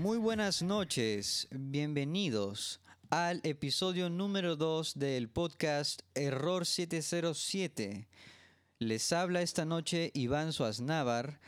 Muy 0.00 0.16
buenas 0.16 0.62
noches, 0.62 1.46
bienvenidos 1.50 2.80
al 3.10 3.42
episodio 3.42 4.08
número 4.08 4.56
2 4.56 4.98
del 4.98 5.28
podcast 5.28 6.00
Error 6.14 6.64
707. 6.64 8.08
Les 8.78 9.12
habla 9.12 9.42
esta 9.42 9.66
noche 9.66 10.10
Iván 10.14 10.54
Suaznavar 10.54 11.38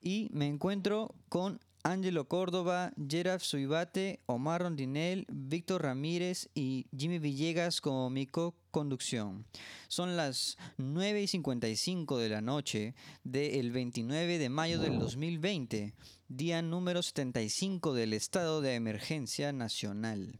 y 0.00 0.28
me 0.30 0.46
encuentro 0.46 1.16
con 1.28 1.58
Ángelo 1.82 2.28
Córdoba, 2.28 2.92
Gerard 3.08 3.40
Suibate, 3.40 4.20
Omar 4.26 4.62
Rondinel, 4.62 5.26
Víctor 5.28 5.82
Ramírez 5.82 6.48
y 6.54 6.86
Jimmy 6.96 7.18
Villegas 7.18 7.80
como 7.80 8.08
mi 8.08 8.24
co-conducción. 8.70 9.44
Son 9.88 10.16
las 10.16 10.56
9 10.78 11.22
y 11.22 11.26
55 11.26 12.18
de 12.18 12.28
la 12.28 12.40
noche 12.40 12.94
del 13.24 13.72
29 13.72 14.38
de 14.38 14.48
mayo 14.48 14.78
del 14.78 14.98
2020, 14.98 15.92
día 16.28 16.62
número 16.62 17.02
75 17.02 17.94
del 17.94 18.12
estado 18.12 18.60
de 18.60 18.74
emergencia 18.74 19.52
nacional. 19.52 20.38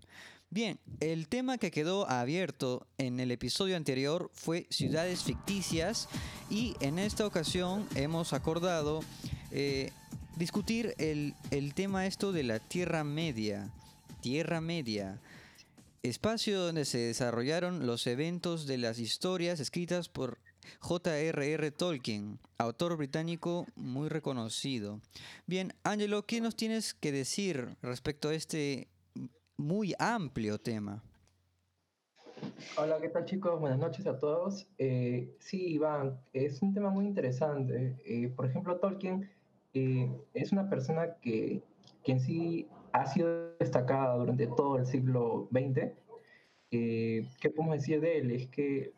Bien, 0.52 0.80
el 0.98 1.28
tema 1.28 1.58
que 1.58 1.70
quedó 1.70 2.08
abierto 2.10 2.86
en 2.98 3.20
el 3.20 3.30
episodio 3.30 3.76
anterior 3.76 4.30
fue 4.34 4.66
ciudades 4.70 5.22
ficticias 5.22 6.08
y 6.50 6.74
en 6.80 6.98
esta 6.98 7.24
ocasión 7.24 7.86
hemos 7.94 8.32
acordado 8.32 9.00
eh, 9.52 9.92
discutir 10.36 10.94
el, 10.98 11.34
tema 11.74 12.06
esto 12.06 12.32
de 12.32 12.42
la 12.42 12.58
Tierra 12.58 13.04
Media. 13.04 13.70
Tierra 14.22 14.60
Media. 14.60 15.20
Espacio 16.02 16.58
donde 16.58 16.86
se 16.86 16.96
desarrollaron 16.96 17.86
los 17.86 18.06
eventos 18.06 18.66
de 18.66 18.78
las 18.78 18.98
historias 18.98 19.60
escritas 19.60 20.08
por 20.08 20.38
J.R.R. 20.78 21.70
Tolkien, 21.72 22.38
autor 22.56 22.96
británico 22.96 23.66
muy 23.76 24.08
reconocido. 24.08 25.00
Bien, 25.46 25.74
Angelo, 25.84 26.22
¿qué 26.22 26.40
nos 26.40 26.56
tienes 26.56 26.94
que 26.94 27.12
decir 27.12 27.76
respecto 27.82 28.30
a 28.30 28.34
este 28.34 28.88
muy 29.58 29.94
amplio 29.98 30.58
tema? 30.58 31.02
Hola, 32.78 32.98
¿qué 32.98 33.10
tal 33.10 33.26
chicos? 33.26 33.60
Buenas 33.60 33.78
noches 33.78 34.06
a 34.06 34.18
todos. 34.18 34.66
Eh, 34.78 35.36
sí, 35.38 35.74
Iván, 35.74 36.18
es 36.32 36.62
un 36.62 36.72
tema 36.72 36.88
muy 36.88 37.04
interesante. 37.04 37.98
Eh, 38.06 38.32
por 38.34 38.46
ejemplo, 38.46 38.76
Tolkien 38.76 39.30
eh, 39.74 40.10
es 40.32 40.50
una 40.52 40.70
persona 40.70 41.16
que, 41.20 41.62
que, 42.02 42.12
en 42.12 42.20
sí 42.20 42.68
ha 42.92 43.06
sido 43.06 43.56
destacada 43.58 44.16
durante 44.16 44.46
todo 44.46 44.78
el 44.78 44.86
siglo 44.86 45.48
XX. 45.50 45.92
Eh, 46.70 47.28
¿Qué 47.40 47.50
podemos 47.50 47.76
decir 47.76 48.00
de 48.00 48.18
él? 48.18 48.30
Es 48.30 48.46
que 48.48 48.92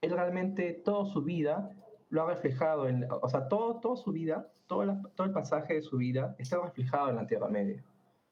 él 0.00 0.10
realmente 0.10 0.72
toda 0.72 1.06
su 1.06 1.22
vida 1.22 1.70
lo 2.10 2.22
ha 2.22 2.34
reflejado, 2.34 2.88
en, 2.88 3.06
o 3.10 3.28
sea, 3.28 3.48
todo, 3.48 3.80
toda 3.80 3.96
su 3.96 4.12
vida, 4.12 4.50
todo, 4.66 5.00
todo 5.14 5.26
el 5.26 5.32
pasaje 5.32 5.74
de 5.74 5.82
su 5.82 5.96
vida 5.96 6.34
está 6.38 6.60
reflejado 6.60 7.10
en 7.10 7.16
la 7.16 7.26
Tierra 7.26 7.48
Media. 7.48 7.82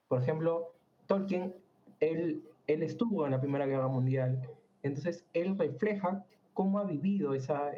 Por 0.09 0.21
ejemplo, 0.21 0.75
Tolkien, 1.07 1.55
él, 2.01 2.43
él 2.67 2.83
estuvo 2.83 3.25
en 3.25 3.33
la 3.33 3.41
Primera 3.41 3.67
Guerra 3.67 3.89
Mundial, 3.89 4.41
entonces 4.83 5.25
él 5.33 5.57
refleja 5.57 6.25
cómo 6.53 6.79
ha 6.79 6.85
vivido 6.85 7.33
esa, 7.35 7.73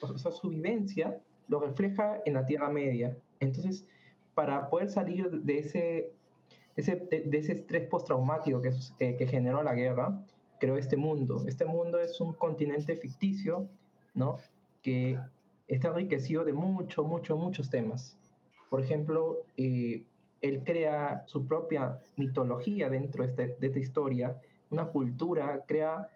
o 0.00 0.18
sea, 0.18 0.32
su 0.32 0.48
vivencia 0.48 1.20
lo 1.48 1.60
refleja 1.60 2.20
en 2.24 2.34
la 2.34 2.44
Tierra 2.44 2.68
Media. 2.68 3.16
Entonces, 3.40 3.86
para 4.34 4.68
poder 4.68 4.90
salir 4.90 5.30
de 5.30 5.58
ese, 5.58 6.12
de 6.86 7.38
ese 7.38 7.52
estrés 7.52 7.88
postraumático 7.88 8.62
que, 8.62 9.16
que 9.16 9.26
generó 9.26 9.62
la 9.62 9.74
guerra, 9.74 10.24
creó 10.60 10.76
este 10.76 10.96
mundo. 10.96 11.44
Este 11.46 11.64
mundo 11.64 11.98
es 11.98 12.20
un 12.20 12.32
continente 12.32 12.96
ficticio, 12.96 13.68
¿no? 14.14 14.38
Que 14.82 15.18
está 15.66 15.88
enriquecido 15.88 16.44
de 16.44 16.52
muchos, 16.52 17.06
muchos, 17.06 17.38
muchos 17.38 17.70
temas. 17.70 18.16
Por 18.70 18.80
ejemplo, 18.80 19.38
eh, 19.56 20.04
él 20.40 20.62
crea 20.64 21.24
su 21.26 21.46
propia 21.46 21.98
mitología 22.16 22.88
dentro 22.88 23.24
de, 23.24 23.30
este, 23.30 23.56
de 23.58 23.66
esta 23.66 23.78
historia, 23.78 24.40
una 24.70 24.86
cultura, 24.86 25.64
crea 25.66 26.08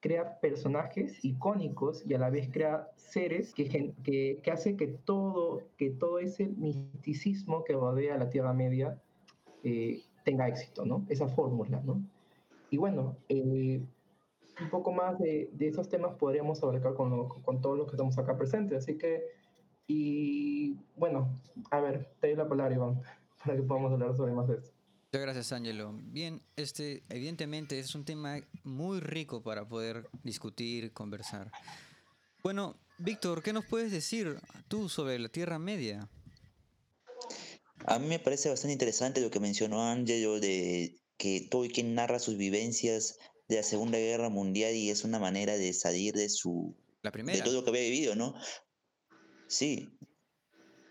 crea 0.00 0.38
personajes 0.38 1.24
icónicos 1.24 2.04
y 2.06 2.14
a 2.14 2.18
la 2.18 2.30
vez 2.30 2.48
crea 2.52 2.88
seres 2.94 3.52
que, 3.54 3.92
que, 4.04 4.38
que 4.40 4.50
hace 4.52 4.76
que 4.76 4.86
todo, 4.86 5.62
que 5.76 5.90
todo 5.90 6.20
ese 6.20 6.46
misticismo 6.46 7.64
que 7.64 7.72
rodea 7.72 8.16
la 8.16 8.30
Tierra 8.30 8.52
Media 8.52 9.00
eh, 9.64 10.02
tenga 10.26 10.48
éxito, 10.48 10.84
¿no? 10.84 11.06
Esa 11.08 11.28
fórmula, 11.28 11.80
¿no? 11.84 12.04
Y 12.68 12.78
bueno, 12.78 13.16
eh, 13.28 13.80
un 14.60 14.70
poco 14.70 14.92
más 14.92 15.18
de, 15.20 15.48
de, 15.52 15.68
esos 15.68 15.88
temas 15.88 16.16
podríamos 16.16 16.60
abarcar 16.64 16.94
con, 16.94 17.28
con 17.28 17.60
todos 17.60 17.78
los 17.78 17.86
que 17.86 17.92
estamos 17.92 18.18
acá 18.18 18.36
presentes. 18.36 18.78
Así 18.78 18.98
que, 18.98 19.22
y 19.86 20.74
bueno, 20.96 21.40
a 21.70 21.78
ver, 21.80 22.10
te 22.20 22.26
doy 22.26 22.36
la 22.36 22.48
palabra, 22.48 22.74
Iván, 22.74 23.00
para 23.44 23.56
que 23.56 23.62
podamos 23.62 23.92
hablar 23.92 24.16
sobre 24.16 24.32
más 24.32 24.48
de 24.48 24.56
eso. 24.56 24.72
Muchas 25.12 25.22
gracias, 25.22 25.52
Ángelo. 25.52 25.94
Bien, 26.02 26.42
este, 26.56 27.04
evidentemente 27.08 27.78
es 27.78 27.94
un 27.94 28.04
tema 28.04 28.40
muy 28.64 28.98
rico 28.98 29.44
para 29.44 29.68
poder 29.68 30.08
discutir, 30.24 30.92
conversar. 30.92 31.52
Bueno, 32.42 32.74
Víctor, 32.98 33.44
¿qué 33.44 33.52
nos 33.52 33.64
puedes 33.64 33.92
decir 33.92 34.40
tú 34.66 34.88
sobre 34.88 35.20
la 35.20 35.28
Tierra 35.28 35.60
Media? 35.60 36.08
A 37.84 37.98
mí 37.98 38.06
me 38.06 38.18
parece 38.18 38.48
bastante 38.48 38.72
interesante 38.72 39.20
lo 39.20 39.30
que 39.30 39.40
mencionó 39.40 39.82
Ángelo 39.82 40.40
de 40.40 40.98
que 41.18 41.46
Tolkien 41.50 41.94
narra 41.94 42.18
sus 42.18 42.36
vivencias 42.36 43.18
de 43.48 43.56
la 43.56 43.62
Segunda 43.62 43.98
Guerra 43.98 44.28
Mundial 44.28 44.74
y 44.74 44.90
es 44.90 45.04
una 45.04 45.18
manera 45.18 45.56
de 45.56 45.72
salir 45.72 46.14
de 46.14 46.28
su 46.28 46.76
la 47.02 47.12
primera. 47.12 47.38
de 47.38 47.44
todo 47.44 47.54
lo 47.54 47.64
que 47.64 47.70
había 47.70 47.82
vivido, 47.82 48.14
¿no? 48.14 48.34
Sí. 49.46 49.96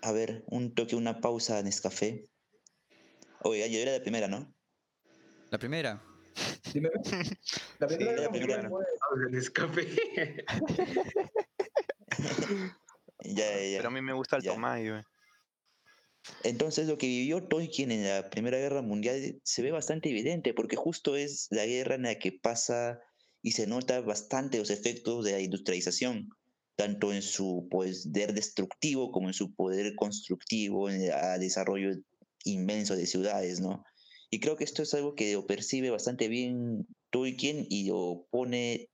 A 0.02 0.12
ver, 0.12 0.44
un 0.48 0.74
toque, 0.74 0.96
una 0.96 1.20
pausa 1.20 1.60
en 1.60 1.66
Nescafé. 1.66 2.30
Oye, 3.42 3.70
yo 3.70 3.80
era 3.80 3.94
la 3.94 4.02
primera, 4.02 4.28
¿no? 4.28 4.54
La 5.50 5.60
primera. 5.60 6.02
La 7.80 7.88
primera, 7.88 8.22
la 8.22 8.30
primera. 8.30 8.70
El 9.30 9.38
escape. 9.38 9.88
ya, 13.24 13.62
ya. 13.62 13.78
Pero 13.78 13.88
a 13.88 13.92
mí 13.92 14.02
me 14.02 14.14
gusta 14.14 14.38
el 14.38 14.44
Tomás, 14.44 14.80
güey. 14.80 15.02
Entonces 16.44 16.88
lo 16.88 16.98
que 16.98 17.08
vivió 17.08 17.44
Tolkien 17.48 17.92
en 17.92 18.04
la 18.04 18.30
Primera 18.30 18.58
Guerra 18.58 18.82
Mundial 18.82 19.40
se 19.44 19.62
ve 19.62 19.72
bastante 19.72 20.10
evidente 20.10 20.54
porque 20.54 20.76
justo 20.76 21.16
es 21.16 21.48
la 21.52 21.66
guerra 21.66 21.96
en 21.96 22.04
la 22.04 22.20
que 22.20 22.32
pasa 22.32 23.00
y 23.42 23.52
se 23.52 23.68
nota 23.68 24.02
bastante 24.02 24.58
los 24.58 24.70
efectos 24.70 25.24
de 25.24 25.34
la 25.34 25.40
industrialización, 25.40 26.30
tanto 26.76 27.14
en 27.14 27.22
su 27.22 27.68
poder 27.70 28.34
destructivo 28.34 29.12
como 29.12 29.28
en 29.28 29.34
su 29.34 29.54
poder 29.54 29.96
constructivo, 29.96 30.90
en 30.90 31.02
el 31.02 31.40
desarrollo 31.40 31.92
inmenso 32.44 32.96
de 32.96 33.06
ciudades, 33.06 33.60
¿no? 33.60 33.84
Y 34.32 34.40
creo 34.40 34.56
que 34.56 34.64
esto 34.64 34.82
es 34.82 34.94
algo 34.94 35.16
que 35.16 35.34
lo 35.34 35.46
percibe 35.46 35.92
bastante 35.92 36.28
bien 36.28 36.88
Tolkien 37.12 37.66
y 37.70 37.88
lo 37.88 38.28
pone 38.32 38.90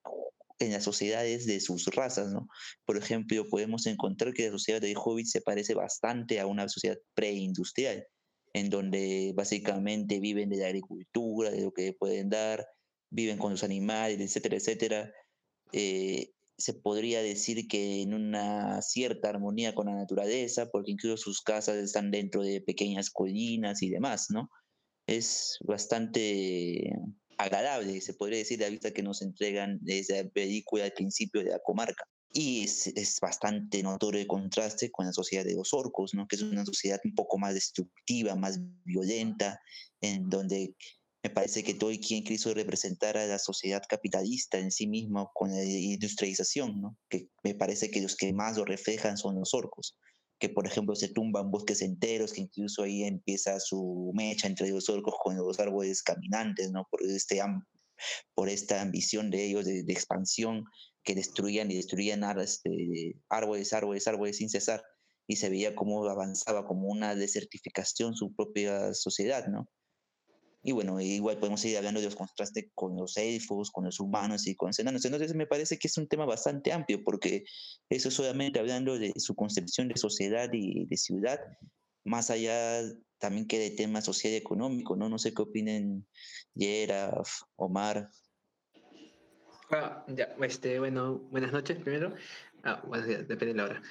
en 0.62 0.72
las 0.72 0.84
sociedades 0.84 1.46
de 1.46 1.60
sus 1.60 1.86
razas, 1.88 2.32
¿no? 2.32 2.48
Por 2.86 2.98
ejemplo, 2.98 3.48
podemos 3.50 3.86
encontrar 3.86 4.34
que 4.34 4.46
la 4.46 4.52
sociedad 4.52 4.82
de 4.82 4.96
Hobbit 4.96 5.28
se 5.28 5.42
parece 5.42 5.74
bastante 5.74 6.40
a 6.40 6.48
una 6.48 6.68
sociedad 6.70 6.98
preindustrial, 7.14 8.06
en 8.54 8.70
donde 8.70 9.34
básicamente 9.36 10.20
viven 10.20 10.50
de 10.50 10.58
la 10.58 10.68
agricultura, 10.68 11.52
de 11.52 11.62
lo 11.62 11.72
que 11.72 11.94
pueden 11.94 12.30
dar, 12.30 12.66
viven 13.10 13.38
con 13.38 13.52
los 13.52 13.64
animales, 13.64 14.20
etcétera, 14.20 14.58
etcétera. 14.58 15.14
Eh, 15.74 16.32
se 16.58 16.74
podría 16.74 17.22
decir 17.22 17.68
que 17.68 18.02
en 18.02 18.14
una 18.14 18.82
cierta 18.82 19.30
armonía 19.30 19.74
con 19.74 19.88
la 19.88 19.96
naturaleza, 19.96 20.70
porque 20.70 20.92
incluso 20.92 21.18
sus 21.18 21.42
casas 21.42 21.78
están 21.78 22.12
dentro 22.12 22.44
de 22.44 22.62
pequeñas 22.62 23.10
colinas 23.10 23.82
y 23.82 23.90
demás, 23.90 24.28
¿no? 24.30 24.50
Es 25.08 25.58
bastante 25.62 26.94
agradable, 27.44 28.02
se 28.02 28.13
podría 28.13 28.40
decir, 28.40 28.59
la 28.59 28.69
vista 28.69 28.91
que 28.91 29.03
nos 29.03 29.22
entregan 29.22 29.79
desde 29.81 30.24
la 30.24 30.29
película 30.29 30.86
al 30.86 30.94
principio 30.94 31.44
de 31.44 31.51
la 31.51 31.60
comarca. 31.60 32.06
Y 32.33 32.63
es, 32.63 32.88
es, 32.88 33.19
bastante 33.19 33.83
notorio 33.83 34.21
el 34.21 34.27
contraste 34.27 34.89
con 34.89 35.06
la 35.06 35.12
sociedad 35.12 35.44
de 35.44 35.56
los 35.56 35.74
orcos, 35.74 36.13
¿no? 36.13 36.27
que 36.27 36.38
es 36.38 36.42
una 36.42 36.66
sociedad 36.66 37.00
un 37.04 37.13
poco 37.13 37.38
más 37.38 37.54
destructiva, 37.54 38.36
más 38.36 38.60
violenta, 38.86 39.60
en 40.00 40.30
donde 40.30 40.75
me 41.24 41.30
parece 41.30 41.63
que 41.63 41.74
Tolkien 41.74 42.24
quiso 42.24 42.54
representar 42.54 43.18
a 43.18 43.27
la 43.27 43.38
sociedad 43.38 43.83
capitalista 43.88 44.57
en 44.57 44.71
sí 44.71 44.88
misma 44.88 45.27
con 45.33 45.51
la 45.51 45.63
industrialización, 45.63 46.81
¿no? 46.81 46.98
que 47.10 47.27
me 47.44 47.54
parece 47.54 47.92
que 47.92 48.01
los 48.01 48.16
que 48.16 48.33
más 48.33 48.57
lo 48.57 48.66
reflejan 48.66 49.18
son 49.18 49.36
los 49.36 49.54
orcos, 49.54 49.98
que 50.42 50.50
por 50.50 50.66
ejemplo 50.66 50.96
se 50.96 51.08
tumban 51.08 51.52
bosques 51.52 51.84
enteros, 51.84 52.34
que 52.34 52.42
incluso 52.42 52.82
ahí 52.82 53.04
empieza 53.04 53.60
su 53.60 54.12
mecha 54.16 54.48
entre 54.48 54.70
los 54.72 54.90
orcos 54.90 55.14
con 55.22 55.38
los 55.38 55.60
árboles 55.60 56.02
caminantes, 56.02 56.72
¿no? 56.72 56.88
por, 56.90 57.04
este, 57.04 57.40
por 58.34 58.50
esta 58.50 58.82
ambición 58.82 59.30
de 59.30 59.46
ellos 59.46 59.66
de, 59.66 59.86
expansión 59.88 60.66
que 61.04 61.14
destruían 61.14 61.70
y 61.70 61.76
destruían 61.76 62.24
este, 62.40 63.22
árboles, 63.30 63.72
árboles, 63.72 64.08
árboles 64.08 64.38
sin 64.38 64.50
cesar, 64.50 64.84
y 65.28 65.36
se 65.36 65.50
veía 65.50 65.76
cómo 65.76 66.04
avanzaba 66.10 66.66
como 66.66 66.88
una 66.88 67.14
desertificación 67.14 68.16
su 68.16 68.34
propia 68.34 68.96
sociedad, 68.96 69.46
¿no? 69.48 69.70
Y 70.63 70.74
bueno, 70.74 71.02
igual 71.02 71.38
podemos 71.40 71.62
seguir 71.62 71.78
hablando 71.78 72.00
de 72.00 72.06
los 72.06 72.16
contrastes 72.16 72.66
con 72.75 72.96
los 72.96 73.18
elfos, 73.18 73.72
con 73.72 73.86
los 73.86 74.00
humanos 74.00 74.48
y 74.48 74.56
con 74.56 74.69
los 74.69 74.80
enanos. 74.80 75.04
Entonces 75.06 75.34
me 75.34 75.48
parece 75.48 75.78
que 75.80 75.88
es 75.88 75.98
un 75.98 76.08
tema 76.08 76.25
bastante 76.25 76.72
amplio 76.72 77.04
porque 77.04 77.44
eso 77.90 78.12
solamente 78.12 78.60
hablando 78.60 79.00
de 79.00 79.12
su 79.16 79.36
concepción 79.36 79.88
de 79.88 79.98
sociedad 79.98 80.50
y 80.54 80.86
de 80.86 80.98
ciudad, 80.98 81.40
más 82.04 82.30
allá 82.30 82.84
también 83.18 83.48
quede 83.48 83.72
tema 83.72 84.02
social 84.02 84.34
y 84.34 84.38
económico, 84.38 84.96
¿no? 84.96 85.10
No 85.10 85.18
sé 85.18 85.34
qué 85.34 85.42
opinen 85.42 86.06
Yeraf, 86.56 87.42
Omar. 87.56 88.10
Ah, 89.72 90.04
ya, 90.07 90.36
este, 90.42 90.80
bueno, 90.80 91.19
buenas 91.31 91.54
noches 91.54 91.80
primero. 91.80 92.14
Ah, 92.64 92.84
bueno, 92.86 93.07
depende 93.07 93.48
de 93.48 93.54
la 93.56 93.64
hora. 93.66 93.81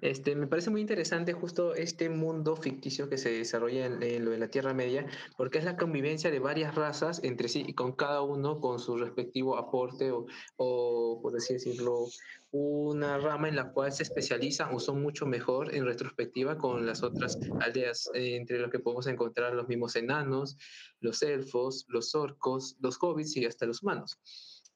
Este, 0.00 0.34
me 0.34 0.46
parece 0.46 0.70
muy 0.70 0.80
interesante 0.80 1.32
justo 1.32 1.74
este 1.74 2.08
mundo 2.08 2.56
ficticio 2.56 3.08
que 3.08 3.18
se 3.18 3.30
desarrolla 3.30 3.86
en, 3.86 4.24
lo 4.24 4.30
de 4.30 4.38
la 4.38 4.48
Tierra 4.48 4.74
Media, 4.74 5.06
porque 5.36 5.58
es 5.58 5.64
la 5.64 5.76
convivencia 5.76 6.30
de 6.30 6.38
varias 6.38 6.74
razas 6.74 7.22
entre 7.22 7.48
sí 7.48 7.64
y 7.66 7.74
con 7.74 7.92
cada 7.92 8.22
uno 8.22 8.60
con 8.60 8.78
su 8.78 8.96
respectivo 8.96 9.56
aporte 9.56 10.12
o, 10.56 11.20
por 11.22 11.36
así 11.36 11.54
decirlo, 11.54 12.06
una 12.50 13.18
rama 13.18 13.48
en 13.48 13.56
la 13.56 13.72
cual 13.72 13.92
se 13.92 14.04
especializan 14.04 14.72
o 14.72 14.78
son 14.78 15.02
mucho 15.02 15.26
mejor 15.26 15.74
en 15.74 15.84
retrospectiva 15.84 16.56
con 16.56 16.86
las 16.86 17.02
otras 17.02 17.38
aldeas, 17.60 18.08
eh, 18.14 18.36
entre 18.36 18.58
los 18.60 18.70
que 18.70 18.78
podemos 18.78 19.08
encontrar 19.08 19.54
los 19.54 19.66
mismos 19.66 19.96
enanos, 19.96 20.56
los 21.00 21.22
elfos, 21.22 21.84
los 21.88 22.14
orcos, 22.14 22.76
los 22.80 22.96
hobbits 23.00 23.36
y 23.36 23.44
hasta 23.44 23.66
los 23.66 23.82
humanos. 23.82 24.18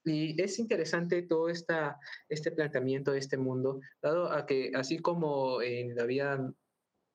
Y 0.09 0.41
es 0.41 0.59
interesante 0.59 1.23
todo 1.23 1.49
esta, 1.49 1.99
este 2.29 2.51
planteamiento 2.51 3.13
de 3.13 3.19
este 3.19 3.37
mundo, 3.37 3.81
dado 4.03 4.33
a 4.33 4.47
que 4.47 4.71
así 4.75 4.99
como 4.99 5.63
en 5.63 5.95
la 5.95 6.05
vida 6.05 6.53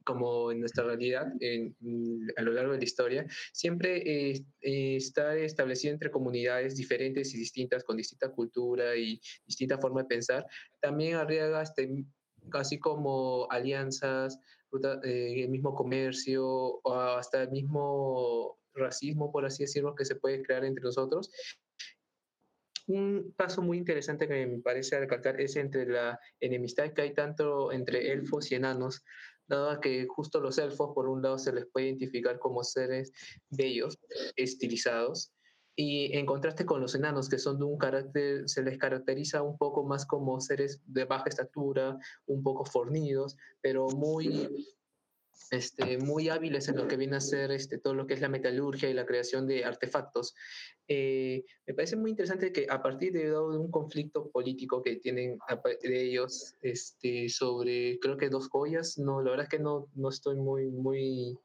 como 0.06 0.51
en 0.51 0.60
nuestra 0.60 0.84
realidad 0.84 1.31
en, 1.40 1.75
a 2.36 2.42
lo 2.42 2.51
largo 2.54 2.74
de 2.74 2.80
la 2.80 2.84
historia, 2.84 3.25
siempre 3.54 4.34
está 4.62 5.36
establecido 5.36 5.94
entre 5.94 6.12
comunidades 6.12 6.75
diferentes 6.75 7.34
y 7.34 7.38
distintas, 7.38 7.84
con 7.84 7.98
distinta 7.98 8.30
cultura 8.30 8.96
y 8.96 9.19
distinta 9.46 9.78
forma 9.78 10.01
de 10.01 10.07
pensar, 10.07 10.46
también 10.81 11.16
arriesga 11.16 11.62
este, 11.62 12.06
casi 12.50 12.80
como 12.80 13.48
alianzas, 13.50 14.39
eh, 15.04 15.44
el 15.44 15.50
mismo 15.50 15.75
comercio 15.75 16.46
o 16.46 16.94
hasta 16.94 17.44
el 17.44 17.51
mismo 17.51 18.57
racismo, 18.74 19.31
por 19.31 19.46
así 19.46 19.63
decirlo, 19.63 19.96
que 19.96 20.06
se 20.06 20.16
puede 20.16 20.42
crear 20.42 20.66
entre 20.66 20.84
nosotros 20.84 21.31
un 22.88 23.34
paso 23.38 23.62
muy 23.62 23.78
interesante 23.78 24.28
que 24.28 24.46
me 24.46 24.60
parece 24.60 25.00
recalcar 25.00 25.40
es 25.40 25.56
entre 25.56 25.86
la 25.86 26.20
enemistad 26.40 26.92
que 26.94 27.02
hay 27.02 27.14
tanto 27.14 27.72
entre 27.72 28.12
elfos 28.12 28.52
y 28.52 28.56
enanos, 28.56 29.04
dado 29.48 29.80
que 29.80 30.06
justo 30.08 30.40
los 30.40 30.58
elfos, 30.58 30.92
por 30.94 31.08
un 31.08 31.22
lado, 31.22 31.38
se 31.38 31.54
les 31.54 31.66
puede 31.68 31.88
identificar 31.88 32.40
como 32.40 32.64
seres 32.64 33.12
bellos, 33.50 33.98
estilizados, 34.36 35.32
y 35.76 36.16
en 36.16 36.26
contraste 36.26 36.66
con 36.66 36.82
los 36.82 36.94
enanos, 36.94 37.30
que 37.30 37.40
son 37.40 37.58
de 37.58 37.66
un 37.66 37.78
carácter, 37.78 38.48
se 38.48 38.62
les 38.62 38.78
caracteriza 38.78 39.42
un 39.42 39.58
poco 39.58 39.84
más 39.84 40.06
como 40.06 40.40
seres 40.40 40.82
de 40.86 41.06
baja 41.06 41.30
estatura, 41.30 41.98
un 42.28 42.44
poco 42.44 42.64
fornidos, 42.64 43.36
pero 43.62 43.88
muy 43.88 44.50
este, 45.52 45.98
muy 45.98 46.30
hábiles 46.30 46.68
en 46.68 46.78
lo 46.78 46.88
que 46.88 46.98
viene 46.98 47.16
a 47.18 47.22
ser 47.22 47.52
este, 47.52 47.78
todo 47.78 47.94
lo 47.94 48.08
que 48.08 48.14
es 48.14 48.22
la 48.22 48.30
metalurgia 48.30 48.90
y 48.90 48.94
la 48.94 49.06
creación 49.06 49.48
de 49.48 49.66
artefactos. 49.66 50.34
Eh, 50.88 51.44
me 51.66 51.74
parece 51.74 51.96
muy 51.96 52.12
interesante 52.12 52.52
que 52.52 52.68
a 52.70 52.82
partir 52.82 53.14
de, 53.14 53.38
un 53.38 53.72
conflicto 53.72 54.30
político 54.30 54.82
que 54.82 54.98
tienen 54.98 55.38
de 55.82 56.02
ellos 56.04 56.56
este, 56.62 57.30
sobre, 57.30 58.00
creo 58.00 58.18
que 58.18 58.30
dos 58.30 58.50
joyas, 58.50 58.98
no, 58.98 59.22
la 59.22 59.32
verdad 59.32 59.46
es 59.46 59.50
que 59.50 59.64
no, 59.64 59.88
no 59.96 60.10
estoy 60.10 60.36
muy, 60.36 60.70
muy, 60.70 61.38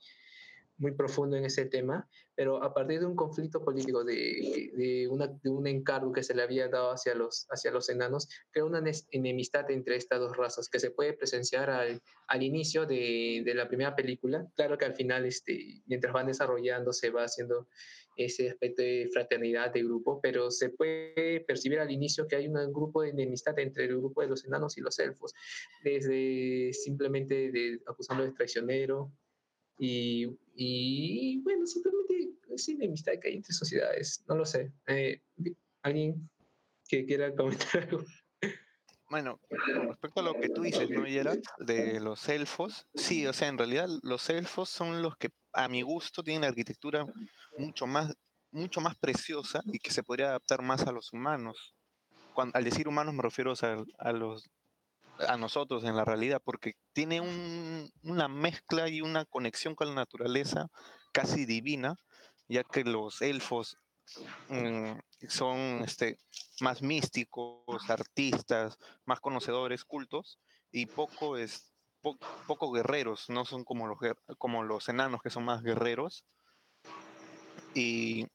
muy 0.78 0.92
profundo 0.92 1.36
en 1.36 1.44
ese 1.44 1.66
tema, 1.66 2.08
pero 2.34 2.62
a 2.62 2.72
partir 2.72 3.00
de 3.00 3.06
un 3.06 3.16
conflicto 3.16 3.62
político, 3.64 4.04
de, 4.04 4.70
de, 4.74 5.08
una, 5.08 5.26
de, 5.26 5.50
un 5.50 5.66
encargo 5.66 6.12
que 6.12 6.22
se 6.22 6.34
le 6.34 6.42
había 6.42 6.68
dado 6.68 6.92
hacia 6.92 7.14
los, 7.14 7.46
hacia 7.50 7.70
los 7.70 7.88
enanos, 7.88 8.28
crea 8.50 8.64
una 8.64 8.82
enemistad 9.10 9.70
entre 9.70 9.96
estas 9.96 10.20
dos 10.20 10.36
razas 10.36 10.68
que 10.68 10.78
se 10.78 10.90
puede 10.90 11.14
presenciar 11.14 11.68
al, 11.68 12.00
al 12.28 12.42
inicio 12.42 12.86
de, 12.86 13.42
de, 13.44 13.54
la 13.54 13.68
primera 13.68 13.96
película. 13.96 14.46
Claro 14.54 14.78
que 14.78 14.84
al 14.84 14.94
final, 14.94 15.26
este, 15.26 15.82
mientras 15.86 16.12
van 16.12 16.28
desarrollando, 16.28 16.92
se 16.92 17.10
va 17.10 17.24
haciendo 17.24 17.66
ese 18.16 18.50
aspecto 18.50 18.82
de 18.82 19.08
fraternidad 19.12 19.72
de 19.72 19.84
grupo, 19.84 20.20
pero 20.20 20.50
se 20.50 20.70
puede 20.70 21.40
percibir 21.46 21.78
al 21.78 21.90
inicio 21.90 22.26
que 22.26 22.36
hay 22.36 22.48
un 22.48 22.72
grupo 22.72 23.02
de 23.02 23.10
enemistad 23.10 23.58
entre 23.58 23.84
el 23.84 23.96
grupo 23.96 24.22
de 24.22 24.28
los 24.28 24.44
enanos 24.44 24.76
y 24.76 24.80
los 24.80 24.98
elfos, 24.98 25.34
desde 25.82 26.72
simplemente 26.72 27.50
de, 27.52 27.80
acusando 27.86 28.24
de 28.24 28.32
traicionero, 28.32 29.12
y, 29.78 30.26
y 30.54 31.40
bueno, 31.42 31.66
simplemente 31.66 32.30
es 32.50 32.68
enemistad 32.68 33.12
que 33.20 33.28
hay 33.28 33.36
entre 33.36 33.52
sociedades, 33.52 34.24
no 34.28 34.36
lo 34.36 34.44
sé. 34.44 34.72
Eh, 34.86 35.22
¿Alguien 35.82 36.28
que 36.88 37.06
quiera 37.06 37.34
comentar 37.34 37.84
algo? 37.84 38.04
Bueno, 39.10 39.40
respecto 39.88 40.20
a 40.20 40.22
lo 40.22 40.34
que 40.34 40.50
tú 40.50 40.62
dices, 40.62 40.90
¿no, 40.90 41.06
Yera? 41.06 41.34
De 41.58 41.98
los 41.98 42.28
elfos, 42.28 42.86
sí, 42.94 43.26
o 43.26 43.32
sea, 43.32 43.48
en 43.48 43.56
realidad 43.56 43.88
los 44.02 44.28
elfos 44.28 44.68
son 44.68 45.00
los 45.00 45.16
que, 45.16 45.30
a 45.54 45.66
mi 45.68 45.80
gusto, 45.80 46.22
tienen 46.22 46.42
la 46.42 46.48
arquitectura 46.48 47.06
mucho 47.56 47.86
más, 47.86 48.14
mucho 48.50 48.82
más 48.82 48.98
preciosa 48.98 49.62
y 49.66 49.78
que 49.78 49.92
se 49.92 50.02
podría 50.02 50.28
adaptar 50.28 50.60
más 50.60 50.82
a 50.82 50.92
los 50.92 51.12
humanos. 51.14 51.74
Cuando, 52.34 52.58
al 52.58 52.64
decir 52.64 52.86
humanos 52.86 53.14
me 53.14 53.22
refiero 53.22 53.52
a, 53.52 53.84
a 53.98 54.12
los 54.12 54.50
a 55.26 55.36
nosotros 55.36 55.84
en 55.84 55.96
la 55.96 56.04
realidad, 56.04 56.40
porque 56.44 56.74
tiene 56.92 57.20
una 58.02 58.28
mezcla 58.28 58.88
y 58.88 59.00
una 59.00 59.24
conexión 59.24 59.74
con 59.74 59.88
la 59.88 59.94
naturaleza 59.94 60.70
casi 61.12 61.44
divina, 61.46 61.96
ya 62.48 62.64
que 62.64 62.84
los 62.84 63.20
elfos 63.22 63.78
mm, 64.48 64.92
son 65.28 65.82
este, 65.84 66.18
más 66.60 66.82
místicos, 66.82 67.90
artistas, 67.90 68.78
más 69.04 69.20
conocedores, 69.20 69.84
cultos, 69.84 70.38
y 70.70 70.86
poco, 70.86 71.36
es, 71.36 71.72
poco 72.46 72.72
guerreros, 72.72 73.28
no 73.28 73.44
son 73.44 73.64
como 73.64 73.86
los, 73.86 73.98
como 74.38 74.62
los 74.62 74.88
enanos 74.88 75.22
que 75.22 75.30
son 75.30 75.44
más 75.44 75.62
guerreros. 75.62 76.24
Y 77.74 78.26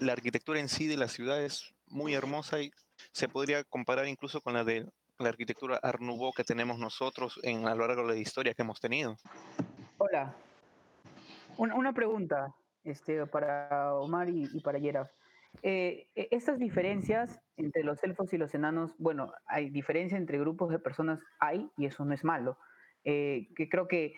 la 0.00 0.12
arquitectura 0.12 0.60
en 0.60 0.68
sí 0.68 0.86
de 0.86 0.96
la 0.96 1.08
ciudad 1.08 1.42
es 1.42 1.74
muy 1.86 2.14
hermosa 2.14 2.60
y 2.60 2.70
se 3.12 3.28
podría 3.28 3.64
comparar 3.64 4.08
incluso 4.08 4.40
con 4.40 4.54
la 4.54 4.64
de 4.64 4.88
la 5.18 5.28
arquitectura 5.28 5.78
Art 5.82 6.00
Nouveau 6.00 6.32
que 6.32 6.44
tenemos 6.44 6.78
nosotros 6.78 7.38
en, 7.42 7.66
a 7.68 7.74
lo 7.74 7.86
largo 7.86 8.06
de 8.06 8.14
la 8.14 8.20
historia 8.20 8.54
que 8.54 8.62
hemos 8.62 8.80
tenido. 8.80 9.16
Hola. 9.98 10.34
Una, 11.56 11.92
pregunta 11.92 12.52
este, 12.82 13.26
para 13.26 13.94
Omar 13.94 14.28
y, 14.28 14.48
para 14.60 14.78
Yeraf. 14.78 15.08
Eh, 15.62 16.08
e, 16.16 16.28
estas 16.32 16.58
diferencias 16.58 17.40
entre 17.56 17.84
los 17.84 18.02
elfos 18.02 18.32
y 18.32 18.38
los 18.38 18.52
enanos, 18.54 18.92
bueno, 18.98 19.32
hay 19.46 19.70
diferencia 19.70 20.18
entre 20.18 20.38
grupos 20.38 20.70
de 20.70 20.80
personas, 20.80 21.20
hay, 21.38 21.70
y 21.76 21.86
eso 21.86 22.04
no 22.04 22.12
es 22.12 22.24
malo. 22.24 22.58
Eh, 23.04 23.48
que 23.54 23.68
creo 23.68 23.86
que 23.86 24.14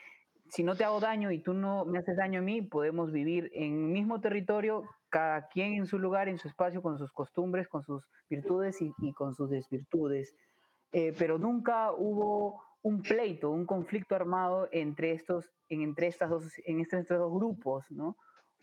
si 0.49 0.65
no 0.65 0.77
te 0.77 0.85
hago 0.85 0.99
daño 1.01 1.31
y 1.31 1.41
tú 1.41 1.53
no 1.53 1.85
me 1.85 1.99
haces 1.99 2.17
daño 2.17 2.39
a 2.39 2.43
mí, 2.43 2.63
podemos 2.63 3.13
vivir 3.13 3.51
en 3.53 3.93
mismo 3.93 4.23
territorio, 4.23 4.85
cada 5.11 5.49
quien 5.49 5.75
en 5.75 5.87
su 5.87 5.99
lugar, 5.99 6.31
en 6.31 6.39
su 6.39 6.49
espacio, 6.49 6.81
con 6.81 6.97
sus 6.97 7.13
costumbres, 7.13 7.69
con 7.69 7.83
sus 7.83 8.03
virtudes 8.31 8.81
y, 8.81 8.95
y 8.99 9.13
con 9.13 9.35
sus 9.35 9.51
desvirtudes. 9.51 10.35
Eh, 10.93 11.15
pero 11.19 11.39
nunca 11.39 11.93
hubo 11.93 12.63
un 12.83 13.03
pleito, 13.03 13.51
un 13.51 13.67
conflicto 13.67 14.15
armado 14.15 14.69
entre 14.71 15.13
estos, 15.13 15.53
en, 15.69 15.83
entre 15.83 16.07
estas 16.07 16.31
dos, 16.31 16.45
en 16.65 16.81
estos, 16.81 17.07
dos 17.09 17.33
grupos, 17.33 17.85
¿no? 17.91 18.17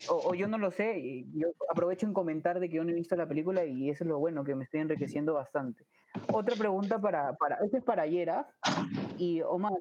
O, 0.09 0.33
yo 0.33 0.47
no 0.47 0.57
lo 0.57 0.71
sé, 0.71 1.25
yo 1.33 1.49
aprovecho 1.69 2.05
en 2.05 2.13
comentar 2.13 2.59
de 2.59 2.67
que 2.67 2.77
yo 2.77 2.83
no 2.83 2.89
he 2.89 2.95
visto 2.95 3.15
la 3.15 3.27
película 3.27 3.63
y 3.63 3.89
eso 3.89 4.03
es 4.03 4.07
lo 4.07 4.19
bueno, 4.19 4.43
que 4.43 4.55
me 4.55 4.63
estoy 4.63 4.79
enriqueciendo 4.81 5.33
bastante. 5.33 5.85
Otra 6.31 6.55
pregunta 6.55 6.99
para, 6.99 7.33
para 7.33 7.57
este 7.63 7.77
es 7.77 7.83
para 7.83 8.07
Yera 8.07 8.47
y 9.17 9.41
Omar, 9.41 9.73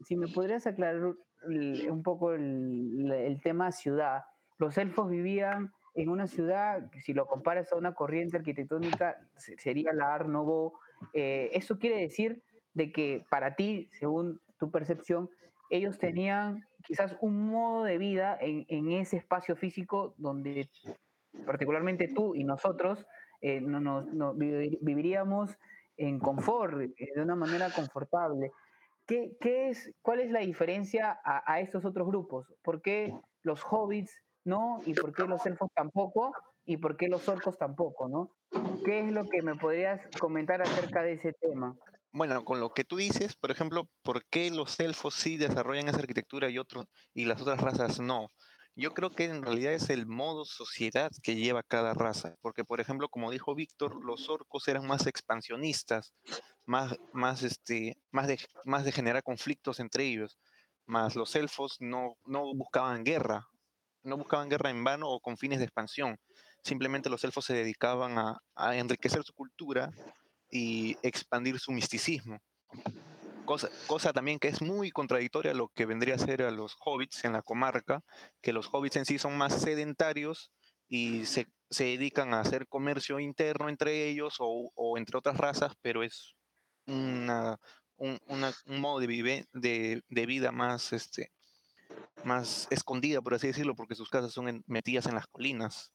si 0.00 0.16
me 0.16 0.28
podrías 0.28 0.66
aclarar 0.66 1.14
un 1.44 2.02
poco 2.02 2.32
el, 2.32 3.10
el 3.10 3.40
tema 3.40 3.72
ciudad. 3.72 4.22
Los 4.58 4.78
elfos 4.78 5.10
vivían 5.10 5.72
en 5.96 6.10
una 6.10 6.26
ciudad 6.26 6.90
si 7.02 7.14
lo 7.14 7.26
comparas 7.26 7.72
a 7.72 7.76
una 7.76 7.94
corriente 7.94 8.36
arquitectónica 8.36 9.18
sería 9.36 9.92
la 9.92 10.14
Art 10.14 10.28
eh, 11.12 11.50
eso 11.52 11.78
quiere 11.78 12.00
decir 12.00 12.42
de 12.74 12.92
que 12.92 13.24
para 13.30 13.56
ti, 13.56 13.88
según 13.98 14.40
tu 14.58 14.70
percepción, 14.70 15.30
ellos 15.70 15.98
tenían 15.98 16.64
quizás 16.84 17.16
un 17.20 17.48
modo 17.48 17.84
de 17.84 17.98
vida 17.98 18.38
en, 18.40 18.92
ese 18.92 19.16
espacio 19.16 19.56
físico 19.56 20.14
donde 20.18 20.68
particularmente 21.44 22.08
tú 22.08 22.34
y 22.34 22.44
nosotros 22.44 23.04
eh, 23.40 23.60
no, 23.60 24.34
viviríamos 24.34 25.56
en 25.96 26.18
confort, 26.18 26.80
eh, 26.82 27.12
de 27.14 27.22
una 27.22 27.34
manera 27.34 27.70
confortable. 27.70 28.52
¿Qué, 29.06 29.36
es, 29.40 29.92
¿Cuál 30.02 30.20
es 30.20 30.30
la 30.30 30.40
diferencia 30.40 31.18
a, 31.24 31.50
a, 31.50 31.60
estos 31.60 31.84
otros 31.84 32.06
grupos? 32.08 32.52
¿Por 32.62 32.82
qué 32.82 33.14
los 33.42 33.62
hobbits 33.64 34.12
no? 34.46 34.80
¿Y 34.86 34.94
por 34.94 35.12
qué 35.12 35.24
los 35.24 35.44
elfos 35.44 35.70
tampoco? 35.74 36.32
¿Y 36.64 36.76
por 36.78 36.96
qué 36.96 37.08
los 37.08 37.28
orcos 37.28 37.58
tampoco? 37.58 38.08
¿no? 38.08 38.30
¿Qué 38.84 39.00
es 39.00 39.12
lo 39.12 39.28
que 39.28 39.42
me 39.42 39.54
podrías 39.56 40.00
comentar 40.18 40.62
acerca 40.62 41.02
de 41.02 41.14
ese 41.14 41.32
tema? 41.34 41.76
Bueno, 42.12 42.44
con 42.44 42.60
lo 42.60 42.72
que 42.72 42.84
tú 42.84 42.96
dices, 42.96 43.36
por 43.36 43.50
ejemplo, 43.50 43.88
¿por 44.02 44.24
qué 44.26 44.50
los 44.50 44.80
elfos 44.80 45.14
sí 45.14 45.36
desarrollan 45.36 45.88
esa 45.88 45.98
arquitectura 45.98 46.48
y, 46.48 46.58
otros, 46.58 46.86
y 47.12 47.26
las 47.26 47.42
otras 47.42 47.60
razas 47.60 48.00
no? 48.00 48.30
Yo 48.74 48.92
creo 48.92 49.10
que 49.10 49.24
en 49.24 49.42
realidad 49.42 49.72
es 49.72 49.88
el 49.90 50.06
modo 50.06 50.44
sociedad 50.44 51.10
que 51.22 51.34
lleva 51.34 51.62
cada 51.62 51.94
raza, 51.94 52.34
porque 52.42 52.64
por 52.64 52.80
ejemplo, 52.80 53.08
como 53.08 53.30
dijo 53.30 53.54
Víctor, 53.54 54.04
los 54.04 54.28
orcos 54.28 54.68
eran 54.68 54.86
más 54.86 55.06
expansionistas, 55.06 56.14
más, 56.66 56.94
más, 57.12 57.42
este, 57.42 57.96
más, 58.10 58.26
de, 58.26 58.92
generar 58.92 59.22
conflictos 59.22 59.80
entre 59.80 60.04
ellos, 60.04 60.38
más 60.84 61.16
los 61.16 61.34
elfos 61.36 61.76
no, 61.80 62.16
no 62.26 62.54
buscaban 62.54 63.02
guerra, 63.02 63.46
no 64.06 64.16
buscaban 64.16 64.48
guerra 64.48 64.70
en 64.70 64.84
vano 64.84 65.08
o 65.08 65.20
con 65.20 65.36
fines 65.36 65.58
de 65.58 65.64
expansión. 65.64 66.18
Simplemente 66.62 67.10
los 67.10 67.22
elfos 67.24 67.44
se 67.44 67.54
dedicaban 67.54 68.18
a, 68.18 68.76
enriquecer 68.76 69.22
su 69.22 69.32
cultura 69.32 69.92
y 70.50 70.96
expandir 71.02 71.58
su 71.58 71.72
misticismo. 71.72 72.38
Cosa, 73.44 73.68
cosa, 73.86 74.12
también 74.12 74.38
que 74.38 74.48
es 74.48 74.60
muy 74.60 74.90
contradictoria 74.90 75.52
a 75.52 75.54
lo 75.54 75.68
que 75.68 75.86
vendría 75.86 76.16
a 76.16 76.18
ser 76.18 76.42
a 76.42 76.50
los 76.50 76.76
hobbits 76.84 77.24
en 77.24 77.32
la 77.32 77.42
comarca, 77.42 78.02
que 78.42 78.52
los 78.52 78.68
hobbits 78.72 78.96
en 78.96 79.04
sí 79.04 79.18
son 79.18 79.38
más 79.38 79.60
sedentarios 79.60 80.50
y 80.88 81.26
se, 81.26 81.46
se 81.70 81.84
dedican 81.84 82.34
a 82.34 82.40
hacer 82.40 82.66
comercio 82.66 83.20
interno 83.20 83.68
entre 83.68 84.08
ellos 84.08 84.36
o, 84.40 84.72
o 84.74 84.98
entre 84.98 85.18
otras 85.18 85.36
razas, 85.36 85.74
pero 85.80 86.02
es 86.02 86.34
una, 86.86 87.58
un, 87.96 88.18
una, 88.26 88.52
un 88.66 88.80
modo 88.80 89.00
de, 89.00 89.06
vive, 89.06 89.46
de, 89.52 90.02
de, 90.08 90.26
vida 90.26 90.52
más, 90.52 90.92
este, 90.92 91.32
más 92.24 92.66
escondida, 92.70 93.20
por 93.20 93.34
así 93.34 93.48
decirlo, 93.48 93.74
porque 93.74 93.94
sus 93.94 94.10
casas 94.10 94.32
son 94.32 94.48
en, 94.48 94.64
metidas 94.66 95.06
en 95.06 95.14
las 95.14 95.26
colinas. 95.26 95.92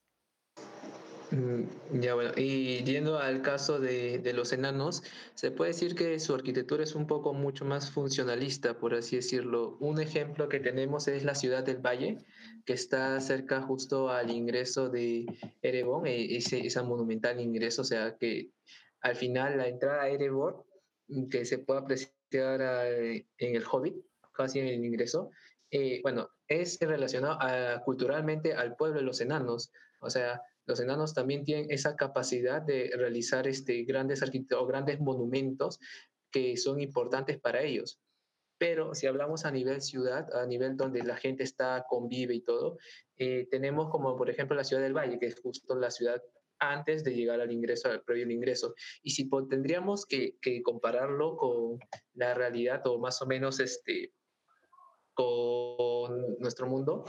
Mm, 1.32 2.02
ya 2.02 2.14
bueno, 2.14 2.32
y 2.36 2.84
yendo 2.84 3.18
al 3.18 3.42
caso 3.42 3.80
de, 3.80 4.20
de, 4.20 4.34
los 4.34 4.52
enanos, 4.52 5.02
se 5.34 5.50
puede 5.50 5.72
decir 5.72 5.96
que 5.96 6.20
su 6.20 6.36
arquitectura 6.36 6.84
es 6.84 6.94
un 6.94 7.08
poco 7.08 7.34
mucho 7.34 7.64
más 7.64 7.90
funcionalista, 7.90 8.78
por 8.78 8.94
así 8.94 9.16
decirlo. 9.16 9.78
Un 9.80 10.02
ejemplo 10.02 10.50
que 10.50 10.60
tenemos 10.60 11.08
es 11.08 11.24
la 11.24 11.34
ciudad 11.34 11.64
del 11.64 11.78
Valle, 11.78 12.18
que 12.66 12.74
está 12.74 13.20
cerca 13.22 13.62
justo 13.62 14.10
al 14.10 14.30
ingreso 14.30 14.90
de 14.90 15.26
Erebor, 15.62 16.06
e, 16.06 16.36
ese, 16.36 16.66
ese 16.66 16.82
monumental 16.84 17.40
ingreso, 17.40 17.84
o 17.84 17.86
sea 17.86 18.18
que 18.18 18.52
al 19.02 19.16
final 19.16 19.58
la 19.58 19.68
entrada 19.68 20.04
a 20.04 20.10
Erebor, 20.10 20.66
que 21.30 21.46
se 21.46 21.60
puede 21.60 21.80
apreciar 21.80 22.62
a, 22.62 22.90
en 22.90 23.26
el 23.38 23.64
Hobbit, 23.70 23.96
casi 24.34 24.60
en 24.60 24.68
el 24.68 24.86
ingreso, 24.86 25.32
eh, 25.72 26.00
bueno, 26.04 26.30
es 26.48 26.78
relacionado 26.80 27.40
culturalmente 27.86 28.54
al 28.54 28.76
pueblo 28.76 29.00
de 29.00 29.06
los 29.06 29.22
enanos, 29.22 29.72
o 30.02 30.10
sea, 30.10 30.42
los 30.66 30.80
enanos 30.80 31.14
también 31.14 31.44
tienen 31.44 31.72
esa 31.72 31.96
capacidad 31.96 32.62
de 32.62 32.92
realizar 32.96 33.48
este, 33.48 33.84
grandes 33.84 34.22
o 34.52 34.66
grandes 34.66 35.00
monumentos 35.00 35.80
que 36.32 36.58
son 36.58 36.80
importantes 36.80 37.40
para 37.40 37.62
ellos. 37.62 38.00
Pero 38.58 38.94
si 38.94 39.08
hablamos 39.08 39.46
a 39.46 39.52
nivel 39.52 39.82
ciudad, 39.82 40.34
a 40.36 40.46
nivel 40.46 40.78
donde 40.78 41.04
la 41.04 41.18
gente 41.18 41.44
está, 41.44 41.84
convive 41.90 42.36
y 42.36 42.42
todo, 42.42 42.78
eh, 43.18 43.48
tenemos 43.50 43.90
como 43.90 44.16
por 44.16 44.30
ejemplo 44.30 44.56
la 44.56 44.64
ciudad 44.64 44.84
del 44.84 44.96
Valle, 44.96 45.18
que 45.18 45.28
es 45.28 45.40
justo 45.42 45.76
la 45.76 45.90
ciudad 45.90 46.22
antes 46.60 47.04
de 47.04 47.16
llegar 47.16 47.42
al 47.42 47.52
ingreso, 47.52 47.90
al 47.90 48.04
previo 48.04 48.30
ingreso. 48.30 48.76
Y 49.02 49.12
si 49.12 49.28
tendríamos 49.50 50.06
que, 50.06 50.38
que, 50.42 50.62
compararlo 50.62 51.36
con 51.38 51.80
la 52.14 52.36
realidad 52.36 52.86
o 52.86 53.00
más 53.00 53.20
o 53.24 53.26
menos 53.26 53.60
este, 53.60 54.14
con 55.14 56.38
nuestro 56.40 56.68
mundo, 56.68 57.06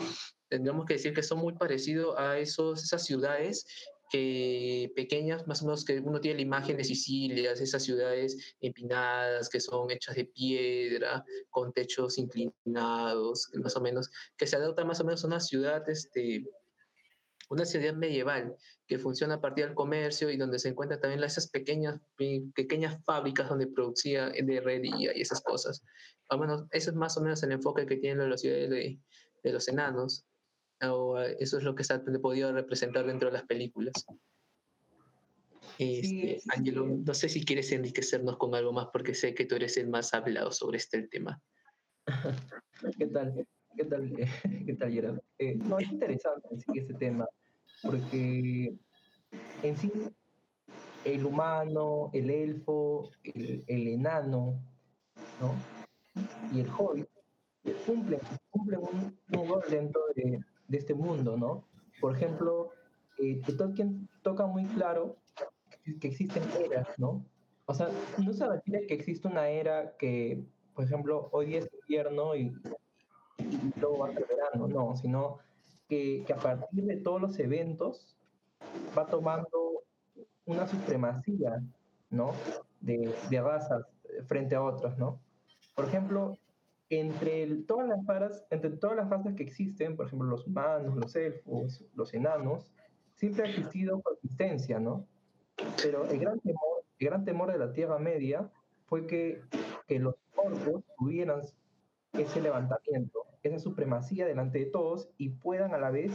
tendríamos 0.48 0.86
que 0.86 0.94
decir 0.94 1.14
que 1.14 1.22
son 1.22 1.38
muy 1.38 1.54
parecidos 1.54 2.14
a 2.18 2.38
esos, 2.38 2.82
esas 2.82 3.04
ciudades 3.04 3.64
que 4.12 4.92
pequeñas, 4.94 5.46
más 5.46 5.62
o 5.62 5.64
menos 5.64 5.86
que 5.86 5.98
uno 5.98 6.20
tiene 6.20 6.36
la 6.36 6.42
imagen 6.42 6.76
de 6.76 6.84
Sicilia, 6.84 7.52
esas 7.52 7.82
ciudades 7.82 8.54
empinadas 8.60 9.48
que 9.48 9.58
son 9.58 9.90
hechas 9.90 10.16
de 10.16 10.26
piedra, 10.26 11.24
con 11.48 11.72
techos 11.72 12.18
inclinados, 12.18 13.50
más 13.54 13.74
o 13.74 13.80
menos, 13.80 14.10
que 14.36 14.46
se 14.46 14.56
adapta 14.56 14.84
más 14.84 15.00
o 15.00 15.04
menos 15.04 15.24
a 15.24 15.28
una 15.28 15.40
ciudad, 15.40 15.88
este, 15.88 16.44
una 17.48 17.64
ciudad 17.64 17.94
medieval 17.94 18.54
que 18.86 18.98
funciona 18.98 19.34
a 19.34 19.40
partir 19.40 19.64
del 19.64 19.74
comercio 19.74 20.30
y 20.30 20.36
donde 20.36 20.58
se 20.58 20.68
encuentran 20.68 21.00
también 21.00 21.22
esas 21.22 21.48
pequeñas, 21.48 21.98
pequeñas 22.54 23.02
fábricas 23.04 23.48
donde 23.48 23.66
producía 23.66 24.28
de 24.28 24.56
herrería 24.56 25.16
y 25.16 25.22
esas 25.22 25.40
cosas. 25.40 25.82
Al 26.32 26.40
menos, 26.40 26.64
eso 26.70 26.88
es 26.88 26.96
más 26.96 27.14
o 27.18 27.20
menos 27.20 27.42
el 27.42 27.52
enfoque 27.52 27.84
que 27.84 27.98
tienen 27.98 28.30
las 28.30 28.40
ciudades 28.40 28.70
de, 28.70 28.98
de 29.42 29.52
los 29.52 29.68
enanos 29.68 30.24
o 30.80 31.20
eso 31.20 31.58
es 31.58 31.62
lo 31.62 31.74
que 31.74 31.84
se 31.84 31.92
ha 31.92 32.02
podido 32.02 32.50
representar 32.54 33.06
dentro 33.06 33.28
de 33.28 33.34
las 33.34 33.44
películas. 33.44 33.92
Este, 35.78 36.40
sí, 36.40 36.50
Angelo, 36.56 36.86
no 36.86 37.12
sé 37.12 37.28
si 37.28 37.44
quieres 37.44 37.70
enriquecernos 37.70 38.38
con 38.38 38.54
algo 38.54 38.72
más 38.72 38.88
porque 38.94 39.14
sé 39.14 39.34
que 39.34 39.44
tú 39.44 39.56
eres 39.56 39.76
el 39.76 39.90
más 39.90 40.14
hablado 40.14 40.50
sobre 40.52 40.78
este 40.78 41.02
tema. 41.02 41.38
¿Qué 42.98 43.06
tal? 43.08 43.46
¿Qué 43.76 43.84
tal, 43.84 44.10
¿Qué 44.66 44.74
tal 44.74 44.90
Gerard? 44.90 45.20
Eh, 45.38 45.56
no, 45.56 45.78
es 45.78 45.92
interesante 45.92 46.48
ese 46.74 46.94
tema 46.94 47.28
porque 47.82 48.74
en 49.62 49.76
sí 49.76 49.92
el 51.04 51.26
humano, 51.26 52.08
el 52.14 52.30
elfo, 52.30 53.10
el, 53.22 53.64
el 53.66 53.86
enano, 53.88 54.58
¿no? 55.38 55.81
Y 56.52 56.60
el 56.60 56.70
hobbit 56.76 57.08
cumplen, 57.86 58.20
cumplen 58.50 58.80
un, 58.80 59.18
un 59.38 59.48
rol 59.48 59.62
dentro 59.68 60.00
de, 60.16 60.40
de 60.68 60.78
este 60.78 60.94
mundo, 60.94 61.36
¿no? 61.36 61.64
Por 62.00 62.16
ejemplo, 62.16 62.70
eh, 63.18 63.40
Tolkien 63.56 64.08
toca 64.22 64.46
muy 64.46 64.64
claro 64.66 65.16
que 66.00 66.08
existen 66.08 66.42
eras, 66.64 66.88
¿no? 66.98 67.24
O 67.66 67.74
sea, 67.74 67.88
no 68.18 68.32
se 68.32 68.46
refiere 68.46 68.86
que 68.86 68.94
existe 68.94 69.28
una 69.28 69.48
era 69.48 69.96
que, 69.96 70.44
por 70.74 70.84
ejemplo, 70.84 71.28
hoy 71.32 71.46
día 71.46 71.58
es 71.60 71.70
invierno 71.82 72.34
y, 72.34 72.52
y 73.38 73.72
luego 73.80 73.98
va 73.98 74.08
a 74.08 74.12
ser 74.12 74.26
verano, 74.26 74.68
no, 74.68 74.96
sino 74.96 75.38
que, 75.88 76.24
que, 76.26 76.32
a 76.32 76.36
partir 76.36 76.84
de 76.84 76.96
todos 76.96 77.20
los 77.20 77.38
eventos 77.38 78.16
va 78.96 79.06
tomando 79.06 79.84
una 80.44 80.66
supremacía, 80.66 81.62
¿no? 82.10 82.32
De, 82.80 83.14
de 83.30 83.40
razas 83.40 83.86
frente 84.26 84.54
a 84.54 84.62
otras, 84.62 84.98
¿no? 84.98 85.20
Por 85.82 85.88
ejemplo, 85.88 86.38
entre 86.90 87.56
todas 87.66 87.88
las 87.88 88.06
razas, 88.06 88.46
entre 88.50 88.70
todas 88.70 88.96
las 88.96 89.10
razas 89.10 89.34
que 89.34 89.42
existen, 89.42 89.96
por 89.96 90.06
ejemplo, 90.06 90.28
los 90.28 90.46
humanos, 90.46 90.94
los 90.94 91.16
elfos, 91.16 91.84
los 91.96 92.14
enanos, 92.14 92.72
siempre 93.16 93.42
ha 93.42 93.48
existido 93.48 94.00
consistencia, 94.00 94.78
¿no? 94.78 95.08
Pero 95.82 96.08
el 96.08 96.20
gran 96.20 96.38
temor, 96.38 96.84
el 97.00 97.06
gran 97.08 97.24
temor 97.24 97.50
de 97.50 97.58
la 97.58 97.72
Tierra 97.72 97.98
Media 97.98 98.48
fue 98.86 99.08
que, 99.08 99.42
que 99.88 99.98
los 99.98 100.14
orcos 100.36 100.84
tuvieran 100.96 101.40
ese 102.12 102.40
levantamiento, 102.40 103.26
esa 103.42 103.58
supremacía 103.58 104.24
delante 104.24 104.60
de 104.60 104.66
todos 104.66 105.10
y 105.18 105.30
puedan 105.30 105.74
a 105.74 105.78
la 105.78 105.90
vez 105.90 106.12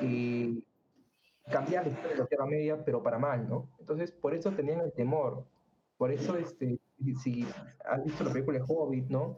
eh, 0.00 0.58
cambiar 1.50 1.84
la 1.84 1.92
historia 1.92 2.12
de 2.12 2.22
la 2.22 2.26
Tierra 2.26 2.46
Media, 2.46 2.82
pero 2.82 3.02
para 3.02 3.18
mal, 3.18 3.46
¿no? 3.46 3.68
Entonces, 3.78 4.10
por 4.10 4.34
eso 4.34 4.52
tenían 4.52 4.80
el 4.80 4.92
temor. 4.94 5.44
Por 5.98 6.12
eso, 6.12 6.38
este, 6.38 6.79
si 7.22 7.46
has 7.84 8.04
visto 8.04 8.24
la 8.24 8.32
película 8.32 8.58
de 8.58 8.64
Hobbit, 8.66 9.08
¿no? 9.08 9.36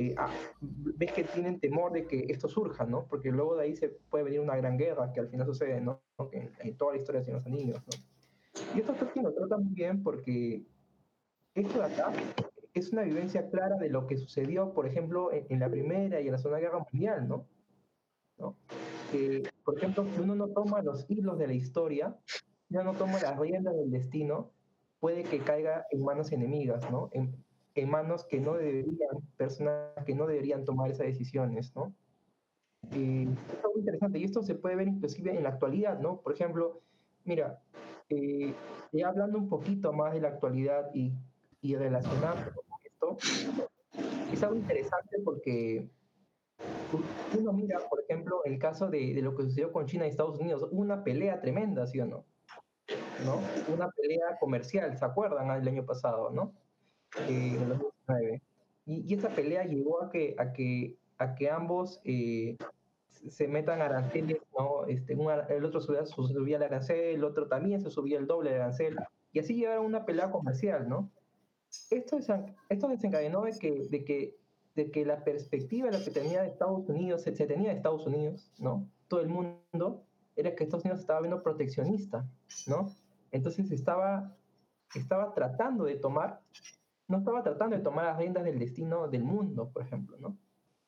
eh, 0.00 0.14
ah, 0.16 0.30
ves 0.62 1.12
que 1.12 1.24
tienen 1.24 1.60
temor 1.60 1.92
de 1.92 2.06
que 2.06 2.24
esto 2.30 2.48
surja, 2.48 2.86
¿no? 2.86 3.04
Porque 3.04 3.30
luego 3.30 3.56
de 3.56 3.64
ahí 3.64 3.76
se 3.76 3.90
puede 3.90 4.24
venir 4.24 4.40
una 4.40 4.56
gran 4.56 4.78
guerra 4.78 5.12
que 5.12 5.20
al 5.20 5.28
final 5.28 5.46
sucede, 5.46 5.78
¿no? 5.82 6.00
En, 6.32 6.50
en 6.60 6.76
toda 6.78 6.92
la 6.92 6.98
historia 6.98 7.20
de 7.20 7.32
los 7.32 7.44
Anillos, 7.44 7.82
¿no? 7.86 8.74
Y 8.74 8.80
esto 8.80 8.94
Tolkien 8.94 9.26
lo 9.26 9.34
trata 9.34 9.58
muy 9.58 9.74
bien 9.74 10.02
porque 10.02 10.62
esto 11.54 11.80
de 11.80 11.84
acá 11.84 12.12
es 12.72 12.92
una 12.92 13.02
vivencia 13.02 13.50
clara 13.50 13.76
de 13.76 13.90
lo 13.90 14.06
que 14.06 14.16
sucedió, 14.16 14.72
por 14.72 14.86
ejemplo, 14.86 15.32
en, 15.32 15.44
en 15.50 15.60
la 15.60 15.68
Primera 15.68 16.18
y 16.18 16.26
en 16.26 16.32
la 16.32 16.38
Segunda 16.38 16.60
Guerra 16.60 16.78
Mundial, 16.78 17.28
¿no? 17.28 17.46
¿No? 18.38 18.56
Que, 19.12 19.42
por 19.66 19.76
ejemplo, 19.76 20.06
si 20.14 20.20
uno 20.22 20.34
no 20.34 20.48
toma 20.48 20.80
los 20.80 21.04
hilos 21.10 21.38
de 21.38 21.46
la 21.46 21.52
historia, 21.52 22.16
si 22.24 22.74
uno 22.74 22.84
no 22.84 22.94
toma 22.94 23.20
las 23.20 23.38
riendas 23.38 23.76
del 23.76 23.90
destino, 23.90 24.50
puede 25.00 25.24
que 25.24 25.38
caiga 25.38 25.86
en 25.90 26.04
manos 26.04 26.30
enemigas, 26.30 26.88
¿no? 26.90 27.10
En, 27.12 27.34
manos 27.88 28.24
que 28.24 28.38
no 28.38 28.54
deberían, 28.54 29.22
personas 29.38 30.04
que 30.04 30.14
no 30.14 30.26
deberían 30.26 30.66
tomar 30.66 30.90
esas 30.90 31.06
decisiones, 31.06 31.74
¿no? 31.74 31.94
Es 32.90 32.98
muy 32.98 33.78
interesante 33.78 34.18
y 34.18 34.24
esto 34.24 34.42
se 34.42 34.54
puede 34.54 34.76
ver 34.76 34.88
inclusive 34.88 35.34
en 35.34 35.42
la 35.42 35.48
actualidad, 35.48 35.98
¿no? 35.98 36.20
Por 36.20 36.34
ejemplo, 36.34 36.82
mira, 37.24 37.58
eh, 38.10 38.54
hablando 39.02 39.38
un 39.38 39.48
poquito 39.48 39.94
más 39.94 40.12
de 40.12 40.20
la 40.20 40.28
actualidad 40.28 40.90
y, 40.92 41.14
y 41.62 41.74
relacionando 41.74 42.52
con 42.52 42.64
esto, 42.84 43.16
es 44.30 44.42
algo 44.42 44.56
interesante 44.56 45.16
porque 45.24 45.88
uno 47.38 47.52
mira, 47.54 47.78
por 47.88 48.02
ejemplo, 48.02 48.44
el 48.44 48.58
caso 48.58 48.90
de, 48.90 49.14
de, 49.14 49.22
lo 49.22 49.34
que 49.34 49.44
sucedió 49.44 49.72
con 49.72 49.86
China 49.86 50.04
y 50.06 50.10
Estados 50.10 50.38
Unidos, 50.38 50.68
una 50.70 51.02
pelea 51.02 51.40
tremenda, 51.40 51.86
¿sí 51.86 51.98
o 51.98 52.04
no? 52.04 52.26
¿No? 53.24 53.40
Una 53.72 53.88
pelea 53.90 54.38
comercial, 54.38 54.96
¿se 54.96 55.04
acuerdan? 55.04 55.50
El 55.50 55.68
año 55.68 55.84
pasado, 55.84 56.30
¿no? 56.30 56.52
eh, 57.28 57.58
en 57.60 57.68
2019. 57.68 58.42
Y, 58.86 59.12
y, 59.12 59.14
esa 59.14 59.28
pelea 59.30 59.64
llevó 59.64 60.02
a 60.02 60.10
que, 60.10 60.34
a 60.38 60.52
que, 60.52 60.96
a 61.18 61.34
que 61.34 61.50
ambos 61.50 62.00
eh, 62.04 62.56
se 63.28 63.48
metan 63.48 63.82
aranceles, 63.82 64.38
¿no? 64.58 64.86
Este, 64.86 65.12
el 65.14 65.64
otro 65.64 65.80
subía, 65.80 66.06
subía 66.06 66.56
el 66.56 66.62
arancel, 66.62 67.16
el 67.16 67.24
otro 67.24 67.46
también 67.46 67.80
se 67.80 67.90
subía 67.90 68.18
el 68.18 68.26
doble 68.26 68.50
de 68.50 68.56
arancel, 68.56 68.96
y 69.32 69.38
así 69.38 69.54
llevaron 69.54 69.86
una 69.86 70.04
pelea 70.04 70.30
comercial, 70.30 70.88
¿no? 70.88 71.10
Esto, 71.90 72.18
esto 72.68 72.88
desencadenó 72.88 73.42
de 73.42 73.56
que, 73.58 73.88
de, 73.88 74.04
que, 74.04 74.36
de 74.74 74.90
que 74.90 75.04
la 75.04 75.22
perspectiva 75.22 75.90
la 75.90 76.02
que 76.02 76.10
tenía 76.10 76.42
de 76.42 76.48
Estados 76.48 76.88
Unidos, 76.88 77.22
se, 77.22 77.36
se 77.36 77.46
tenía 77.46 77.70
de 77.70 77.76
Estados 77.76 78.06
Unidos, 78.06 78.50
¿no? 78.58 78.88
Todo 79.06 79.20
el 79.20 79.28
mundo, 79.28 80.04
era 80.34 80.54
que 80.56 80.64
Estados 80.64 80.84
Unidos 80.84 81.00
estaba 81.00 81.20
viendo 81.20 81.42
proteccionista, 81.42 82.26
¿no? 82.66 82.90
Entonces 83.30 83.70
estaba, 83.70 84.36
estaba 84.94 85.34
tratando 85.34 85.84
de 85.84 85.96
tomar 85.96 86.42
no 87.10 87.18
estaba 87.18 87.42
tratando 87.42 87.76
de 87.76 87.82
tomar 87.82 88.04
las 88.04 88.18
riendas 88.18 88.44
del 88.44 88.60
destino 88.60 89.08
del 89.08 89.24
mundo, 89.24 89.68
por 89.70 89.82
ejemplo, 89.82 90.16
¿no? 90.20 90.38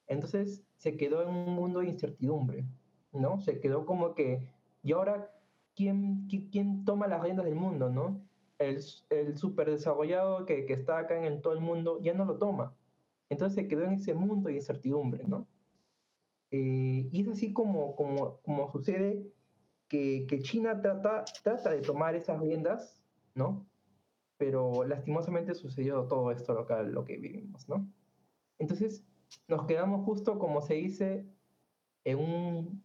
Entonces 0.06 0.64
se 0.76 0.96
quedó 0.96 1.22
en 1.22 1.28
un 1.28 1.52
mundo 1.54 1.80
de 1.80 1.86
incertidumbre, 1.86 2.64
¿no? 3.12 3.40
Se 3.40 3.58
quedó 3.58 3.84
como 3.84 4.14
que, 4.14 4.48
¿y 4.84 4.92
ahora 4.92 5.34
quién, 5.74 6.28
quién 6.28 6.84
toma 6.84 7.08
las 7.08 7.22
riendas 7.22 7.44
del 7.44 7.56
mundo, 7.56 7.90
¿no? 7.90 8.20
El, 8.58 8.78
el 9.10 9.36
super 9.36 9.68
desarrollado 9.68 10.46
que, 10.46 10.64
que 10.64 10.74
está 10.74 10.98
acá 10.98 11.26
en 11.26 11.42
todo 11.42 11.54
el 11.54 11.60
mundo 11.60 11.98
ya 12.00 12.14
no 12.14 12.24
lo 12.24 12.38
toma. 12.38 12.72
Entonces 13.28 13.56
se 13.56 13.66
quedó 13.66 13.82
en 13.82 13.94
ese 13.94 14.14
mundo 14.14 14.48
de 14.48 14.54
incertidumbre, 14.54 15.24
¿no? 15.24 15.48
Eh, 16.52 17.08
y 17.10 17.20
es 17.20 17.28
así 17.28 17.52
como, 17.52 17.96
como, 17.96 18.36
como 18.42 18.70
sucede 18.70 19.26
que, 19.92 20.26
que, 20.26 20.40
China 20.40 20.80
trata, 20.80 21.22
trata 21.44 21.70
de 21.70 21.82
tomar 21.82 22.14
esas 22.14 22.40
riendas, 22.40 22.98
¿no? 23.34 23.66
Pero 24.38 24.84
lastimosamente 24.84 25.54
sucedió 25.54 26.04
todo 26.04 26.32
esto 26.32 26.54
local, 26.54 26.92
lo 26.92 27.04
que 27.04 27.18
vivimos, 27.18 27.68
¿no? 27.68 27.86
Entonces 28.58 29.04
nos 29.48 29.66
quedamos 29.66 30.06
justo, 30.06 30.38
como 30.38 30.62
se 30.62 30.74
dice, 30.74 31.26
en 32.04 32.18
un, 32.18 32.82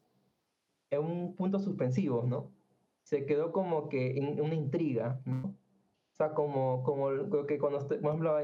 en 0.89 0.99
un 0.99 1.33
punto 1.33 1.59
suspensivo, 1.59 2.23
¿no? 2.27 2.51
Se 3.03 3.25
quedó 3.25 3.53
como 3.53 3.87
que 3.87 4.17
en 4.17 4.41
una 4.41 4.55
intriga, 4.55 5.21
¿no? 5.23 5.55
O 6.11 6.15
sea, 6.17 6.33
como, 6.33 6.83
como 6.83 7.11
lo 7.11 7.45
que 7.45 7.57
cuando, 7.57 7.87
por 7.87 7.97
ejemplo, 7.97 8.37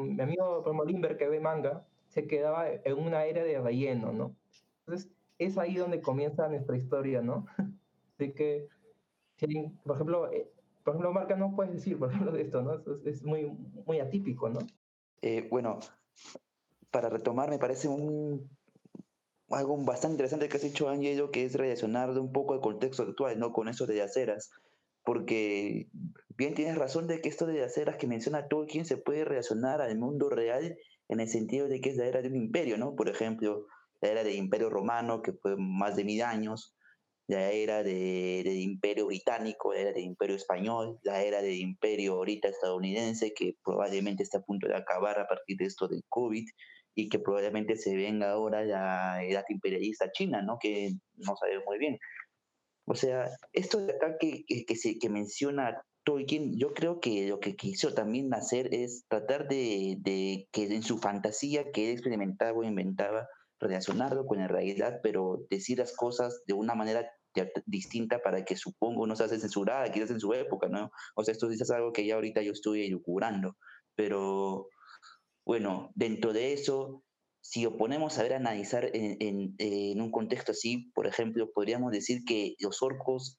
mi 0.00 0.22
amigo 0.22 0.62
como 0.64 0.82
Limber 0.82 1.18
que 1.18 1.28
ve 1.28 1.40
manga, 1.40 1.86
se 2.06 2.26
quedaba 2.26 2.70
en 2.70 2.98
una 2.98 3.26
era 3.26 3.44
de 3.44 3.60
relleno, 3.60 4.14
¿no? 4.14 4.34
Entonces, 4.86 5.12
es 5.36 5.58
ahí 5.58 5.74
donde 5.74 6.00
comienza 6.00 6.48
nuestra 6.48 6.78
historia, 6.78 7.20
¿no? 7.20 7.44
Así 8.18 8.32
que, 8.32 8.68
por 9.84 9.94
ejemplo, 9.94 10.32
eh, 10.32 10.50
por 10.82 10.94
ejemplo, 10.94 11.12
Marca, 11.12 11.36
no 11.36 11.54
puedes 11.54 11.72
decir, 11.72 11.98
por 11.98 12.10
ejemplo, 12.12 12.32
de 12.32 12.42
esto, 12.42 12.62
¿no? 12.62 12.82
Es, 13.04 13.22
muy, 13.22 13.46
muy 13.86 14.00
atípico, 14.00 14.48
¿no? 14.48 14.58
Eh, 15.22 15.46
bueno, 15.50 15.78
para 16.90 17.08
retomar, 17.08 17.48
me 17.48 17.58
parece 17.58 17.86
un, 17.88 18.48
algo 19.50 19.76
bastante 19.84 20.14
interesante 20.14 20.48
que 20.48 20.56
has 20.56 20.62
dicho, 20.62 20.88
Angelo, 20.88 21.30
que 21.30 21.44
es 21.44 21.54
relacionar 21.54 22.10
un 22.18 22.32
poco 22.32 22.54
el 22.54 22.60
contexto 22.60 23.04
actual, 23.04 23.38
¿no? 23.38 23.52
Con 23.52 23.68
eso 23.68 23.86
de 23.86 24.02
aceras. 24.02 24.50
Porque 25.04 25.88
bien 26.36 26.54
tienes 26.54 26.76
razón 26.76 27.06
de 27.06 27.20
que 27.20 27.28
esto 27.28 27.46
de 27.46 27.62
aceras 27.62 27.96
que 27.96 28.08
menciona 28.08 28.48
Tolkien 28.48 28.84
se 28.84 28.96
puede 28.96 29.24
relacionar 29.24 29.80
al 29.80 29.96
mundo 29.96 30.28
real 30.28 30.76
en 31.08 31.20
el 31.20 31.28
sentido 31.28 31.68
de 31.68 31.80
que 31.80 31.90
es 31.90 31.96
la 31.96 32.06
era 32.06 32.20
de 32.20 32.28
un 32.28 32.36
imperio, 32.36 32.76
¿no? 32.78 32.94
Por 32.96 33.08
ejemplo, 33.08 33.66
la 34.00 34.08
era 34.08 34.24
del 34.24 34.34
imperio 34.34 34.70
romano, 34.70 35.22
que 35.22 35.32
fue 35.32 35.56
más 35.56 35.96
de 35.96 36.04
mil 36.04 36.22
años, 36.22 36.74
la 37.28 37.50
era 37.50 37.82
de, 37.82 38.42
del 38.42 38.58
imperio 38.58 39.06
británico, 39.06 39.74
la 39.74 39.80
era 39.80 39.92
del 39.92 40.04
imperio 40.04 40.36
español, 40.36 40.98
la 41.02 41.22
era 41.22 41.42
del 41.42 41.56
imperio 41.56 42.14
ahorita 42.14 42.48
estadounidense, 42.48 43.34
que 43.34 43.54
probablemente 43.62 44.22
está 44.22 44.38
a 44.38 44.42
punto 44.42 44.66
de 44.66 44.76
acabar 44.76 45.20
a 45.20 45.28
partir 45.28 45.58
de 45.58 45.66
esto 45.66 45.88
del 45.88 46.02
COVID, 46.08 46.46
y 46.94 47.08
que 47.08 47.18
probablemente 47.18 47.76
se 47.76 47.94
venga 47.94 48.30
ahora 48.32 48.64
la 48.64 49.22
edad 49.22 49.44
imperialista 49.50 50.10
china, 50.10 50.42
¿no? 50.42 50.58
Que 50.58 50.94
no 51.16 51.36
sabemos 51.36 51.64
muy 51.66 51.78
bien. 51.78 51.98
O 52.86 52.94
sea, 52.94 53.28
esto 53.52 53.78
de 53.78 53.92
acá 53.92 54.16
que, 54.18 54.44
que, 54.46 54.74
se, 54.74 54.98
que 54.98 55.10
menciona 55.10 55.82
Tolkien, 56.04 56.58
yo 56.58 56.72
creo 56.72 56.98
que 56.98 57.28
lo 57.28 57.38
que 57.38 57.54
quiso 57.54 57.92
también 57.92 58.32
hacer 58.32 58.74
es 58.74 59.04
tratar 59.08 59.46
de, 59.46 59.96
de 60.00 60.48
que 60.50 60.64
en 60.64 60.82
su 60.82 60.98
fantasía 60.98 61.70
que 61.70 61.88
él 61.88 61.92
experimentaba 61.92 62.58
o 62.58 62.64
inventaba, 62.64 63.28
relacionarlo 63.60 64.24
con 64.24 64.38
la 64.38 64.48
realidad, 64.48 65.00
pero 65.02 65.46
decir 65.50 65.78
las 65.78 65.94
cosas 65.94 66.42
de 66.46 66.54
una 66.54 66.74
manera 66.74 67.10
distinta 67.66 68.20
para 68.20 68.44
que 68.44 68.56
supongo 68.56 69.06
no 69.06 69.16
se 69.16 69.24
hace 69.24 69.38
censurada, 69.38 69.90
quizás 69.92 70.10
en 70.10 70.20
su 70.20 70.32
época, 70.32 70.68
¿no? 70.68 70.90
O 71.14 71.24
sea, 71.24 71.32
esto 71.32 71.50
es 71.50 71.70
algo 71.70 71.92
que 71.92 72.06
ya 72.06 72.14
ahorita 72.14 72.42
yo 72.42 72.52
estoy 72.52 72.86
elucubrando, 72.86 73.56
pero 73.94 74.68
bueno, 75.44 75.90
dentro 75.94 76.32
de 76.32 76.52
eso, 76.52 77.02
si 77.40 77.64
oponemos 77.64 78.18
a 78.18 78.22
ver 78.22 78.34
analizar 78.34 78.90
en, 78.92 79.54
en, 79.58 80.00
un 80.00 80.10
contexto 80.10 80.52
así, 80.52 80.90
por 80.94 81.06
ejemplo, 81.06 81.50
podríamos 81.52 81.90
decir 81.90 82.22
que 82.26 82.54
los 82.58 82.82
orcos 82.82 83.38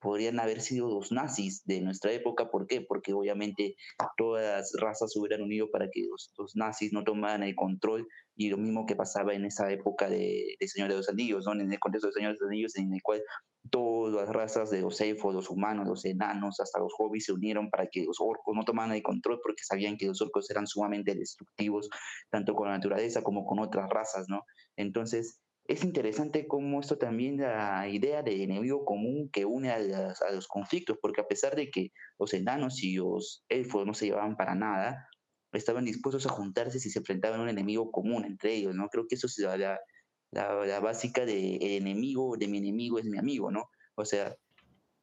podrían 0.00 0.38
haber 0.38 0.60
sido 0.60 0.88
los 0.88 1.12
nazis 1.12 1.64
de 1.64 1.80
nuestra 1.80 2.12
época. 2.12 2.50
¿Por 2.50 2.66
qué? 2.66 2.82
Porque 2.82 3.14
obviamente 3.14 3.76
todas 4.16 4.44
las 4.44 4.72
razas 4.78 5.12
se 5.12 5.18
hubieran 5.18 5.42
unido 5.42 5.70
para 5.70 5.88
que 5.90 6.02
los, 6.08 6.32
los 6.36 6.54
nazis 6.56 6.92
no 6.92 7.04
tomaran 7.04 7.42
el 7.42 7.54
control 7.54 8.06
y 8.36 8.50
lo 8.50 8.58
mismo 8.58 8.84
que 8.84 8.94
pasaba 8.94 9.34
en 9.34 9.46
esa 9.46 9.70
época 9.72 10.08
de, 10.08 10.56
de 10.60 10.68
Señor 10.68 10.90
de 10.90 10.96
los 10.96 11.08
Anillos, 11.08 11.46
¿no? 11.46 11.52
en 11.52 11.72
el 11.72 11.78
contexto 11.78 12.08
de 12.08 12.12
Señor 12.12 12.32
de 12.32 12.38
los 12.40 12.48
Anillos, 12.48 12.76
en 12.76 12.92
el 12.92 13.02
cual 13.02 13.22
todas 13.70 14.14
las 14.14 14.28
razas 14.28 14.70
de 14.70 14.82
los 14.82 15.00
elfos, 15.00 15.34
los 15.34 15.50
humanos, 15.50 15.86
los 15.86 16.04
enanos, 16.04 16.60
hasta 16.60 16.78
los 16.78 16.92
hobbits 16.98 17.26
se 17.26 17.32
unieron 17.32 17.70
para 17.70 17.86
que 17.86 18.04
los 18.04 18.18
orcos 18.20 18.54
no 18.54 18.64
tomaran 18.64 18.94
el 18.94 19.02
control 19.02 19.40
porque 19.42 19.64
sabían 19.64 19.96
que 19.96 20.06
los 20.06 20.20
orcos 20.20 20.50
eran 20.50 20.66
sumamente 20.66 21.14
destructivos, 21.14 21.88
tanto 22.30 22.54
con 22.54 22.68
la 22.68 22.74
naturaleza 22.74 23.22
como 23.22 23.46
con 23.46 23.58
otras 23.58 23.88
razas, 23.88 24.26
¿no? 24.28 24.42
Entonces, 24.76 25.40
es 25.66 25.82
interesante 25.82 26.46
cómo 26.46 26.80
esto 26.80 26.96
también 26.96 27.38
la 27.38 27.88
idea 27.88 28.22
de 28.22 28.44
enemigo 28.44 28.84
común 28.84 29.30
que 29.32 29.44
une 29.44 29.70
a, 29.70 29.76
a, 29.76 30.32
los 30.32 30.46
conflictos, 30.46 30.98
porque 31.00 31.22
a 31.22 31.26
pesar 31.26 31.56
de 31.56 31.70
que 31.70 31.90
los 32.18 32.34
enanos 32.34 32.82
y 32.82 32.94
los 32.94 33.44
elfos 33.48 33.84
no 33.84 33.94
se 33.94 34.06
llevaban 34.06 34.36
para 34.36 34.54
nada, 34.54 35.08
estaban 35.52 35.84
dispuestos 35.84 36.26
a 36.26 36.30
juntarse 36.30 36.80
si 36.80 36.90
se 36.90 36.98
enfrentaban 36.98 37.40
a 37.40 37.42
un 37.42 37.48
enemigo 37.48 37.90
común 37.90 38.24
entre 38.24 38.54
ellos, 38.54 38.74
¿no? 38.74 38.88
Creo 38.88 39.06
que 39.06 39.14
eso 39.14 39.26
es 39.26 39.38
la, 39.38 39.56
la, 39.56 40.64
la, 40.64 40.80
básica 40.80 41.24
de 41.24 41.56
el 41.56 41.82
enemigo 41.82 42.36
de 42.36 42.48
mi 42.48 42.58
enemigo 42.58 42.98
es 42.98 43.04
mi 43.04 43.18
amigo, 43.18 43.50
¿no? 43.50 43.70
O 43.94 44.04
sea, 44.04 44.36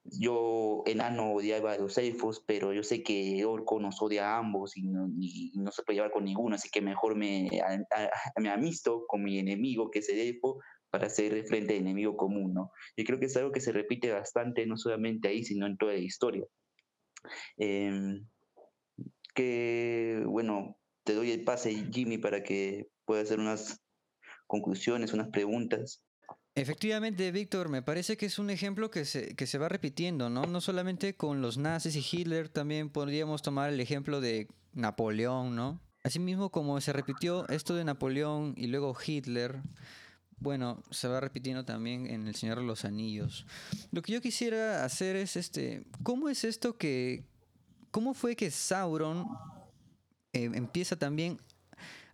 yo 0.04 0.84
enano 0.86 1.34
odiaba 1.34 1.74
a 1.74 1.78
los 1.78 1.98
elfos, 1.98 2.44
pero 2.46 2.74
yo 2.74 2.84
sé 2.84 3.04
que 3.04 3.46
Orco 3.46 3.80
nos 3.80 4.02
odia 4.02 4.32
a 4.36 4.38
ambos 4.40 4.76
y 4.76 4.84
no, 4.84 5.08
y 5.18 5.54
no 5.56 5.72
se 5.72 5.84
puede 5.84 5.98
llevar 5.98 6.12
con 6.12 6.26
ninguno, 6.26 6.56
así 6.56 6.70
que 6.70 6.82
mejor 6.82 7.16
me, 7.16 7.50
me 8.38 8.50
amisto 8.50 9.06
con 9.08 9.24
mi 9.24 9.40
enemigo, 9.40 9.90
que 9.90 10.00
es 10.00 10.10
el 10.10 10.20
elfo, 10.20 10.60
para 10.90 11.08
hacer 11.08 11.44
frente 11.46 11.74
al 11.74 11.82
enemigo 11.82 12.16
común, 12.16 12.54
¿no? 12.54 12.72
Y 12.96 13.04
creo 13.04 13.20
que 13.20 13.26
es 13.26 13.38
algo 13.38 13.52
que 13.52 13.62
se 13.62 13.72
repite 13.72 14.12
bastante, 14.12 14.68
no 14.68 14.78
solamente 14.78 15.28
ahí, 15.28 15.44
sino 15.44 15.66
en 15.66 15.78
toda 15.78 15.94
la 15.94 16.00
historia. 16.00 16.46
Eh, 17.58 18.20
que, 19.34 20.24
bueno, 20.26 20.78
te 21.04 21.14
doy 21.14 21.32
el 21.32 21.44
pase, 21.44 21.74
Jimmy, 21.92 22.18
para 22.18 22.44
que 22.44 22.90
puedas 23.06 23.26
hacer 23.26 23.40
unas 23.40 23.82
conclusiones, 24.48 25.14
unas 25.14 25.30
preguntas. 25.30 26.04
Efectivamente, 26.56 27.32
Víctor, 27.32 27.70
me 27.70 27.82
parece 27.82 28.16
que 28.16 28.28
es 28.28 28.38
un 28.38 28.52
ejemplo 28.52 28.92
que 28.92 29.06
se, 29.06 29.36
que 29.36 29.48
se 29.48 29.58
va 29.58 29.70
repitiendo, 29.70 30.30
¿no? 30.30 30.44
No 30.44 30.62
solamente 30.62 31.16
con 31.16 31.42
los 31.42 31.58
nazis 31.58 31.96
y 31.96 32.06
Hitler, 32.18 32.48
también 32.50 32.92
podríamos 32.92 33.42
tomar 33.42 33.74
el 33.74 33.80
ejemplo 33.80 34.22
de 34.22 34.48
Napoleón, 34.74 35.56
¿no? 35.56 35.82
Asimismo, 36.04 36.52
como 36.52 36.80
se 36.82 36.94
repitió 36.94 37.48
esto 37.50 37.76
de 37.76 37.86
Napoleón 37.86 38.54
y 38.56 38.68
luego 38.68 38.96
Hitler, 39.04 39.62
bueno, 40.38 40.84
se 40.92 41.08
va 41.08 41.22
repitiendo 41.22 41.66
también 41.66 42.06
en 42.08 42.28
El 42.28 42.36
Señor 42.36 42.60
de 42.60 42.66
los 42.66 42.86
Anillos. 42.86 43.48
Lo 43.92 44.02
que 44.02 44.12
yo 44.12 44.22
quisiera 44.22 44.84
hacer 44.84 45.16
es 45.16 45.38
este, 45.38 45.86
¿cómo 46.04 46.30
es 46.30 46.44
esto 46.44 46.78
que, 46.78 47.24
cómo 47.94 48.16
fue 48.16 48.36
que 48.36 48.50
Sauron 48.50 49.28
eh, 50.34 50.50
empieza 50.56 50.96
también 50.96 51.38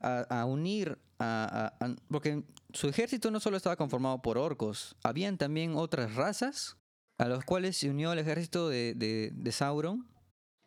a, 0.01 0.45
unir 0.45 0.97
a, 1.19 1.73
porque 2.09 2.43
su 2.73 2.89
ejército 2.89 3.31
no 3.31 3.39
solo 3.39 3.57
estaba 3.57 3.77
conformado 3.77 4.21
por 4.21 4.37
orcos, 4.37 4.95
habían 5.03 5.37
también 5.37 5.75
otras 5.75 6.15
razas 6.15 6.77
a 7.17 7.27
las 7.27 7.45
cuales 7.45 7.77
se 7.77 7.89
unió 7.89 8.11
el 8.11 8.19
ejército 8.19 8.67
de, 8.69 9.49
Sauron. 9.51 10.05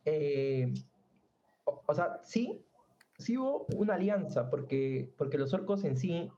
Eh, 0.07 0.73
o, 1.65 1.95
sea, 1.95 2.21
sí, 2.25 2.65
sí 3.19 3.37
hubo 3.37 3.67
una 3.77 3.95
alianza, 3.95 4.49
porque, 4.49 5.13
porque 5.19 5.39
los 5.39 5.53
orcos 5.53 5.85
en 5.85 5.99
sí 5.99 6.31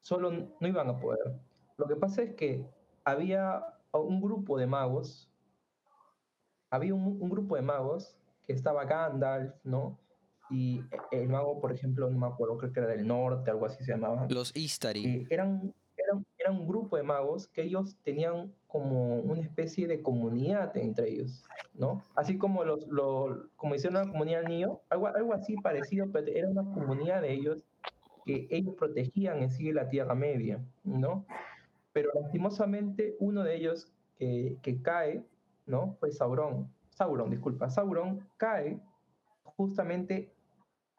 solo 0.00 0.30
no 0.30 0.68
iban 0.68 0.88
a 0.88 1.00
poder. 1.00 1.40
Lo 1.78 1.86
que 1.86 1.96
pasa 1.96 2.22
es 2.22 2.34
que 2.34 2.66
había 3.04 3.62
un 3.92 4.20
grupo 4.20 4.58
de 4.58 4.66
magos, 4.66 5.29
había 6.70 6.94
un, 6.94 7.18
un 7.20 7.28
grupo 7.28 7.56
de 7.56 7.62
magos 7.62 8.16
que 8.46 8.52
estaba 8.52 8.84
Gandalf, 8.84 9.54
¿no? 9.64 9.98
y 10.50 10.82
el 11.12 11.28
mago, 11.28 11.60
por 11.60 11.72
ejemplo, 11.72 12.10
no 12.10 12.18
me 12.18 12.26
acuerdo, 12.26 12.58
creo 12.58 12.72
que 12.72 12.80
era 12.80 12.88
del 12.88 13.06
norte, 13.06 13.50
algo 13.50 13.66
así 13.66 13.84
se 13.84 13.92
llamaba. 13.92 14.26
Los 14.28 14.54
Istari. 14.56 15.04
Eh, 15.06 15.26
eran, 15.30 15.72
eran, 15.96 16.26
eran, 16.38 16.56
un 16.56 16.66
grupo 16.66 16.96
de 16.96 17.04
magos 17.04 17.46
que 17.48 17.62
ellos 17.62 17.96
tenían 18.02 18.52
como 18.66 19.16
una 19.16 19.40
especie 19.40 19.86
de 19.86 20.02
comunidad 20.02 20.76
entre 20.76 21.10
ellos, 21.10 21.44
¿no? 21.74 22.02
Así 22.16 22.36
como 22.36 22.64
los, 22.64 22.86
los 22.88 23.46
como 23.56 23.74
hicieron 23.74 24.02
una 24.02 24.12
comunidad 24.12 24.42
niño, 24.42 24.80
algo, 24.88 25.06
algo 25.06 25.34
así 25.34 25.56
parecido, 25.56 26.10
pero 26.12 26.26
era 26.26 26.48
una 26.48 26.64
comunidad 26.64 27.22
de 27.22 27.32
ellos 27.32 27.64
que 28.26 28.48
ellos 28.50 28.74
protegían 28.74 29.42
en 29.42 29.50
sí 29.50 29.72
la 29.72 29.88
Tierra 29.88 30.14
Media, 30.14 30.60
¿no? 30.84 31.24
Pero 31.92 32.10
lastimosamente 32.20 33.16
uno 33.20 33.44
de 33.44 33.56
ellos 33.56 33.92
que, 34.18 34.56
que 34.62 34.82
cae, 34.82 35.24
¿no? 35.70 35.96
Fue 36.00 36.12
Sauron, 36.12 36.72
Sauron, 36.90 37.30
disculpa, 37.30 37.70
Sauron 37.70 38.28
cae 38.36 38.80
justamente 39.56 40.32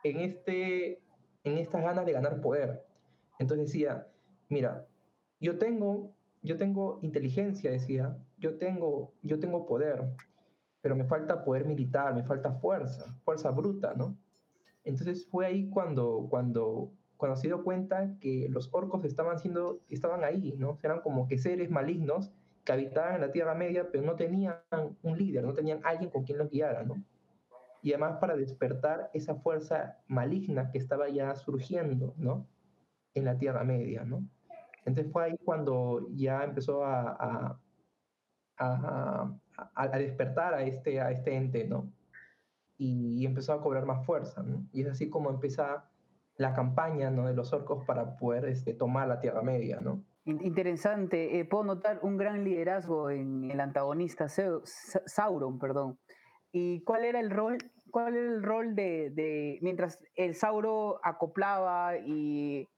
en, 0.04 0.22
este, 0.22 1.02
en 1.44 1.58
estas 1.58 1.84
ganas 1.84 2.06
de 2.06 2.14
ganar 2.14 2.42
poder. 2.42 2.86
Entonces 3.40 3.68
decía, 3.68 4.08
mira, 4.50 4.88
yo 5.40 5.58
tengo, 5.58 6.16
yo 6.42 6.58
tengo 6.58 7.00
inteligencia, 7.02 7.72
decía, 7.72 8.18
yo 8.38 8.58
tengo, 8.58 9.14
yo 9.22 9.40
tengo 9.40 9.66
poder, 9.66 10.16
pero 10.82 10.96
me 10.96 11.06
falta 11.06 11.44
poder 11.44 11.66
militar, 11.66 12.16
me 12.16 12.24
falta 12.24 12.52
fuerza, 12.54 13.16
fuerza 13.24 13.52
bruta, 13.52 13.94
¿no? 13.96 14.18
Entonces 14.84 15.28
fue 15.28 15.46
ahí 15.46 15.70
cuando, 15.70 16.28
cuando 16.30 16.92
cuando 17.22 17.38
se 17.38 17.46
dio 17.46 17.64
cuenta 17.64 18.18
que 18.20 18.48
los 18.50 18.74
orcos 18.74 19.06
estaban, 19.06 19.38
siendo, 19.38 19.80
estaban 19.90 20.24
ahí, 20.24 20.56
¿no? 20.58 20.80
Eran 20.82 21.02
como 21.02 21.28
que 21.28 21.38
seres 21.38 21.70
malignos 21.70 22.34
que 22.64 22.72
habitaban 22.72 23.16
en 23.16 23.22
la 23.22 23.32
Tierra 23.32 23.56
Media, 23.56 23.88
pero 23.92 24.04
no 24.04 24.16
tenían 24.16 24.56
un 25.02 25.18
líder, 25.18 25.44
no 25.44 25.54
tenían 25.54 25.82
alguien 25.84 26.10
con 26.10 26.24
quien 26.24 26.38
los 26.38 26.50
guiara, 26.50 26.84
¿no? 26.84 27.04
Y 27.82 27.94
además 27.94 28.18
para 28.20 28.36
despertar 28.36 29.10
esa 29.14 29.36
fuerza 29.36 29.98
maligna 30.08 30.70
que 30.72 30.78
estaba 30.78 31.10
ya 31.10 31.36
surgiendo, 31.36 32.14
¿no? 32.18 32.48
En 33.16 33.26
la 33.26 33.38
Tierra 33.38 33.64
Media, 33.64 34.04
¿no? 34.04 34.24
Entonces 34.86 35.12
fue 35.12 35.26
ahí 35.26 35.38
cuando 35.44 36.08
ya 36.12 36.44
empezó 36.44 36.86
a, 36.86 37.60
a, 38.58 39.32
a, 39.76 39.98
despertar 39.98 40.54
a 40.54 40.64
este, 40.64 41.02
a 41.02 41.12
este 41.12 41.36
ente, 41.36 41.68
¿no? 41.68 41.92
Y, 42.78 43.26
empezó 43.26 43.54
a 43.54 43.62
cobrar 43.62 43.86
más 43.86 44.06
fuerza, 44.06 44.42
¿no? 44.42 44.66
Y 44.72 44.82
es 44.82 44.88
así 44.88 45.10
como 45.10 45.30
empieza 45.30 45.86
la 46.38 46.54
campaña, 46.54 47.12
¿no? 47.12 47.28
De 47.28 47.34
los 47.34 47.54
orcos 47.54 47.86
para 47.86 48.18
poder 48.18 48.46
este, 48.46 48.74
tomar 48.74 49.08
la 49.08 49.20
Tierra 49.20 49.44
Media, 49.44 49.80
¿no? 49.82 50.04
Interesante. 50.26 51.40
Eh, 51.40 51.46
puedo 51.46 51.64
notar 51.64 52.00
un 52.04 52.18
gran 52.18 52.44
liderazgo 52.44 53.10
en 53.10 53.50
el 53.50 53.60
antagonista 53.60 54.28
Sauron, 54.30 55.58
perdón. 55.58 55.98
¿Y 56.52 56.84
cuál 56.84 57.06
era 57.06 57.20
el 57.20 57.32
rol? 57.32 57.58
¿Cuál 57.90 58.16
era 58.16 58.32
el 58.32 58.44
rol 58.44 58.76
de, 58.76 59.58
mientras 59.62 60.00
el 60.16 60.36
Sauron 60.36 60.96
acoplaba 61.04 61.98
y 61.98 62.70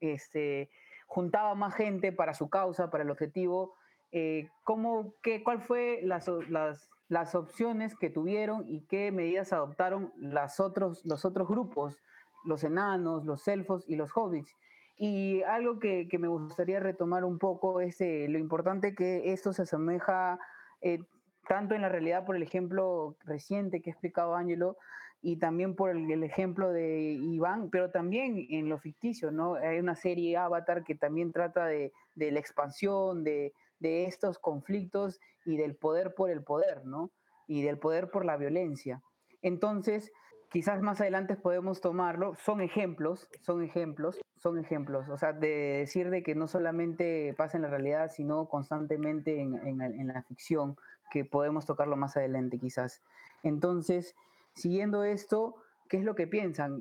este, 0.00 0.68
juntaba 1.06 1.54
más 1.54 1.74
gente 1.74 2.12
para 2.12 2.34
su 2.34 2.50
causa, 2.50 2.90
para 2.90 3.04
el 3.04 3.10
objetivo? 3.10 3.74
Eh, 4.10 4.48
¿cómo, 4.64 5.14
qué, 5.22 5.42
¿Cuál 5.42 5.62
fue 5.62 6.00
las, 6.02 6.28
las, 6.48 6.88
las, 7.08 7.34
opciones 7.34 7.96
que 7.96 8.10
tuvieron 8.10 8.64
y 8.68 8.86
qué 8.86 9.10
medidas 9.12 9.52
adoptaron 9.52 10.12
las 10.16 10.60
otros, 10.60 11.04
los 11.04 11.24
otros 11.24 11.48
grupos, 11.48 11.96
los 12.44 12.62
enanos, 12.64 13.24
los 13.24 13.46
elfos 13.48 13.84
y 13.88 13.96
los 13.96 14.10
hobbits? 14.14 14.54
Y 14.96 15.42
algo 15.42 15.78
que, 15.78 16.08
me 16.18 16.28
gustaría 16.28 16.80
retomar 16.80 17.24
un 17.24 17.38
poco 17.38 17.80
es 17.80 18.00
eh, 18.00 18.26
lo 18.28 18.38
importante 18.38 18.94
que 18.94 19.32
esto 19.32 19.52
se 19.52 19.62
asemeja 19.62 20.38
eh, 20.80 21.00
tanto 21.48 21.74
en 21.74 21.82
la 21.82 21.88
realidad 21.88 22.24
por 22.24 22.36
el 22.36 22.42
ejemplo 22.42 23.16
reciente 23.24 23.82
que 23.82 23.90
ha 23.90 23.92
explicado 23.92 24.34
Ángelo 24.34 24.76
y 25.20 25.36
también 25.36 25.74
por 25.74 25.90
el, 25.90 26.22
ejemplo 26.22 26.70
de 26.70 27.12
Iván, 27.12 27.70
pero 27.70 27.90
también 27.90 28.46
en 28.50 28.68
lo 28.68 28.78
ficticio, 28.78 29.30
¿no? 29.30 29.54
Hay 29.54 29.78
una 29.78 29.96
serie 29.96 30.36
Avatar 30.36 30.84
que 30.84 30.94
también 30.94 31.32
trata 31.32 31.64
de, 31.64 31.92
la 32.14 32.38
expansión, 32.38 33.24
de, 33.24 33.54
de, 33.78 34.04
estos 34.04 34.38
conflictos 34.38 35.18
y 35.46 35.56
del 35.56 35.76
poder 35.76 36.14
por 36.14 36.30
el 36.30 36.44
poder, 36.44 36.84
¿no? 36.84 37.10
Y 37.46 37.62
del 37.62 37.78
poder 37.78 38.10
por 38.10 38.26
la 38.26 38.36
violencia. 38.36 39.02
Entonces, 39.40 40.12
quizás 40.54 40.80
más 40.82 41.00
adelante 41.00 41.34
podemos 41.34 41.80
tomarlo, 41.80 42.36
son 42.36 42.60
ejemplos, 42.60 43.28
son 43.40 43.64
ejemplos, 43.64 44.20
son 44.36 44.56
ejemplos, 44.56 45.08
o 45.08 45.18
sea, 45.18 45.32
de 45.32 45.78
decir 45.80 46.10
de 46.10 46.22
que 46.22 46.36
no 46.36 46.46
solamente 46.46 47.34
pasa 47.36 47.58
en 47.58 47.62
la 47.62 47.70
realidad, 47.70 48.12
sino 48.12 48.48
constantemente 48.48 49.40
en, 49.40 50.06
la 50.06 50.22
ficción, 50.22 50.76
que 51.10 51.24
podemos 51.24 51.66
tocarlo 51.66 51.96
más 51.96 52.16
adelante 52.16 52.60
quizás. 52.60 53.02
Entonces, 53.42 54.14
siguiendo 54.54 55.02
esto, 55.02 55.56
¿qué 55.88 55.96
es 55.96 56.04
lo 56.04 56.14
que 56.14 56.28
piensan? 56.28 56.80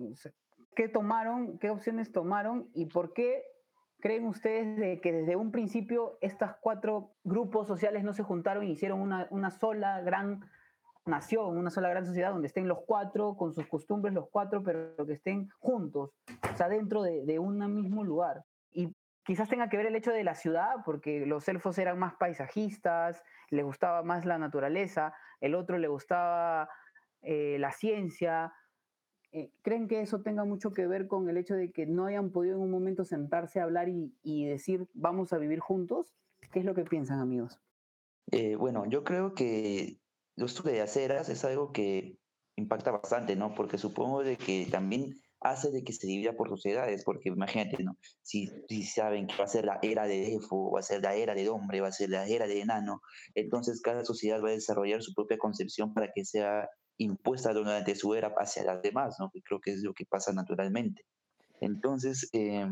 ¿Qué 0.75 0.88
tomaron, 0.88 1.57
qué 1.57 1.71
opciones 1.71 2.12
tomaron 2.12 2.69
y 2.75 2.86
por 2.86 3.12
qué 3.13 3.41
creen 4.01 4.27
ustedes 4.27 4.77
de 4.77 5.01
que 5.01 5.12
desde 5.12 5.36
un 5.36 5.51
principio 5.51 6.19
estos 6.21 6.51
cuatro 6.62 7.09
grupos 7.23 7.67
sociales 7.67 8.03
no 8.03 8.13
se 8.13 8.21
juntaron 8.21 8.65
y 8.65 8.73
hicieron 8.73 9.01
una, 9.01 9.25
una 9.31 9.49
sola 9.49 9.99
gran 10.01 10.43
nación, 11.05 11.57
una 11.57 11.69
sola 11.69 11.89
gran 11.89 12.05
sociedad 12.05 12.31
donde 12.31 12.47
estén 12.47 12.67
los 12.67 12.79
cuatro 12.85 13.35
con 13.35 13.53
sus 13.53 13.67
costumbres, 13.67 14.13
los 14.13 14.29
cuatro, 14.29 14.63
pero 14.63 15.05
que 15.05 15.13
estén 15.13 15.49
juntos, 15.59 16.11
o 16.51 16.57
sea, 16.57 16.69
dentro 16.69 17.01
de, 17.01 17.25
de 17.25 17.39
un 17.39 17.59
mismo 17.73 18.03
lugar. 18.03 18.43
Y 18.71 18.93
quizás 19.23 19.49
tenga 19.49 19.69
que 19.69 19.77
ver 19.77 19.87
el 19.87 19.95
hecho 19.95 20.11
de 20.11 20.23
la 20.23 20.35
ciudad, 20.35 20.77
porque 20.85 21.25
los 21.25 21.47
elfos 21.47 21.77
eran 21.77 21.99
más 21.99 22.15
paisajistas, 22.15 23.21
les 23.49 23.65
gustaba 23.65 24.03
más 24.03 24.25
la 24.25 24.37
naturaleza, 24.37 25.13
el 25.41 25.55
otro 25.55 25.77
le 25.77 25.87
gustaba 25.87 26.69
eh, 27.21 27.57
la 27.59 27.71
ciencia. 27.71 28.53
Eh, 29.31 29.51
¿Creen 29.61 29.87
que 29.87 30.01
eso 30.01 30.21
tenga 30.21 30.45
mucho 30.45 30.71
que 30.71 30.87
ver 30.87 31.07
con 31.07 31.27
el 31.29 31.37
hecho 31.37 31.55
de 31.55 31.71
que 31.71 31.85
no 31.85 32.05
hayan 32.05 32.31
podido 32.31 32.55
en 32.57 32.61
un 32.61 32.71
momento 32.71 33.03
sentarse 33.03 33.59
a 33.59 33.63
hablar 33.63 33.89
y, 33.89 34.15
y 34.21 34.45
decir 34.45 34.87
vamos 34.93 35.33
a 35.33 35.37
vivir 35.37 35.59
juntos? 35.59 36.15
¿Qué 36.51 36.59
es 36.59 36.65
lo 36.65 36.75
que 36.75 36.83
piensan, 36.83 37.19
amigos? 37.19 37.59
Eh, 38.31 38.55
bueno, 38.55 38.85
yo 38.85 39.03
creo 39.03 39.33
que 39.33 39.99
esto 40.37 40.63
de 40.63 40.81
aceras 40.81 41.29
es 41.29 41.43
algo 41.45 41.71
que 41.71 42.17
impacta 42.55 42.91
bastante, 42.91 43.35
¿no? 43.35 43.53
Porque 43.55 43.77
supongo 43.77 44.23
de 44.23 44.37
que 44.37 44.67
también 44.69 45.15
hace 45.43 45.71
de 45.71 45.83
que 45.83 45.93
se 45.93 46.07
divida 46.07 46.33
por 46.33 46.49
sociedades, 46.49 47.03
porque 47.03 47.29
imagínate, 47.29 47.83
¿no? 47.83 47.97
Si, 48.21 48.49
si 48.69 48.83
saben 48.83 49.27
que 49.27 49.35
va 49.35 49.43
a 49.43 49.47
ser 49.47 49.65
la 49.65 49.79
era 49.81 50.05
de 50.05 50.35
Efo, 50.35 50.71
va 50.71 50.79
a 50.79 50.83
ser 50.83 51.01
la 51.01 51.15
era 51.15 51.35
del 51.35 51.49
hombre, 51.49 51.81
va 51.81 51.89
a 51.89 51.91
ser 51.91 52.09
la 52.09 52.25
era 52.27 52.47
de 52.47 52.61
enano, 52.61 53.01
entonces 53.35 53.81
cada 53.81 54.05
sociedad 54.05 54.41
va 54.41 54.49
a 54.49 54.53
desarrollar 54.53 55.01
su 55.01 55.13
propia 55.13 55.37
concepción 55.37 55.93
para 55.93 56.11
que 56.13 56.23
sea 56.23 56.69
impuesta 56.97 57.53
durante 57.53 57.95
su 57.95 58.13
era 58.13 58.33
hacia 58.37 58.63
las 58.63 58.81
demás, 58.81 59.17
¿no? 59.19 59.29
Que 59.31 59.41
creo 59.41 59.59
que 59.59 59.71
es 59.71 59.83
lo 59.83 59.93
que 59.93 60.05
pasa 60.05 60.31
naturalmente. 60.31 61.05
Entonces, 61.59 62.29
eh, 62.33 62.67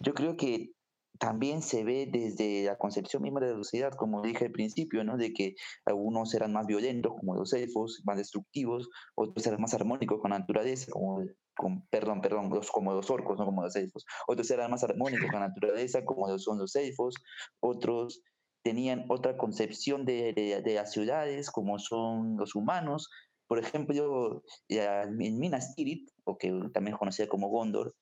yo 0.00 0.14
creo 0.14 0.36
que 0.36 0.72
también 1.20 1.60
se 1.60 1.84
ve 1.84 2.08
desde 2.10 2.64
la 2.64 2.78
concepción 2.78 3.22
misma 3.22 3.40
de 3.40 3.50
la 3.50 3.56
sociedad, 3.58 3.92
como 3.92 4.22
dije 4.22 4.46
al 4.46 4.52
principio, 4.52 5.04
¿no? 5.04 5.18
de 5.18 5.34
que 5.34 5.54
algunos 5.84 6.32
eran 6.32 6.54
más 6.54 6.66
violentos, 6.66 7.12
como 7.12 7.34
los 7.34 7.52
elfos, 7.52 8.00
más 8.04 8.16
destructivos, 8.16 8.88
otros 9.14 9.46
eran 9.46 9.60
más 9.60 9.74
armónicos 9.74 10.18
con 10.18 10.30
la 10.30 10.38
naturaleza, 10.38 10.90
como, 10.90 11.22
con, 11.54 11.86
perdón, 11.88 12.22
perdón, 12.22 12.48
los, 12.48 12.70
como 12.70 12.94
los 12.94 13.10
orcos, 13.10 13.38
no 13.38 13.44
como 13.44 13.62
los 13.62 13.76
elfos, 13.76 14.06
otros 14.26 14.50
eran 14.50 14.70
más 14.70 14.82
armónicos 14.82 15.30
con 15.30 15.40
la 15.40 15.48
naturaleza, 15.48 16.06
como 16.06 16.38
son 16.38 16.58
los 16.58 16.74
elfos, 16.74 17.14
otros 17.60 18.22
tenían 18.62 19.04
otra 19.10 19.36
concepción 19.36 20.06
de, 20.06 20.32
de, 20.32 20.74
las 20.74 20.90
ciudades, 20.92 21.50
como 21.50 21.78
son 21.78 22.38
los 22.38 22.54
humanos. 22.54 23.10
Por 23.46 23.58
ejemplo, 23.58 24.42
en 24.68 25.38
Minas 25.38 25.74
Tirith, 25.74 26.10
o 26.24 26.38
que 26.38 26.50
también 26.72 26.96
conocida 26.96 27.28
como 27.28 27.48
Gondor, 27.48 27.94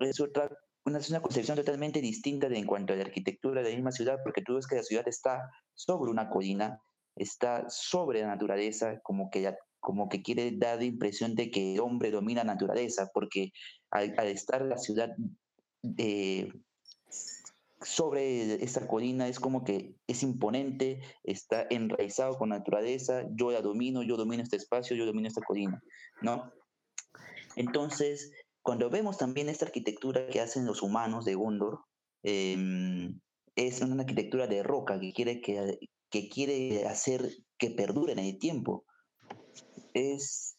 es 0.00 0.20
otra 0.20 0.50
una, 0.84 1.00
una 1.08 1.22
concepción 1.22 1.56
totalmente 1.56 2.00
distinta 2.00 2.48
de, 2.48 2.58
en 2.58 2.66
cuanto 2.66 2.92
a 2.92 2.96
la 2.96 3.02
arquitectura 3.02 3.62
de 3.62 3.70
la 3.70 3.74
misma 3.74 3.92
ciudad, 3.92 4.18
porque 4.22 4.42
tú 4.42 4.54
ves 4.54 4.66
que 4.66 4.76
la 4.76 4.82
ciudad 4.82 5.08
está 5.08 5.50
sobre 5.74 6.10
una 6.10 6.28
colina, 6.28 6.80
está 7.16 7.68
sobre 7.68 8.20
la 8.20 8.28
naturaleza, 8.28 9.00
como 9.02 9.30
que, 9.30 9.54
como 9.80 10.08
que 10.08 10.22
quiere 10.22 10.52
dar 10.56 10.78
la 10.78 10.84
impresión 10.84 11.34
de 11.34 11.50
que 11.50 11.74
el 11.74 11.80
hombre 11.80 12.10
domina 12.10 12.44
la 12.44 12.52
naturaleza, 12.52 13.10
porque 13.12 13.52
al, 13.90 14.14
estar 14.26 14.62
la 14.62 14.78
ciudad 14.78 15.10
eh, 15.98 16.52
sobre 17.80 18.62
esta 18.64 18.86
colina 18.86 19.28
es 19.28 19.38
como 19.40 19.64
que 19.64 19.94
es 20.06 20.22
imponente, 20.22 21.02
está 21.22 21.66
enraizado 21.70 22.36
con 22.36 22.50
la 22.50 22.58
naturaleza, 22.58 23.24
yo 23.34 23.50
la 23.50 23.60
domino, 23.60 24.02
yo 24.02 24.16
domino 24.16 24.42
este 24.42 24.56
espacio, 24.56 24.96
yo 24.96 25.06
domino 25.06 25.28
esta 25.28 25.42
colina, 25.42 25.82
¿no? 26.22 26.52
Entonces, 27.56 28.32
cuando 28.64 28.88
vemos 28.88 29.18
también 29.18 29.50
esta 29.50 29.66
arquitectura 29.66 30.26
que 30.26 30.40
hacen 30.40 30.64
los 30.64 30.82
humanos 30.82 31.26
de 31.26 31.34
Gondor, 31.34 31.80
em, 32.22 33.20
es 33.54 33.82
una 33.82 34.02
arquitectura 34.02 34.46
de 34.46 34.62
roca 34.62 34.98
que 34.98 35.12
quiere, 35.12 35.42
que, 35.42 35.78
que 36.10 36.28
quiere 36.30 36.86
hacer 36.86 37.28
que 37.58 37.70
perdure 37.70 38.14
en 38.14 38.20
el 38.20 38.38
tiempo. 38.38 38.86
Es 39.92 40.56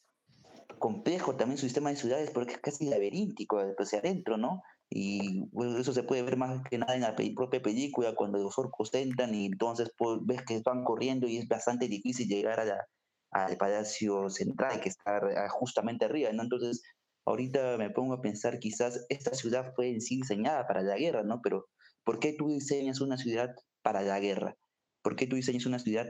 complejo 0.77 1.35
también 1.35 1.57
su 1.57 1.65
sistema 1.65 1.89
de 1.89 1.95
ciudades 1.95 2.29
porque 2.29 2.53
es 2.53 2.59
casi 2.59 2.85
laberíntico 2.85 3.57
hacia 3.79 3.99
adentro, 3.99 4.37
¿no? 4.37 4.61
Y 4.87 5.43
eso 5.79 5.91
se 5.91 6.03
puede 6.03 6.21
ver 6.21 6.37
más 6.37 6.61
que 6.69 6.77
nada 6.77 6.93
en 6.93 7.01
la 7.01 7.15
propia 7.15 7.61
película 7.61 8.13
cuando 8.13 8.37
los 8.37 8.55
orcos 8.59 8.93
entran 8.93 9.33
y 9.33 9.47
entonces 9.47 9.89
pues, 9.97 10.19
ves 10.21 10.43
que 10.43 10.61
van 10.63 10.83
corriendo 10.83 11.27
y 11.27 11.37
es 11.37 11.47
bastante 11.47 11.87
difícil 11.87 12.27
llegar 12.27 12.59
a 12.59 12.85
al 13.31 13.57
palacio 13.57 14.29
central 14.29 14.79
que 14.79 14.87
está 14.87 15.19
justamente 15.49 16.05
arriba, 16.05 16.31
¿no? 16.31 16.43
Entonces 16.43 16.81
ahorita 17.25 17.77
me 17.77 17.89
pongo 17.89 18.13
a 18.13 18.21
pensar, 18.21 18.59
quizás 18.59 19.05
esta 19.09 19.33
ciudad 19.33 19.73
fue 19.75 19.89
en 19.89 20.01
sí 20.01 20.17
diseñada 20.17 20.67
para 20.67 20.81
la 20.81 20.97
guerra, 20.97 21.23
¿no? 21.23 21.41
Pero 21.41 21.67
¿por 22.03 22.19
qué 22.19 22.33
tú 22.33 22.49
diseñas 22.49 23.01
una 23.01 23.17
ciudad 23.17 23.53
para 23.81 24.01
la 24.03 24.19
guerra? 24.19 24.55
¿Por 25.01 25.15
qué 25.15 25.27
tú 25.27 25.35
diseñas 25.35 25.65
una 25.65 25.79
ciudad 25.79 26.07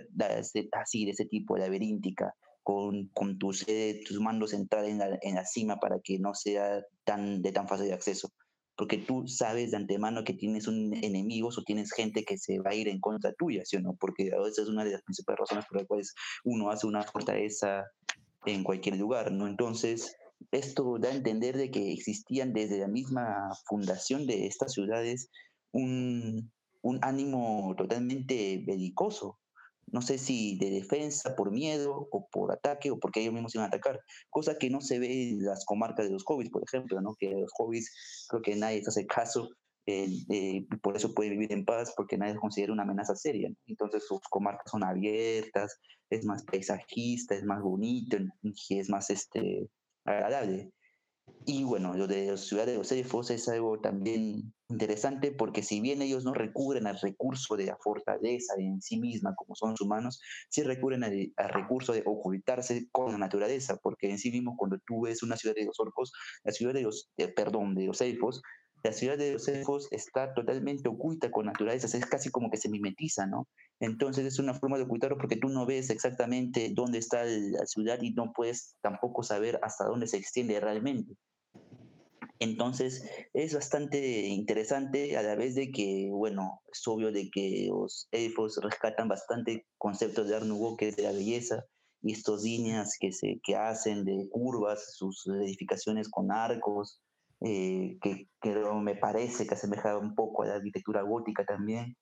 así, 0.73 1.05
de 1.05 1.11
ese 1.11 1.25
tipo, 1.25 1.57
laberíntica, 1.57 2.33
con, 2.63 3.09
con 3.13 3.37
tu 3.37 3.53
sede, 3.53 4.01
tus 4.05 4.19
mandos 4.19 4.51
centrales 4.51 4.91
en 4.91 4.97
la, 4.99 5.17
en 5.21 5.35
la 5.35 5.45
cima 5.45 5.77
para 5.77 5.99
que 6.03 6.19
no 6.19 6.33
sea 6.33 6.81
tan, 7.03 7.41
de 7.41 7.51
tan 7.51 7.67
fácil 7.67 7.87
de 7.87 7.93
acceso? 7.93 8.31
Porque 8.77 8.97
tú 8.97 9.25
sabes 9.27 9.71
de 9.71 9.77
antemano 9.77 10.25
que 10.25 10.33
tienes 10.33 10.67
un 10.67 10.93
enemigo 10.93 11.47
o 11.47 11.63
tienes 11.63 11.93
gente 11.93 12.25
que 12.25 12.37
se 12.37 12.59
va 12.59 12.71
a 12.71 12.75
ir 12.75 12.89
en 12.89 12.99
contra 12.99 13.33
tuya, 13.33 13.63
¿sí 13.63 13.77
o 13.77 13.81
no? 13.81 13.95
Porque 13.97 14.27
esa 14.27 14.61
es 14.61 14.67
una 14.67 14.83
de 14.83 14.91
las 14.91 15.01
principales 15.03 15.39
razones 15.39 15.65
por 15.65 15.77
las 15.77 15.87
cuales 15.87 16.13
uno 16.43 16.69
hace 16.69 16.85
una 16.85 17.03
fortaleza 17.03 17.85
en 18.45 18.63
cualquier 18.63 18.97
lugar, 18.97 19.31
¿no? 19.31 19.47
Entonces, 19.47 20.13
esto 20.51 20.97
da 20.99 21.09
a 21.09 21.15
entender 21.15 21.57
de 21.57 21.71
que 21.71 21.91
existían 21.91 22.53
desde 22.53 22.79
la 22.79 22.87
misma 22.87 23.49
fundación 23.67 24.27
de 24.27 24.47
estas 24.47 24.73
ciudades 24.73 25.29
un, 25.71 26.51
ánimo 27.01 27.73
totalmente 27.77 28.63
belicoso, 28.65 29.39
no 29.87 30.01
sé 30.01 30.17
si 30.17 30.57
de 30.57 30.69
defensa, 30.69 31.35
por 31.35 31.51
miedo 31.51 32.07
o 32.11 32.27
por 32.31 32.51
ataque 32.51 32.91
o 32.91 32.99
porque 32.99 33.21
ellos 33.21 33.33
mismos 33.33 33.55
iban 33.55 33.65
a 33.65 33.67
atacar, 33.67 33.99
cosa 34.29 34.57
que 34.57 34.69
no 34.69 34.81
se 34.81 34.99
ve 34.99 35.29
en 35.29 35.43
las 35.43 35.65
comarcas 35.65 36.05
de 36.05 36.11
los 36.11 36.23
hobbits, 36.25 36.51
por 36.51 36.63
ejemplo, 36.63 37.01
¿no? 37.01 37.15
que 37.19 37.31
los 37.31 37.51
hobbits 37.57 38.27
creo 38.29 38.41
que 38.41 38.55
nadie 38.55 38.81
hace 38.85 39.05
caso, 39.05 39.49
eh, 39.87 40.09
eh, 40.29 40.65
por 40.81 40.95
eso 40.95 41.13
puede 41.13 41.31
vivir 41.31 41.51
en 41.53 41.65
paz, 41.65 41.93
porque 41.95 42.17
nadie 42.17 42.35
considera 42.35 42.73
una 42.73 42.83
amenaza 42.83 43.15
seria. 43.15 43.51
Entonces 43.67 44.05
sus 44.07 44.19
comarcas 44.29 44.71
son 44.71 44.83
abiertas, 44.83 45.79
es 46.09 46.25
más 46.25 46.43
paisajista, 46.43 47.35
es 47.35 47.43
más 47.43 47.61
bonito 47.61 48.17
es 48.69 48.89
más 48.89 49.09
este, 49.09 49.69
agradable. 50.05 50.71
Y 51.47 51.63
bueno, 51.63 51.93
lo 51.93 52.07
de 52.07 52.27
la 52.27 52.37
ciudad 52.37 52.65
de 52.65 52.75
los 52.75 52.91
elfos 52.91 53.29
es 53.29 53.47
algo 53.49 53.79
también 53.79 54.53
interesante 54.67 55.31
porque 55.31 55.61
si 55.61 55.79
bien 55.79 56.01
ellos 56.01 56.23
no 56.23 56.33
recurren 56.33 56.87
al 56.87 56.99
recurso 56.99 57.55
de 57.55 57.67
la 57.67 57.77
fortaleza 57.77 58.55
en 58.57 58.81
sí 58.81 58.99
misma 58.99 59.35
como 59.35 59.55
son 59.55 59.71
los 59.71 59.81
humanos, 59.81 60.19
sí 60.49 60.63
recurren 60.63 61.03
al, 61.03 61.33
recurso 61.49 61.93
de 61.93 62.01
ocultarse 62.05 62.87
con 62.91 63.11
la 63.11 63.17
naturaleza, 63.19 63.77
porque 63.81 64.09
en 64.09 64.17
sí 64.17 64.31
mismo 64.31 64.55
cuando 64.57 64.79
tú 64.87 65.01
ves 65.01 65.21
una 65.21 65.37
ciudad 65.37 65.55
de 65.55 65.65
los 65.65 65.79
orcos, 65.79 66.11
la 66.43 66.51
ciudad 66.51 66.73
de 66.73 66.81
los, 66.81 67.11
eh, 67.17 67.27
perdón, 67.27 67.75
de 67.75 67.85
los 67.85 68.01
elfos, 68.01 68.41
la 68.85 68.93
ciudad 68.93 69.17
de 69.17 69.33
los 69.33 69.47
elfos 69.47 69.87
está 69.91 70.33
totalmente 70.35 70.87
oculta 70.87 71.31
con 71.31 71.47
naturaleza, 71.47 71.85
es 71.97 72.05
casi 72.05 72.29
como 72.29 72.51
que 72.51 72.57
se 72.57 72.69
mimetiza, 72.69 73.25
¿no? 73.25 73.47
Entonces 73.79 74.25
es 74.25 74.37
una 74.37 74.53
forma 74.53 74.77
de 74.77 74.83
ocultarlo 74.83 75.17
porque 75.17 75.37
tú 75.37 75.49
no 75.49 75.65
ves 75.65 75.89
exactamente 75.89 76.71
dónde 76.71 76.99
está 76.99 77.25
la 77.25 77.65
ciudad 77.65 77.99
y 78.01 78.13
no 78.13 78.31
puedes 78.31 78.75
tampoco 78.81 79.23
saber 79.23 79.59
hasta 79.63 79.85
dónde 79.85 80.07
se 80.07 80.17
extiende 80.17 80.59
realmente. 80.59 81.15
Entonces 82.37 83.09
es 83.33 83.55
bastante 83.55 84.27
interesante 84.27 85.17
a 85.17 85.23
la 85.23 85.35
vez 85.35 85.55
de 85.55 85.71
que, 85.71 86.09
bueno, 86.11 86.61
es 86.71 86.87
obvio 86.87 87.11
de 87.11 87.29
que 87.31 87.67
los 87.69 88.07
elfos 88.11 88.59
rescatan 88.61 89.07
bastante 89.07 89.65
conceptos 89.79 90.27
de 90.27 90.35
Art 90.35 90.45
que 90.77 90.89
es 90.89 90.95
de 90.95 91.03
la 91.03 91.11
belleza, 91.11 91.65
y 92.05 92.11
estos 92.11 92.43
líneas 92.43 92.97
que, 92.99 93.11
se, 93.11 93.39
que 93.43 93.55
hacen 93.55 94.05
de 94.05 94.29
curvas, 94.29 94.95
sus 94.95 95.25
edificaciones 95.25 96.07
con 96.07 96.31
arcos, 96.31 97.01
eh, 97.41 97.97
que, 98.01 98.29
que, 98.41 98.55
me 98.81 98.95
parece 98.95 99.45
que 99.45 99.53
asemeja 99.53 99.97
un 99.97 100.15
poco 100.15 100.43
a 100.43 100.47
la 100.47 100.55
arquitectura 100.55 101.01
gótica 101.01 101.45
también, 101.45 101.95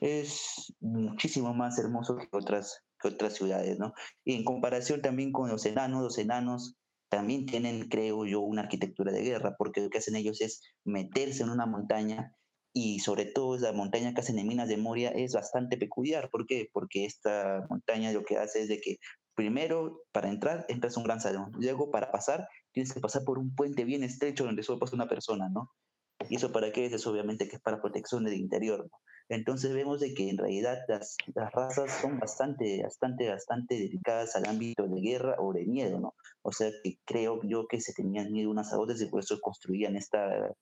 es 0.00 0.74
muchísimo 0.80 1.54
más 1.54 1.78
hermoso 1.78 2.16
que 2.16 2.28
otras, 2.32 2.82
que 3.00 3.08
otras 3.08 3.34
ciudades, 3.34 3.78
¿no? 3.78 3.92
Y 4.24 4.34
en 4.34 4.44
comparación 4.44 5.00
también 5.00 5.32
con 5.32 5.48
los 5.48 5.64
enanos, 5.64 6.02
los 6.02 6.18
enanos 6.18 6.76
también 7.08 7.46
tienen, 7.46 7.88
creo 7.88 8.24
yo, 8.24 8.40
una 8.40 8.62
arquitectura 8.62 9.12
de 9.12 9.22
guerra, 9.22 9.54
porque 9.58 9.82
lo 9.82 9.90
que 9.90 9.98
hacen 9.98 10.16
ellos 10.16 10.40
es 10.40 10.62
meterse 10.84 11.42
en 11.42 11.50
una 11.50 11.66
montaña 11.66 12.34
y 12.72 13.00
sobre 13.00 13.26
todo 13.26 13.56
esa 13.56 13.72
montaña 13.72 14.14
que 14.14 14.22
hacen 14.22 14.38
en 14.38 14.48
Minas 14.48 14.68
de 14.68 14.78
Moria 14.78 15.10
es 15.10 15.34
bastante 15.34 15.76
peculiar. 15.76 16.30
¿Por 16.30 16.46
qué? 16.46 16.68
Porque 16.72 17.04
esta 17.04 17.66
montaña 17.68 18.12
lo 18.12 18.24
que 18.24 18.38
hace 18.38 18.62
es 18.62 18.68
de 18.68 18.80
que 18.80 18.96
primero 19.34 20.02
para 20.12 20.28
entrar 20.28 20.64
entras 20.68 20.96
un 20.96 21.04
gran 21.04 21.20
salón, 21.20 21.52
luego 21.58 21.90
para 21.90 22.10
pasar 22.10 22.48
tienes 22.72 22.92
que 22.92 23.00
pasar 23.00 23.24
por 23.24 23.38
un 23.38 23.54
puente 23.54 23.84
bien 23.84 24.02
estrecho 24.02 24.44
donde 24.44 24.62
solo 24.62 24.78
pasa 24.78 24.96
una 24.96 25.08
persona, 25.08 25.48
¿no? 25.48 25.70
¿Y 26.28 26.36
eso 26.36 26.52
para 26.52 26.72
qué 26.72 26.86
es? 26.86 26.92
Eso 26.92 27.10
obviamente 27.10 27.48
que 27.48 27.56
es 27.56 27.62
para 27.62 27.80
protección 27.80 28.24
del 28.24 28.34
interior, 28.34 28.86
¿no? 28.90 28.98
Entonces 29.28 29.72
vemos 29.72 30.00
de 30.00 30.14
que 30.14 30.28
en 30.28 30.36
realidad 30.36 30.78
las, 30.88 31.16
las, 31.34 31.52
razas 31.52 31.90
son 32.00 32.18
bastante, 32.18 32.82
bastante, 32.82 33.28
bastante 33.28 33.76
dedicadas 33.76 34.36
al 34.36 34.46
ámbito 34.46 34.86
de 34.86 35.00
guerra 35.00 35.36
o 35.38 35.52
de 35.52 35.64
miedo, 35.64 36.00
¿no? 36.00 36.14
O 36.42 36.52
sea 36.52 36.70
que 36.82 36.98
creo 37.04 37.40
yo 37.44 37.66
que 37.66 37.80
se 37.80 37.94
tenían 37.94 38.30
miedo 38.30 38.50
unas 38.50 38.72
a 38.72 38.78
otras 38.78 39.00
y 39.00 39.06
por 39.06 39.20
eso 39.20 39.40
construían 39.40 39.96
esta, 39.96 40.52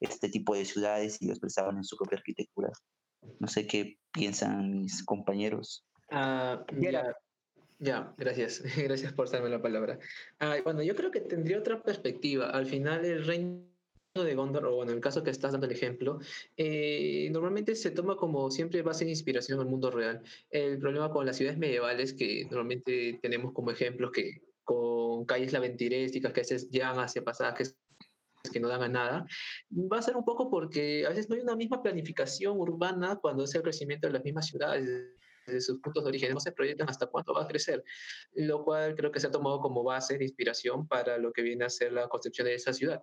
este 0.00 0.28
tipo 0.28 0.54
de 0.54 0.64
ciudades 0.64 1.20
y 1.20 1.26
lo 1.26 1.32
expresaban 1.32 1.76
en 1.76 1.84
su 1.84 1.96
propia 1.96 2.18
arquitectura. 2.18 2.70
No 3.38 3.48
sé 3.48 3.66
qué 3.66 3.98
piensan 4.12 4.82
mis 4.82 5.04
compañeros. 5.04 5.84
Ah, 6.10 6.64
ya, 6.78 7.14
ya, 7.80 8.14
gracias. 8.18 8.62
Gracias 8.76 9.12
por 9.14 9.30
darme 9.30 9.48
la 9.48 9.60
palabra. 9.60 9.98
Ah, 10.38 10.56
bueno, 10.62 10.82
yo 10.82 10.94
creo 10.94 11.10
que 11.10 11.20
tendría 11.20 11.58
otra 11.58 11.82
perspectiva. 11.82 12.50
Al 12.50 12.66
final 12.66 13.04
el 13.04 13.26
reino 13.26 13.64
de 14.14 14.34
Gondor, 14.34 14.66
o 14.66 14.82
en 14.82 14.90
el 14.90 15.00
caso 15.00 15.22
que 15.22 15.30
estás 15.30 15.52
dando 15.52 15.66
el 15.66 15.72
ejemplo, 15.72 16.18
eh, 16.56 17.28
normalmente 17.32 17.74
se 17.74 17.90
toma 17.90 18.16
como 18.16 18.50
siempre 18.50 18.82
base 18.82 19.04
de 19.04 19.12
inspiración 19.12 19.60
al 19.60 19.66
mundo 19.66 19.90
real. 19.90 20.22
El 20.50 20.78
problema 20.78 21.10
con 21.10 21.24
las 21.24 21.36
ciudades 21.36 21.58
medievales, 21.58 22.12
que 22.12 22.44
normalmente 22.44 23.18
tenemos 23.22 23.52
como 23.54 23.70
ejemplos 23.70 24.10
que 24.12 24.42
con 24.62 25.24
calles 25.24 25.52
laventirésticas 25.52 26.32
que 26.32 26.40
a 26.40 26.42
veces 26.42 26.70
llegan 26.70 26.98
hacia 26.98 27.24
pasajes 27.24 27.76
que 28.52 28.60
no 28.60 28.68
dan 28.68 28.82
a 28.82 28.88
nada, 28.88 29.26
va 29.70 29.98
a 29.98 30.02
ser 30.02 30.16
un 30.16 30.24
poco 30.24 30.50
porque 30.50 31.04
a 31.06 31.10
veces 31.10 31.28
no 31.28 31.36
hay 31.36 31.42
una 31.42 31.56
misma 31.56 31.82
planificación 31.82 32.58
urbana 32.58 33.16
cuando 33.20 33.44
es 33.44 33.54
el 33.54 33.62
crecimiento 33.62 34.06
de 34.06 34.14
las 34.14 34.24
mismas 34.24 34.46
ciudades 34.46 35.19
de 35.46 35.60
sus 35.60 35.80
puntos 35.80 36.04
de 36.04 36.10
origen, 36.10 36.32
no 36.32 36.40
se 36.40 36.52
proyectan 36.52 36.88
hasta 36.88 37.06
cuánto 37.06 37.34
va 37.34 37.44
a 37.44 37.48
crecer, 37.48 37.82
lo 38.34 38.64
cual 38.64 38.94
creo 38.94 39.10
que 39.10 39.20
se 39.20 39.26
ha 39.26 39.30
tomado 39.30 39.60
como 39.60 39.82
base 39.82 40.18
de 40.18 40.24
inspiración 40.24 40.86
para 40.86 41.18
lo 41.18 41.32
que 41.32 41.42
viene 41.42 41.64
a 41.64 41.70
ser 41.70 41.92
la 41.92 42.08
construcción 42.08 42.46
de 42.46 42.54
esa 42.54 42.72
ciudad. 42.72 43.02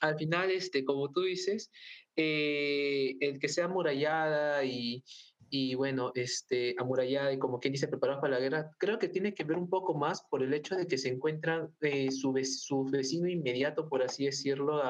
Al 0.00 0.16
final, 0.16 0.50
este, 0.50 0.84
como 0.84 1.10
tú 1.10 1.22
dices, 1.22 1.70
eh, 2.16 3.16
el 3.20 3.38
que 3.38 3.48
sea 3.48 3.66
amurallada 3.66 4.64
y, 4.64 5.04
y 5.50 5.74
bueno, 5.74 6.12
este, 6.14 6.74
amurallada 6.78 7.32
y 7.32 7.38
como 7.38 7.58
quien 7.58 7.72
dice, 7.72 7.88
preparada 7.88 8.20
para 8.20 8.34
la 8.34 8.40
guerra, 8.40 8.70
creo 8.78 8.98
que 8.98 9.08
tiene 9.08 9.34
que 9.34 9.44
ver 9.44 9.56
un 9.56 9.68
poco 9.68 9.94
más 9.94 10.22
por 10.22 10.42
el 10.42 10.52
hecho 10.52 10.76
de 10.76 10.86
que 10.86 10.98
se 10.98 11.08
encuentra 11.08 11.68
eh, 11.80 12.10
su, 12.10 12.34
su, 12.44 12.84
vecino 12.84 13.28
inmediato, 13.28 13.88
por 13.88 14.02
así 14.02 14.26
decirlo, 14.26 14.82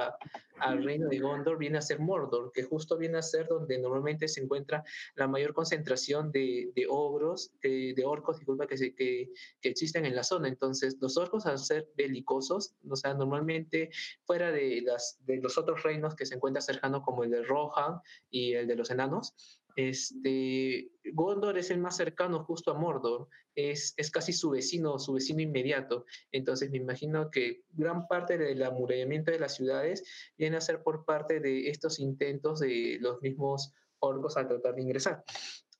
al 0.61 0.83
reino 0.83 1.09
de 1.09 1.18
Gondor, 1.18 1.59
viene 1.59 1.79
a 1.79 1.83
ser 1.83 2.01
Mordor, 2.01 2.51
que 2.53 2.64
justo 2.64 2.97
viene 2.97 3.18
a 3.18 3.23
ser 3.23 3.47
donde 3.47 3.79
normalmente 3.79 4.27
se 4.29 4.42
encuentra 4.42 4.85
la 5.14 5.29
mayor 5.29 5.55
concentración 5.55 6.33
de, 6.33 6.73
de 6.75 6.87
ogros, 6.88 7.53
de, 7.62 7.94
de, 7.94 8.05
orcos, 8.05 8.38
disculpa, 8.38 8.66
que, 8.66 8.77
se, 8.77 8.94
que, 8.94 9.31
que, 9.61 9.68
existen 9.68 10.05
en 10.05 10.16
la 10.16 10.25
zona. 10.25 10.49
Entonces, 10.49 10.97
los 11.01 11.16
orcos, 11.16 11.47
al 11.47 11.59
ser 11.59 11.88
belicosos, 11.97 12.75
o 12.88 12.97
sea, 12.97 13.14
normalmente 13.14 13.90
fuera 14.25 14.51
de, 14.51 14.83
las, 14.83 15.18
de 15.25 15.37
los 15.37 15.57
otros 15.59 15.83
reinos 15.83 16.14
que 16.14 16.27
se 16.27 16.35
encuentran 16.35 16.62
cercanos, 16.62 17.03
como 17.05 17.25
el 17.25 17.31
de 17.31 17.42
Rohan 17.42 18.01
y 18.31 18.55
el 18.55 18.66
de 18.66 18.77
los 18.77 18.90
enanos, 18.90 19.58
este, 19.79 20.91
Gondor 21.12 21.57
es 21.57 21.71
el 21.71 21.79
más 21.79 21.97
cercano 21.97 22.43
justo 22.43 22.73
a 22.73 22.75
Mordor, 22.75 23.29
es, 23.55 23.95
es 23.97 24.11
casi 24.11 24.33
su 24.33 24.51
vecino, 24.51 24.99
su 24.99 25.12
vecino 25.12 25.41
inmediato. 25.41 26.05
Entonces 26.33 26.69
me 26.73 26.79
imagino 26.79 27.31
que 27.31 27.62
gran 27.71 28.09
parte 28.09 28.37
del 28.38 28.61
amurallamiento 28.64 29.31
de 29.31 29.38
las 29.38 29.55
ciudades 29.55 30.03
viene 30.37 30.57
a 30.57 30.61
ser 30.61 30.83
por 30.83 31.05
parte 31.05 31.38
de 31.38 31.69
estos 31.69 32.01
intentos 32.01 32.59
de 32.59 32.99
los 33.01 33.23
mismos 33.23 33.73
orcos 34.01 34.37
a 34.37 34.49
tratar 34.49 34.75
de 34.75 34.83
ingresar. 34.83 35.23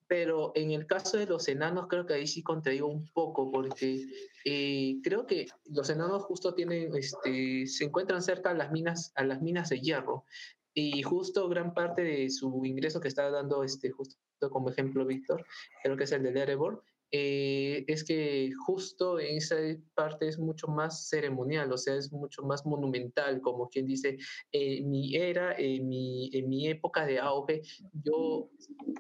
Pero 0.07 0.53
en 0.55 0.71
el 0.71 0.87
caso 0.87 1.19
de 1.19 1.27
los 1.27 1.49
enanos, 1.49 1.89
creo 1.89 2.07
que 2.07 2.15
ahí 2.15 2.27
sí 2.29 2.43
contraigo 2.43 2.87
un 2.87 3.09
poco, 3.09 3.51
porque 3.51 4.07
eh, 4.45 5.01
creo 5.03 5.27
que 5.27 5.49
los 5.67 5.91
enanos 5.91 6.23
justo 6.23 6.55
tienen, 6.55 6.97
este, 6.97 7.67
se 7.67 7.85
encuentran 7.85 8.23
cerca 8.23 8.51
a 8.51 8.55
las 8.55 8.71
minas, 8.71 9.13
a 9.17 9.25
las 9.25 9.43
minas 9.43 9.69
de 9.69 9.81
hierro. 9.81 10.25
Y 10.81 11.03
justo 11.03 11.49
gran 11.49 11.75
parte 11.75 12.03
de 12.05 12.31
su 12.31 12.65
ingreso 12.65 13.01
que 13.01 13.09
está 13.09 13.29
dando, 13.31 13.65
este, 13.65 13.91
justo 13.91 14.17
como 14.49 14.71
ejemplo 14.71 15.05
Víctor, 15.05 15.45
creo 15.83 15.97
que 15.97 16.05
es 16.05 16.13
el 16.13 16.23
de 16.23 16.41
Erebor, 16.41 16.85
eh, 17.11 17.85
es 17.89 18.05
que 18.05 18.53
justo 18.65 19.19
en 19.19 19.39
esa 19.39 19.57
parte 19.95 20.29
es 20.29 20.39
mucho 20.39 20.69
más 20.69 21.09
ceremonial, 21.09 21.73
o 21.73 21.77
sea, 21.77 21.97
es 21.97 22.13
mucho 22.13 22.43
más 22.43 22.65
monumental, 22.65 23.41
como 23.41 23.69
quien 23.69 23.87
dice, 23.87 24.19
en 24.53 24.89
mi 24.89 25.17
era, 25.17 25.53
en 25.59 25.89
mi, 25.89 26.31
en 26.33 26.49
mi 26.49 26.69
época 26.69 27.05
de 27.07 27.19
auge, 27.19 27.63
yo 27.93 28.49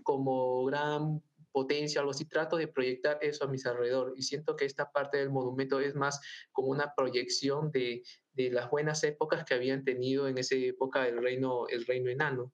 como 0.02 0.64
gran 0.64 1.22
potencia, 1.52 2.00
algo 2.00 2.10
así, 2.10 2.24
trato 2.24 2.56
de 2.56 2.66
proyectar 2.66 3.18
eso 3.22 3.44
a 3.44 3.48
mis 3.48 3.66
alrededor 3.66 4.14
y 4.16 4.22
siento 4.22 4.56
que 4.56 4.64
esta 4.64 4.90
parte 4.90 5.18
del 5.18 5.30
monumento 5.30 5.80
es 5.80 5.94
más 5.94 6.20
como 6.52 6.68
una 6.68 6.92
proyección 6.96 7.70
de, 7.70 8.02
de 8.38 8.50
las 8.52 8.70
buenas 8.70 9.02
épocas 9.02 9.44
que 9.44 9.54
habían 9.54 9.84
tenido 9.84 10.28
en 10.28 10.38
esa 10.38 10.54
época 10.54 11.06
el 11.08 11.20
reino, 11.20 11.66
el 11.68 11.84
reino 11.84 12.08
enano. 12.08 12.52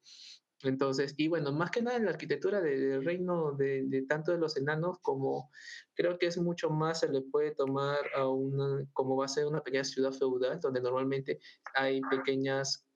Entonces, 0.63 1.15
y 1.19 1.29
bueno, 1.29 1.53
más 1.53 1.71
que 1.71 1.83
nada 1.83 1.99
en 1.99 2.07
la 2.07 2.13
arquitectura 2.13 2.63
del 2.63 3.05
reino 3.05 3.53
de, 3.53 4.07
tanto 4.09 4.33
de 4.33 4.39
los 4.39 4.57
enanos 4.57 4.99
como 5.03 5.51
creo 5.95 6.19
que 6.19 6.27
es 6.27 6.39
mucho 6.39 6.71
más, 6.71 7.01
se 7.01 7.09
le 7.11 7.21
puede 7.21 7.55
tomar 7.55 7.99
a 8.17 8.27
una, 8.29 8.83
como 8.95 9.15
base 9.15 9.45
una 9.45 9.63
pequeña 9.63 9.85
ciudad 9.85 10.13
feudal, 10.13 10.59
donde 10.61 10.81
normalmente 10.81 11.39
hay 11.75 12.01
pequeñas 12.11 12.87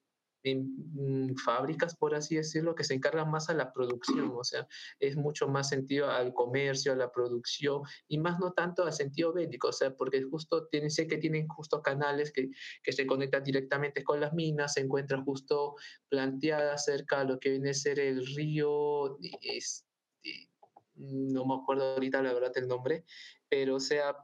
en 0.42 1.30
mm, 1.30 1.36
fábricas, 1.36 1.96
por 1.96 2.14
así 2.14 2.36
decirlo, 2.36 2.74
que 2.74 2.84
se 2.84 2.94
encargan 2.94 3.30
más 3.30 3.48
a 3.48 3.54
la 3.54 3.72
producción, 3.72 4.32
o 4.34 4.44
sea, 4.44 4.66
es 5.00 5.16
mucho 5.16 5.48
más 5.48 5.68
sentido 5.68 6.10
al 6.10 6.32
comercio, 6.32 6.92
a 6.92 6.96
la 6.96 7.10
producción 7.10 7.82
y 8.06 8.18
más 8.18 8.38
no 8.38 8.52
tanto 8.52 8.84
al 8.84 8.92
sentido 8.92 9.32
bélico, 9.32 9.68
o 9.68 9.72
sea, 9.72 9.94
porque 9.94 10.22
justo 10.22 10.66
tienen, 10.68 10.90
sé 10.90 11.06
que 11.06 11.18
tienen 11.18 11.48
justo 11.48 11.82
canales 11.82 12.32
que, 12.32 12.50
que 12.82 12.92
se 12.92 13.06
conectan 13.06 13.42
directamente 13.44 14.04
con 14.04 14.20
las 14.20 14.32
minas, 14.32 14.74
se 14.74 14.80
encuentran 14.80 15.24
justo 15.24 15.76
planteadas 16.08 16.84
cerca 16.84 17.20
de 17.20 17.24
lo 17.26 17.38
que 17.38 17.50
viene 17.50 17.70
a 17.70 17.74
ser 17.74 17.98
el 17.98 18.26
río, 18.26 19.18
este, 19.40 20.50
no 20.94 21.44
me 21.46 21.54
acuerdo 21.54 21.94
ahorita 21.94 22.22
la 22.22 22.32
verdad 22.32 22.52
el 22.56 22.68
nombre, 22.68 23.04
pero 23.48 23.76
o 23.76 23.80
sea, 23.80 24.16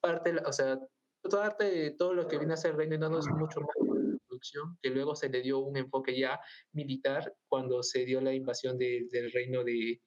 parte, 0.00 0.34
o 0.44 0.52
sea, 0.52 0.80
toda 1.22 1.48
parte 1.48 1.64
de 1.64 1.90
todo 1.92 2.14
lo 2.14 2.28
que 2.28 2.38
viene 2.38 2.54
a 2.54 2.56
ser 2.56 2.76
reino 2.76 2.94
enano 2.94 3.18
es 3.18 3.26
mucho 3.28 3.60
más 3.60 3.95
producción, 4.36 4.78
que 4.82 4.90
luego 4.90 5.14
se 5.14 5.28
le 5.28 5.42
dio 5.42 5.58
un 5.58 5.76
enfoque 5.76 6.18
ya 6.18 6.38
militar 6.72 7.34
cuando 7.48 7.82
se 7.82 8.04
dio 8.04 8.20
la 8.20 8.34
invasión 8.34 8.78
del 8.78 9.32
reino 9.32 9.64
de, 9.64 10.00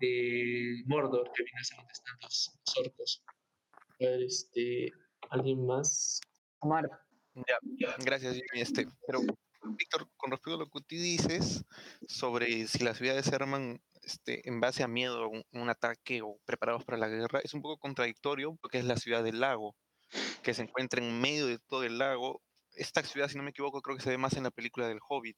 de, 0.00 0.82
Mordor, 0.86 1.30
que 1.34 1.42
viene 1.42 1.60
a 1.60 1.64
ser 1.64 1.78
donde 1.78 1.92
están 1.92 2.14
los, 2.22 2.60
orcos. 2.76 3.24
Este, 3.98 4.92
¿Alguien 5.30 5.66
más? 5.66 6.20
Omar. 6.60 6.88
Ya, 7.34 7.96
gracias, 8.04 8.34
Jimmy. 8.34 8.60
Este, 8.60 8.86
pero, 9.06 9.20
Víctor, 9.76 10.08
con 10.16 10.30
respecto 10.30 10.54
a 10.54 10.58
lo 10.58 10.66
que 10.66 10.80
tú 10.80 10.96
dices 10.96 11.64
sobre 12.08 12.66
si 12.66 12.84
las 12.84 12.98
ciudades 12.98 13.26
se 13.26 13.34
arman 13.34 13.80
este, 14.02 14.46
en 14.48 14.60
base 14.60 14.82
a 14.82 14.88
miedo, 14.88 15.28
un, 15.28 15.44
un 15.52 15.70
ataque 15.70 16.20
o 16.22 16.38
preparados 16.44 16.84
para 16.84 16.98
la 16.98 17.08
guerra, 17.08 17.40
es 17.42 17.54
un 17.54 17.62
poco 17.62 17.78
contradictorio 17.78 18.56
porque 18.60 18.78
es 18.78 18.84
la 18.84 18.96
ciudad 18.96 19.22
del 19.22 19.40
lago, 19.40 19.74
que 20.42 20.54
se 20.54 20.62
encuentra 20.62 21.02
en 21.02 21.20
medio 21.20 21.46
de 21.46 21.58
todo 21.58 21.84
el 21.84 21.98
lago. 21.98 22.42
Esta 22.74 23.02
ciudad, 23.02 23.28
si 23.28 23.36
no 23.36 23.42
me 23.42 23.50
equivoco, 23.50 23.82
creo 23.82 23.96
que 23.96 24.02
se 24.02 24.10
ve 24.10 24.18
más 24.18 24.34
en 24.34 24.44
la 24.44 24.50
película 24.50 24.88
del 24.88 25.00
Hobbit, 25.08 25.36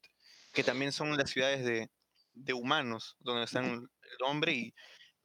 que 0.52 0.64
también 0.64 0.92
son 0.92 1.16
las 1.16 1.30
ciudades 1.30 1.64
de, 1.64 1.88
de 2.32 2.52
humanos, 2.52 3.16
donde 3.20 3.44
están 3.44 3.64
el 3.64 4.26
hombre 4.26 4.52
y 4.52 4.74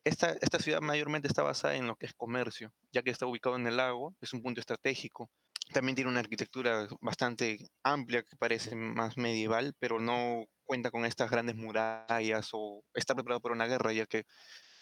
esta, 0.03 0.35
esta 0.41 0.59
ciudad 0.59 0.81
mayormente 0.81 1.27
está 1.27 1.43
basada 1.43 1.75
en 1.75 1.87
lo 1.87 1.95
que 1.95 2.05
es 2.05 2.13
comercio, 2.13 2.71
ya 2.91 3.01
que 3.01 3.11
está 3.11 3.25
ubicado 3.25 3.55
en 3.55 3.67
el 3.67 3.77
lago, 3.77 4.15
es 4.21 4.33
un 4.33 4.41
punto 4.41 4.59
estratégico. 4.59 5.29
También 5.73 5.95
tiene 5.95 6.09
una 6.09 6.21
arquitectura 6.21 6.87
bastante 7.01 7.59
amplia 7.83 8.23
que 8.23 8.35
parece 8.37 8.75
más 8.75 9.17
medieval, 9.17 9.75
pero 9.77 9.99
no 9.99 10.45
cuenta 10.63 10.89
con 10.89 11.05
estas 11.05 11.29
grandes 11.29 11.55
murallas 11.55 12.49
o 12.53 12.83
está 12.93 13.13
preparado 13.13 13.41
para 13.41 13.55
una 13.55 13.67
guerra, 13.67 13.93
ya 13.93 14.05
que 14.05 14.23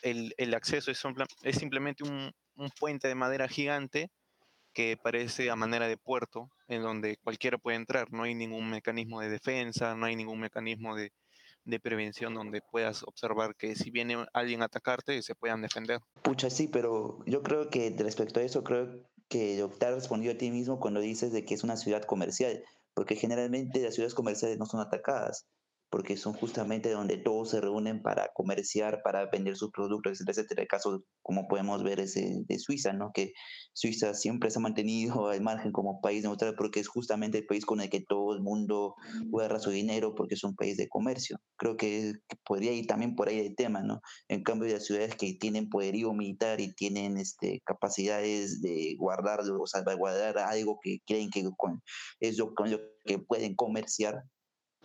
el, 0.02 0.34
el 0.38 0.54
acceso 0.54 0.92
es, 0.92 1.02
es 1.42 1.58
simplemente 1.58 2.04
un, 2.04 2.32
un, 2.56 2.70
puente 2.80 3.08
de 3.08 3.16
madera 3.16 3.48
gigante 3.48 4.10
que 4.78 4.96
parece 4.96 5.50
a 5.50 5.56
manera 5.56 5.88
de 5.88 5.98
puerto, 5.98 6.52
en 6.68 6.84
donde 6.84 7.18
cualquiera 7.18 7.58
puede 7.58 7.78
entrar. 7.78 8.14
No 8.14 8.22
hay 8.22 8.36
ningún 8.36 8.70
mecanismo 8.70 9.20
de 9.22 9.28
defensa, 9.28 9.96
no 9.96 10.06
hay 10.06 10.16
ningún 10.16 10.40
mecanismo 10.40 10.96
de, 10.96 11.12
prevención 11.82 12.36
donde 12.36 12.62
puedas 12.62 13.02
observar 13.02 13.56
que 13.56 13.76
si 13.76 13.90
viene 13.90 14.24
alguien 14.34 14.62
a 14.62 14.66
atacarte, 14.66 15.20
se 15.24 15.34
puedan 15.34 15.64
defender. 15.64 16.00
Pucha, 16.22 16.52
sí, 16.52 16.68
pero 16.68 17.18
yo 17.26 17.42
creo 17.42 17.72
que 17.72 17.96
respecto 17.98 18.40
a 18.40 18.44
eso, 18.44 18.64
creo 18.64 19.04
que 19.28 19.68
te 19.80 19.86
has 19.88 19.96
respondido 19.96 20.34
a 20.34 20.38
ti 20.38 20.52
mismo 20.52 20.80
cuando 20.80 21.00
dices 21.00 21.32
de 21.32 21.44
que 21.44 21.56
es 21.56 21.64
una 21.64 21.76
ciudad 21.76 22.04
comercial, 22.04 22.64
porque 22.94 23.16
generalmente 23.16 23.82
las 23.82 23.96
ciudades 23.96 24.14
comerciales 24.14 24.60
no 24.60 24.68
son 24.68 24.80
atacadas 24.80 25.48
porque 25.90 26.18
son 26.18 26.34
justamente 26.34 26.92
donde 26.92 27.18
todos 27.18 27.52
se 27.52 27.62
reúnen 27.62 28.02
para 28.02 28.30
comerciar, 28.34 29.02
para 29.04 29.26
vender 29.28 29.56
sus 29.56 29.72
productos, 29.72 30.14
etcétera, 30.14 30.32
etcétera. 30.34 30.62
El 30.64 30.68
caso, 30.68 31.04
como 31.22 31.48
podemos 31.48 31.84
ver, 31.84 32.00
es 32.00 32.16
de 32.16 32.60
Suiza, 32.60 32.94
¿no? 32.94 33.12
Que 33.14 33.34
Suiza 33.74 34.14
siempre 34.14 34.52
se 34.52 34.60
ha 34.60 34.62
mantenido 34.62 35.30
al 35.30 35.42
margen 35.42 35.72
como 35.72 36.02
país 36.02 36.24
neutral 36.24 36.56
porque 36.56 36.80
es 36.80 36.88
justamente 36.88 37.38
el 37.38 37.46
país 37.46 37.66
con 37.66 37.80
el 37.82 37.90
que 37.90 38.02
todo 38.02 38.34
el 38.36 38.42
mundo 38.42 38.96
guarda 39.28 39.60
su 39.60 39.70
dinero 39.70 40.14
porque 40.16 40.36
es 40.36 40.44
un 40.44 40.56
país 40.56 40.78
de 40.78 40.90
comercio. 40.90 41.40
Creo 41.58 41.78
que, 41.78 42.14
podría 42.46 42.72
ir 42.74 42.88
también 42.88 43.16
por 43.16 43.30
ahí 43.30 43.40
el 43.40 43.56
tema, 43.56 43.82
¿no? 43.82 44.02
En 44.28 44.44
cambio, 44.44 44.72
las 44.72 44.86
ciudades 44.86 45.16
que 45.16 45.34
tienen 45.34 45.70
poderío 45.70 46.14
militar 46.14 46.60
y 46.60 46.74
tienen 46.74 47.18
este, 47.18 47.62
capacidades 47.66 48.62
de 48.62 48.96
guardar 48.98 49.40
o 49.42 49.68
salvaguardar 49.68 50.38
algo 50.38 50.80
que 50.82 51.00
creen 51.06 51.30
que 51.30 51.48
con, 51.58 51.82
es 52.20 52.38
con 52.56 52.72
lo 52.72 52.80
que 53.06 53.20
pueden 53.20 53.56
comerciar, 53.56 54.24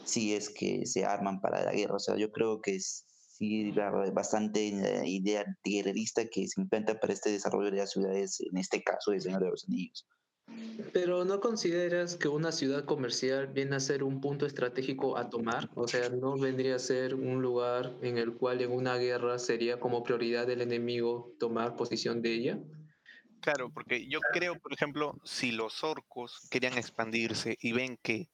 si 0.04 0.34
es 0.34 0.50
que 0.50 0.86
se 0.86 1.04
arman 1.04 1.40
para 1.40 1.64
la 1.64 1.72
guerra. 1.72 1.96
O 1.96 2.00
sea, 2.00 2.16
yo 2.16 2.30
creo 2.30 2.60
que 2.60 2.78
sí 2.80 3.72
bastante 4.12 4.70
la 4.72 5.06
idea 5.06 5.44
guerrerista 5.64 6.24
que 6.26 6.46
se 6.46 6.60
implanta 6.60 6.98
para 6.98 7.12
este 7.12 7.30
desarrollo 7.30 7.70
de 7.70 7.78
las 7.78 7.92
ciudades, 7.92 8.40
en 8.40 8.56
este 8.58 8.82
caso 8.82 9.10
de 9.10 9.20
Señor 9.20 9.42
de 9.42 9.50
los 9.50 9.64
Anillos. 9.68 10.06
Pero 10.92 11.24
¿no 11.24 11.40
consideras 11.40 12.16
que 12.16 12.28
una 12.28 12.52
ciudad 12.52 12.84
comercial 12.84 13.46
viene 13.48 13.76
a 13.76 13.80
ser 13.80 14.02
un 14.02 14.20
punto 14.20 14.44
estratégico 14.44 15.16
a 15.16 15.30
tomar? 15.30 15.70
O 15.74 15.88
sea, 15.88 16.10
¿no 16.10 16.36
vendría 16.36 16.76
a 16.76 16.78
ser 16.78 17.14
un 17.14 17.40
lugar 17.40 17.96
en 18.02 18.18
el 18.18 18.34
cual 18.34 18.60
en 18.60 18.72
una 18.72 18.96
guerra 18.96 19.38
sería 19.38 19.80
como 19.80 20.02
prioridad 20.02 20.46
del 20.46 20.60
enemigo 20.60 21.34
tomar 21.38 21.76
posición 21.76 22.20
de 22.20 22.34
ella? 22.34 22.58
Claro, 23.40 23.70
porque 23.72 24.06
yo 24.08 24.20
creo, 24.32 24.58
por 24.60 24.72
ejemplo, 24.72 25.18
si 25.24 25.50
los 25.50 25.82
orcos 25.82 26.46
querían 26.50 26.78
expandirse 26.78 27.56
y 27.60 27.72
ven 27.72 27.98
que 28.02 28.28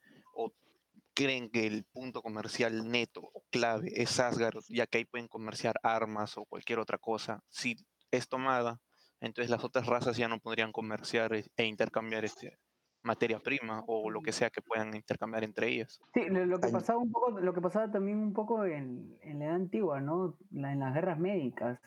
creen 1.18 1.50
que 1.50 1.66
el 1.66 1.84
punto 1.84 2.22
comercial 2.22 2.88
neto 2.88 3.20
o 3.20 3.42
clave 3.50 3.90
es 3.92 4.20
Asgard, 4.20 4.62
ya 4.68 4.86
que 4.86 4.98
ahí 4.98 5.04
pueden 5.04 5.26
comerciar 5.26 5.74
armas 5.82 6.38
o 6.38 6.44
cualquier 6.44 6.78
otra 6.78 6.96
cosa, 6.96 7.42
si 7.48 7.74
es 8.12 8.28
tomada, 8.28 8.80
entonces 9.20 9.50
las 9.50 9.64
otras 9.64 9.86
razas 9.86 10.16
ya 10.16 10.28
no 10.28 10.38
podrían 10.38 10.70
comerciar 10.70 11.34
e, 11.34 11.44
e 11.56 11.64
intercambiar 11.64 12.24
este, 12.24 12.60
materia 13.02 13.40
prima 13.40 13.82
o 13.88 14.10
lo 14.10 14.20
que 14.22 14.30
sea 14.30 14.50
que 14.50 14.62
puedan 14.62 14.94
intercambiar 14.94 15.42
entre 15.42 15.66
ellas. 15.66 16.00
Sí, 16.14 16.20
lo 16.28 16.60
que 16.60 16.68
pasaba 16.68 17.00
un 17.00 17.10
poco, 17.10 17.40
lo 17.40 17.52
que 17.52 17.60
pasaba 17.62 17.90
también 17.90 18.18
un 18.18 18.32
poco 18.32 18.64
en, 18.64 19.18
en 19.22 19.40
la 19.40 19.46
edad 19.46 19.54
antigua, 19.56 20.00
¿no? 20.00 20.36
en 20.54 20.78
las 20.78 20.94
guerras 20.94 21.18
médicas, 21.18 21.80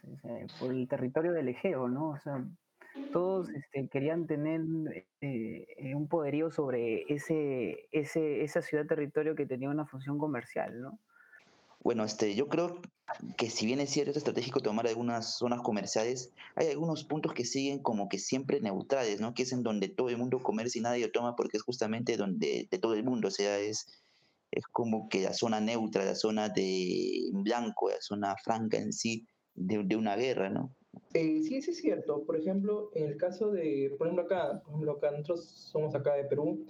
por 0.59 0.73
el 0.73 0.89
territorio 0.89 1.31
del 1.31 1.47
Egeo, 1.47 1.87
¿no? 1.87 2.09
O 2.09 2.17
sea, 2.17 2.43
todos 3.11 3.49
este, 3.49 3.87
querían 3.87 4.27
tener 4.27 4.61
eh, 5.21 5.67
eh, 5.77 5.95
un 5.95 6.07
poderío 6.07 6.51
sobre 6.51 7.03
ese, 7.13 7.87
ese, 7.91 8.43
esa 8.43 8.61
ciudad 8.61 8.85
territorio 8.85 9.35
que 9.35 9.45
tenía 9.45 9.69
una 9.69 9.85
función 9.85 10.17
comercial, 10.17 10.81
¿no? 10.81 10.99
Bueno, 11.83 12.03
este, 12.03 12.35
yo 12.35 12.47
creo 12.47 12.79
que 13.37 13.49
si 13.49 13.65
bien 13.65 13.79
es 13.79 13.89
cierto, 13.89 14.11
es 14.11 14.17
estratégico 14.17 14.59
tomar 14.59 14.87
algunas 14.87 15.37
zonas 15.37 15.61
comerciales, 15.61 16.31
hay 16.55 16.67
algunos 16.67 17.03
puntos 17.05 17.33
que 17.33 17.43
siguen 17.43 17.79
como 17.79 18.07
que 18.07 18.19
siempre 18.19 18.61
neutrales, 18.61 19.19
¿no? 19.19 19.33
Que 19.33 19.43
es 19.43 19.51
en 19.51 19.63
donde 19.63 19.89
todo 19.89 20.09
el 20.09 20.17
mundo 20.17 20.43
comercia 20.43 20.79
y 20.79 20.83
nadie 20.83 21.05
lo 21.05 21.11
toma 21.11 21.35
porque 21.35 21.57
es 21.57 21.63
justamente 21.63 22.17
donde 22.17 22.67
de 22.69 22.77
todo 22.77 22.93
el 22.93 23.03
mundo, 23.03 23.29
o 23.29 23.31
sea, 23.31 23.57
es, 23.57 23.87
es 24.51 24.67
como 24.67 25.09
que 25.09 25.23
la 25.23 25.33
zona 25.33 25.59
neutra, 25.59 26.05
la 26.05 26.15
zona 26.15 26.49
de 26.49 27.29
blanco, 27.33 27.89
la 27.89 28.01
zona 28.01 28.35
franca 28.43 28.77
en 28.77 28.93
sí 28.93 29.25
de, 29.55 29.83
de 29.83 29.95
una 29.95 30.15
guerra, 30.15 30.49
¿no? 30.49 30.75
Eh, 31.13 31.41
sí, 31.43 31.61
sí 31.61 31.71
es 31.71 31.77
cierto. 31.77 32.23
Por 32.23 32.37
ejemplo, 32.37 32.89
en 32.93 33.05
el 33.05 33.17
caso 33.17 33.51
de, 33.51 33.93
por 33.97 34.07
ejemplo 34.07 34.25
acá, 34.25 34.61
por 34.63 34.73
ejemplo 34.73 34.99
nosotros 35.11 35.45
somos 35.45 35.95
acá 35.95 36.15
de 36.15 36.25
Perú 36.25 36.65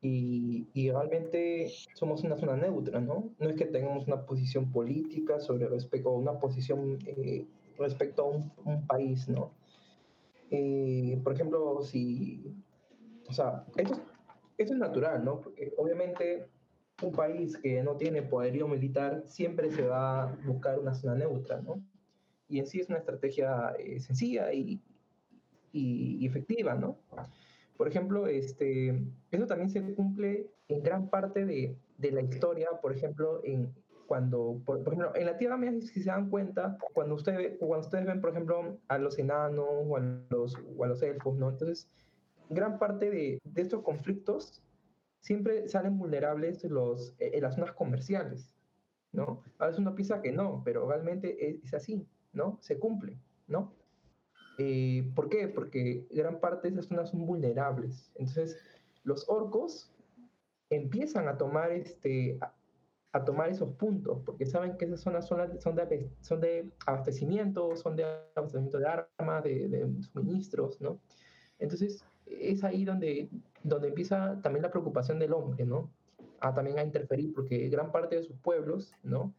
y, 0.00 0.66
y, 0.72 0.90
realmente 0.90 1.68
somos 1.94 2.24
una 2.24 2.36
zona 2.36 2.56
neutra, 2.56 3.00
¿no? 3.00 3.30
No 3.38 3.50
es 3.50 3.56
que 3.56 3.66
tengamos 3.66 4.06
una 4.06 4.24
posición 4.24 4.72
política 4.72 5.40
sobre 5.40 5.68
respecto, 5.68 6.10
una 6.10 6.38
posición 6.38 6.98
eh, 7.06 7.46
respecto 7.78 8.22
a 8.22 8.28
un, 8.28 8.52
un, 8.64 8.86
país, 8.86 9.28
¿no? 9.28 9.52
Eh, 10.50 11.20
por 11.22 11.34
ejemplo, 11.34 11.82
si, 11.82 12.42
o 13.28 13.32
sea, 13.32 13.66
esto, 13.76 14.00
esto 14.56 14.72
es 14.72 14.78
natural, 14.78 15.24
¿no? 15.24 15.40
Porque 15.40 15.72
obviamente 15.76 16.46
un 17.02 17.12
país 17.12 17.56
que 17.58 17.82
no 17.82 17.96
tiene 17.96 18.22
poderío 18.22 18.68
militar 18.68 19.24
siempre 19.26 19.70
se 19.70 19.86
va 19.86 20.22
a 20.24 20.36
buscar 20.46 20.78
una 20.78 20.94
zona 20.94 21.14
neutra, 21.14 21.60
¿no? 21.60 21.82
Y 22.50 22.58
en 22.58 22.66
sí 22.66 22.80
es 22.80 22.88
una 22.88 22.98
estrategia 22.98 23.74
eh, 23.78 24.00
sencilla 24.00 24.52
y, 24.52 24.80
y, 25.72 26.26
efectiva, 26.26 26.74
¿no? 26.74 26.98
Por 27.76 27.88
ejemplo, 27.88 28.26
este, 28.26 29.00
eso 29.30 29.46
también 29.46 29.70
se 29.70 29.94
cumple 29.94 30.50
en 30.68 30.82
gran 30.82 31.08
parte 31.08 31.46
de, 31.46 31.76
de 31.96 32.12
la 32.12 32.20
historia, 32.20 32.68
por 32.82 32.92
ejemplo, 32.92 33.40
en, 33.44 33.72
cuando, 34.06 34.60
por, 34.66 34.80
ejemplo, 34.80 35.14
en 35.14 35.26
la 35.26 35.38
Tierra 35.38 35.56
Media, 35.56 35.80
si 35.80 36.02
se 36.02 36.10
dan 36.10 36.28
cuenta, 36.28 36.76
cuando, 36.92 37.14
usted, 37.14 37.56
cuando 37.58 37.86
ustedes 37.86 38.06
ven, 38.06 38.20
por 38.20 38.30
ejemplo, 38.30 38.78
a 38.88 38.98
los 38.98 39.18
enanos 39.18 39.66
o 39.68 39.96
a 39.96 40.00
los, 40.30 40.58
o 40.76 40.84
a 40.84 40.88
los 40.88 41.00
elfos, 41.02 41.38
¿no? 41.38 41.48
Entonces, 41.48 41.88
gran 42.48 42.80
parte 42.80 43.08
de, 43.08 43.38
de 43.44 43.62
estos 43.62 43.82
conflictos 43.82 44.60
siempre 45.20 45.68
salen 45.68 45.96
vulnerables 45.96 46.64
los, 46.64 47.14
en 47.20 47.34
eh, 47.34 47.40
las 47.40 47.54
zonas 47.54 47.72
comerciales, 47.72 48.52
¿no? 49.12 49.42
A 49.58 49.66
veces 49.66 49.78
uno 49.78 49.94
piensa 49.94 50.20
que 50.20 50.32
no, 50.32 50.62
pero 50.64 50.88
realmente 50.88 51.48
es, 51.48 51.62
es 51.62 51.74
así. 51.74 52.04
¿No? 52.32 52.58
Se 52.60 52.78
cumple, 52.78 53.18
¿no? 53.46 53.72
Eh, 54.58 55.10
¿Por 55.14 55.28
qué? 55.28 55.48
Porque 55.48 56.06
gran 56.10 56.38
parte 56.38 56.68
de 56.68 56.74
esas 56.74 56.86
zonas 56.86 57.10
son 57.10 57.24
vulnerables. 57.26 58.10
Entonces, 58.14 58.58
los 59.04 59.28
orcos 59.28 59.90
empiezan 60.68 61.28
a 61.28 61.38
tomar, 61.38 61.72
este, 61.72 62.38
a, 63.12 63.24
tomar 63.24 63.48
esos 63.48 63.70
puntos, 63.76 64.20
porque 64.24 64.46
saben 64.46 64.76
que 64.76 64.84
esas 64.84 65.00
zonas 65.00 65.26
son, 65.26 65.60
son, 65.60 65.74
de, 65.74 66.10
son 66.20 66.40
de 66.40 66.70
abastecimiento, 66.86 67.74
son 67.76 67.96
de 67.96 68.04
abastecimiento 68.36 68.78
de 68.78 68.86
armas, 68.86 69.44
de, 69.44 69.90
suministros, 70.12 70.80
¿no? 70.80 71.00
Entonces, 71.58 72.04
es 72.26 72.62
ahí 72.62 72.84
donde, 72.84 73.28
donde 73.64 73.88
empieza 73.88 74.40
también 74.42 74.62
la 74.62 74.70
preocupación 74.70 75.18
del 75.18 75.32
hombre, 75.32 75.64
¿no? 75.64 75.90
A 76.40 76.54
también 76.54 76.78
a 76.78 76.84
interferir, 76.84 77.32
porque 77.34 77.68
gran 77.68 77.90
parte 77.90 78.16
de 78.16 78.22
sus 78.22 78.36
pueblos, 78.36 78.94
¿no? 79.02 79.34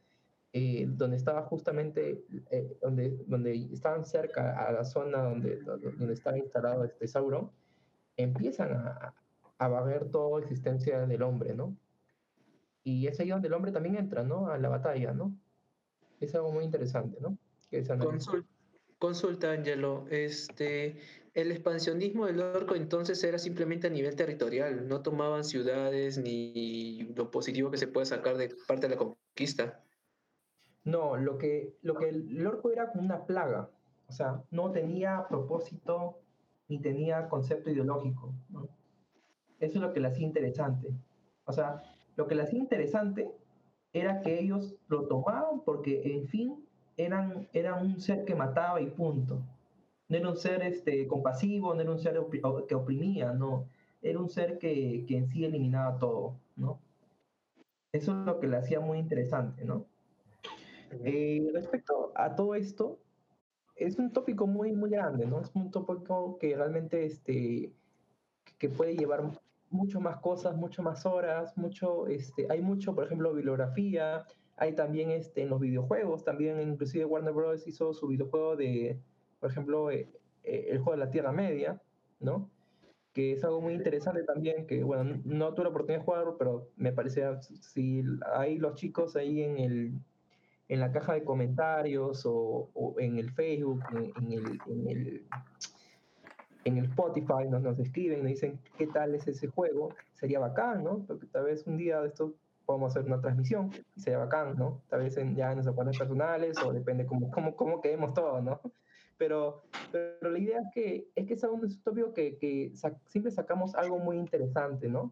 Eh, 0.54 0.86
donde 0.86 1.16
estaba 1.16 1.43
justamente, 1.43 2.26
eh, 2.52 2.78
donde, 2.82 3.18
donde 3.26 3.70
estaban 3.72 4.06
cerca 4.06 4.68
a 4.68 4.72
la 4.74 4.84
zona 4.84 5.24
donde, 5.24 5.62
donde 5.62 6.14
estaba 6.14 6.38
instalado 6.38 6.84
este 6.84 7.08
Sauron, 7.08 7.49
empiezan 8.18 8.74
a, 8.74 9.14
a 9.58 9.68
barrer 9.70 10.10
toda 10.10 10.41
existencia 10.41 11.06
del 11.06 11.22
hombre, 11.22 11.56
¿no? 11.56 11.78
Y 12.84 13.08
es 13.08 13.20
ahí 13.20 13.30
donde 13.30 13.47
el 13.47 13.54
hombre 13.54 13.72
también 13.72 13.95
entra, 13.95 14.24
¿no? 14.24 14.47
A 14.47 14.58
la 14.58 14.70
batalla, 14.70 15.14
¿no? 15.14 15.34
Es 16.20 16.36
algo 16.36 16.52
muy 16.52 16.66
interesante, 16.66 17.18
¿no? 17.22 17.38
Consulta, 18.99 19.52
Angelo. 19.52 20.06
Este, 20.10 20.97
el 21.34 21.52
expansionismo 21.52 22.26
del 22.26 22.41
orco 22.41 22.76
entonces 22.76 23.24
era 23.24 23.39
simplemente 23.39 23.88
a 23.88 23.89
nivel 23.89 24.16
territorial, 24.16 24.88
no 24.88 25.02
tomaban 25.02 25.43
ciudades 25.43 26.18
ni 26.18 27.04
lo 27.16 27.32
positivo 27.32 27.72
que 27.72 27.78
se 27.78 27.88
puede 27.88 28.06
sacar 28.06 28.38
de 28.38 28.56
parte 28.68 28.88
de 28.88 28.95
la 28.95 28.97
conquista. 28.97 29.82
No, 30.84 31.16
lo 31.16 31.38
que, 31.38 31.76
lo 31.82 31.96
que 31.96 32.10
el 32.10 32.46
orco 32.48 32.72
era 32.72 32.92
como 32.92 33.04
una 33.04 33.26
plaga, 33.26 33.70
o 34.08 34.12
sea, 34.12 34.44
no 34.52 34.72
tenía 34.72 35.26
propósito 35.30 36.18
ni 36.68 36.80
tenía 36.80 37.30
concepto 37.30 37.70
ideológico. 37.70 38.34
Eso 39.60 39.78
es 39.78 39.82
lo 39.82 39.94
que 39.94 40.00
le 40.00 40.08
hacía 40.08 40.26
interesante. 40.26 40.90
O 41.46 41.54
sea, 41.54 41.84
lo 42.16 42.28
que 42.28 42.36
le 42.36 42.44
hacía 42.44 42.60
interesante 42.60 43.32
era 43.94 44.22
que 44.22 44.40
ellos 44.40 44.76
lo 44.88 45.08
tomaban 45.08 45.62
porque, 45.66 46.02
en 46.16 46.28
fin, 46.28 46.66
eran, 46.98 47.48
eran 47.54 47.86
un 47.86 48.00
ser 48.00 48.26
que 48.26 48.36
mataba 48.36 48.82
y 48.82 48.88
punto. 48.88 49.42
No 50.10 50.18
era 50.18 50.30
un 50.30 50.38
ser 50.38 50.62
este, 50.64 51.08
compasivo, 51.08 51.74
no 51.74 51.82
era 51.82 51.92
un 51.92 52.00
ser 52.00 52.20
que 52.68 52.76
oprimía, 52.76 53.34
no. 53.34 53.68
Era 54.02 54.20
un 54.20 54.30
ser 54.30 54.58
que, 54.58 55.06
que 55.08 55.18
en 55.18 55.28
sí 55.28 55.46
eliminaba 55.46 55.98
todo, 56.00 56.36
¿no? 56.56 56.80
Eso 57.94 58.12
es 58.20 58.26
lo 58.26 58.40
que 58.40 58.48
le 58.48 58.58
hacía 58.58 58.80
muy 58.80 58.98
interesante, 58.98 59.64
¿no? 59.64 59.86
Eh, 61.04 61.50
respecto 61.54 62.12
a 62.16 62.36
todo 62.36 62.56
esto, 62.56 63.00
es 63.76 63.98
un 63.98 64.12
tópico 64.12 64.48
muy, 64.48 64.74
muy 64.74 64.89
grande, 64.89 65.26
¿no? 65.26 65.42
Es 65.42 65.52
un 65.56 65.72
tópico 65.72 66.38
que 66.38 66.56
realmente 66.56 67.06
este, 67.06 67.74
que 68.58 68.70
puede 68.70 68.96
llevar 68.96 69.32
mucho 69.70 70.00
más 70.00 70.18
cosas, 70.18 70.56
mucho 70.56 70.84
más 70.84 71.06
horas, 71.06 71.58
mucho, 71.58 72.08
este, 72.08 72.46
hay 72.50 72.62
mucho, 72.62 72.94
por 72.94 73.06
ejemplo, 73.06 73.34
bibliografía, 73.34 74.26
hay 74.58 74.76
también 74.76 75.10
este, 75.12 75.42
en 75.42 75.50
los 75.50 75.60
videojuegos, 75.60 76.24
también 76.24 76.62
inclusive 76.62 77.06
Warner 77.06 77.34
Bros. 77.34 77.68
hizo 77.68 77.94
su 77.94 78.08
videojuego 78.08 78.56
de, 78.56 79.00
por 79.39 79.50
ejemplo, 79.50 79.89
eh, 79.89 80.10
eh, 80.44 80.68
el 80.70 80.80
juego 80.80 80.92
de 80.92 81.06
la 81.06 81.12
Tierra 81.12 81.32
Media, 81.32 81.82
¿no? 82.20 82.52
Que 83.14 83.34
es 83.34 83.44
algo 83.44 83.62
muy 83.62 83.74
interesante 83.74 84.24
también, 84.24 84.68
que 84.68 84.84
bueno, 84.84 85.20
no 85.26 85.54
tuve 85.54 85.66
la 85.66 85.70
oportunidad 85.70 86.00
de 86.00 86.06
jugarlo, 86.06 86.38
pero 86.38 86.70
me 86.76 86.92
parecía, 86.92 87.42
si 87.42 88.04
hay 88.34 88.58
los 88.58 88.76
chicos 88.76 89.16
ahí 89.16 89.42
en 89.42 89.58
el, 89.58 89.94
en 90.72 90.80
la 90.80 90.89
caja 90.89 91.13
de 91.13 91.26
comentarios 91.26 92.24
o, 92.26 92.95
en 92.97 93.17
el 93.17 93.30
Facebook, 93.34 93.84
en, 93.93 94.32
el, 94.32 94.59
en, 94.67 94.88
el, 94.88 95.26
en 96.63 96.78
el 96.78 96.86
Spotify, 96.86 97.45
nos, 97.49 97.61
nos 97.61 97.78
escriben, 97.78 98.19
nos 98.19 98.30
dicen 98.30 98.57
qué 98.78 98.88
tal 98.88 99.13
es 99.13 99.28
ese 99.28 99.47
juego, 99.47 99.89
sería 100.13 100.39
bacán, 100.39 100.86
¿no? 100.86 101.03
Porque 101.05 101.28
tal 101.28 101.43
vez 101.43 101.67
un 101.67 101.76
día 101.76 101.99
de 101.99 102.07
esto 102.07 102.36
podemos 102.65 102.95
hacer 102.95 103.05
una 103.05 103.19
transmisión 103.19 103.69
y 103.97 103.99
sería 103.99 104.19
bacán, 104.19 104.55
¿no? 104.57 104.82
Tal 104.88 105.01
vez 105.01 105.17
en, 105.17 105.36
ya 105.36 105.49
en 105.49 105.55
nuestros 105.55 105.76
cuentas 105.76 105.97
personales 105.97 106.57
o 106.63 106.72
depende 106.72 107.05
cómo, 107.05 107.30
cómo, 107.32 107.53
cómo 107.57 107.82
quedemos 107.82 108.13
todos, 108.13 108.41
¿no? 108.41 108.61
Pero, 109.17 109.63
pero 109.91 110.32
la 110.32 110.39
idea 110.39 110.61
es 110.61 110.67
que 110.74 111.11
es 111.15 111.28
que 111.28 111.34
es 111.34 111.43
algo 111.43 111.59
tópico 111.84 112.13
que, 112.13 112.38
que 112.38 112.72
siempre 113.07 113.34
sacamos 113.34 113.76
algo 113.76 113.99
muy 113.99 114.15
interesante, 114.15 114.88
¿no? 114.88 115.11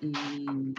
Y, 0.00 0.74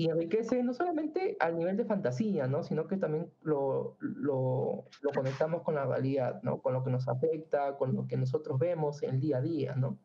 y 0.00 0.08
enriquece 0.08 0.62
no 0.62 0.72
solamente 0.72 1.36
al 1.40 1.58
nivel 1.58 1.76
de 1.76 1.84
fantasía, 1.84 2.46
¿no? 2.46 2.62
sino 2.62 2.88
que 2.88 2.96
también 2.96 3.30
lo, 3.42 3.98
lo, 4.00 4.86
lo, 5.02 5.10
conectamos 5.14 5.60
con 5.60 5.74
la 5.74 5.84
realidad, 5.84 6.40
¿no? 6.42 6.62
con 6.62 6.72
lo 6.72 6.82
que 6.82 6.88
nos 6.88 7.06
afecta, 7.06 7.76
con 7.76 7.94
lo 7.94 8.06
que 8.06 8.16
nosotros 8.16 8.58
vemos 8.58 9.02
en 9.02 9.10
el 9.10 9.20
día 9.20 9.36
a 9.36 9.40
día. 9.42 9.74
¿no? 9.74 9.98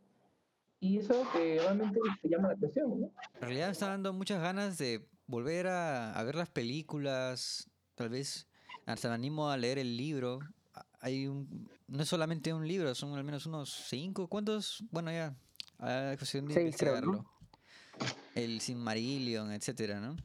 Y 0.81 0.97
eso 0.97 1.25
que 1.31 1.59
realmente 1.61 1.97
te 2.21 2.27
llama 2.27 2.49
la 2.49 2.55
atención. 2.55 2.99
¿no? 2.99 3.07
En 3.35 3.41
realidad 3.41 3.67
me 3.67 3.71
está 3.71 3.87
dando 3.87 4.11
muchas 4.11 4.41
ganas 4.41 4.77
de 4.77 5.07
volver 5.27 5.67
a, 5.67 6.11
a 6.11 6.23
ver 6.25 6.35
las 6.35 6.49
películas, 6.49 7.71
tal 7.95 8.09
vez 8.09 8.49
hasta 8.85 9.07
me 9.07 9.15
animo 9.15 9.49
a 9.49 9.55
leer 9.55 9.79
el 9.79 9.95
libro. 9.95 10.39
Hay 10.99 11.27
un, 11.27 11.69
no 11.87 12.03
es 12.03 12.09
solamente 12.09 12.53
un 12.53 12.67
libro, 12.67 12.93
son 12.95 13.13
al 13.13 13.23
menos 13.23 13.45
unos 13.45 13.69
cinco, 13.87 14.27
¿cuántos? 14.27 14.83
Bueno, 14.91 15.09
ya, 15.09 15.37
a 15.79 16.15
cuestión 16.17 16.47
de 16.47 16.53
Seis, 16.53 16.75
creo, 16.77 16.99
¿no? 16.99 17.25
El 18.35 18.61
Silmarillion, 18.61 19.51
etcétera, 19.51 19.99
¿no? 19.99 20.15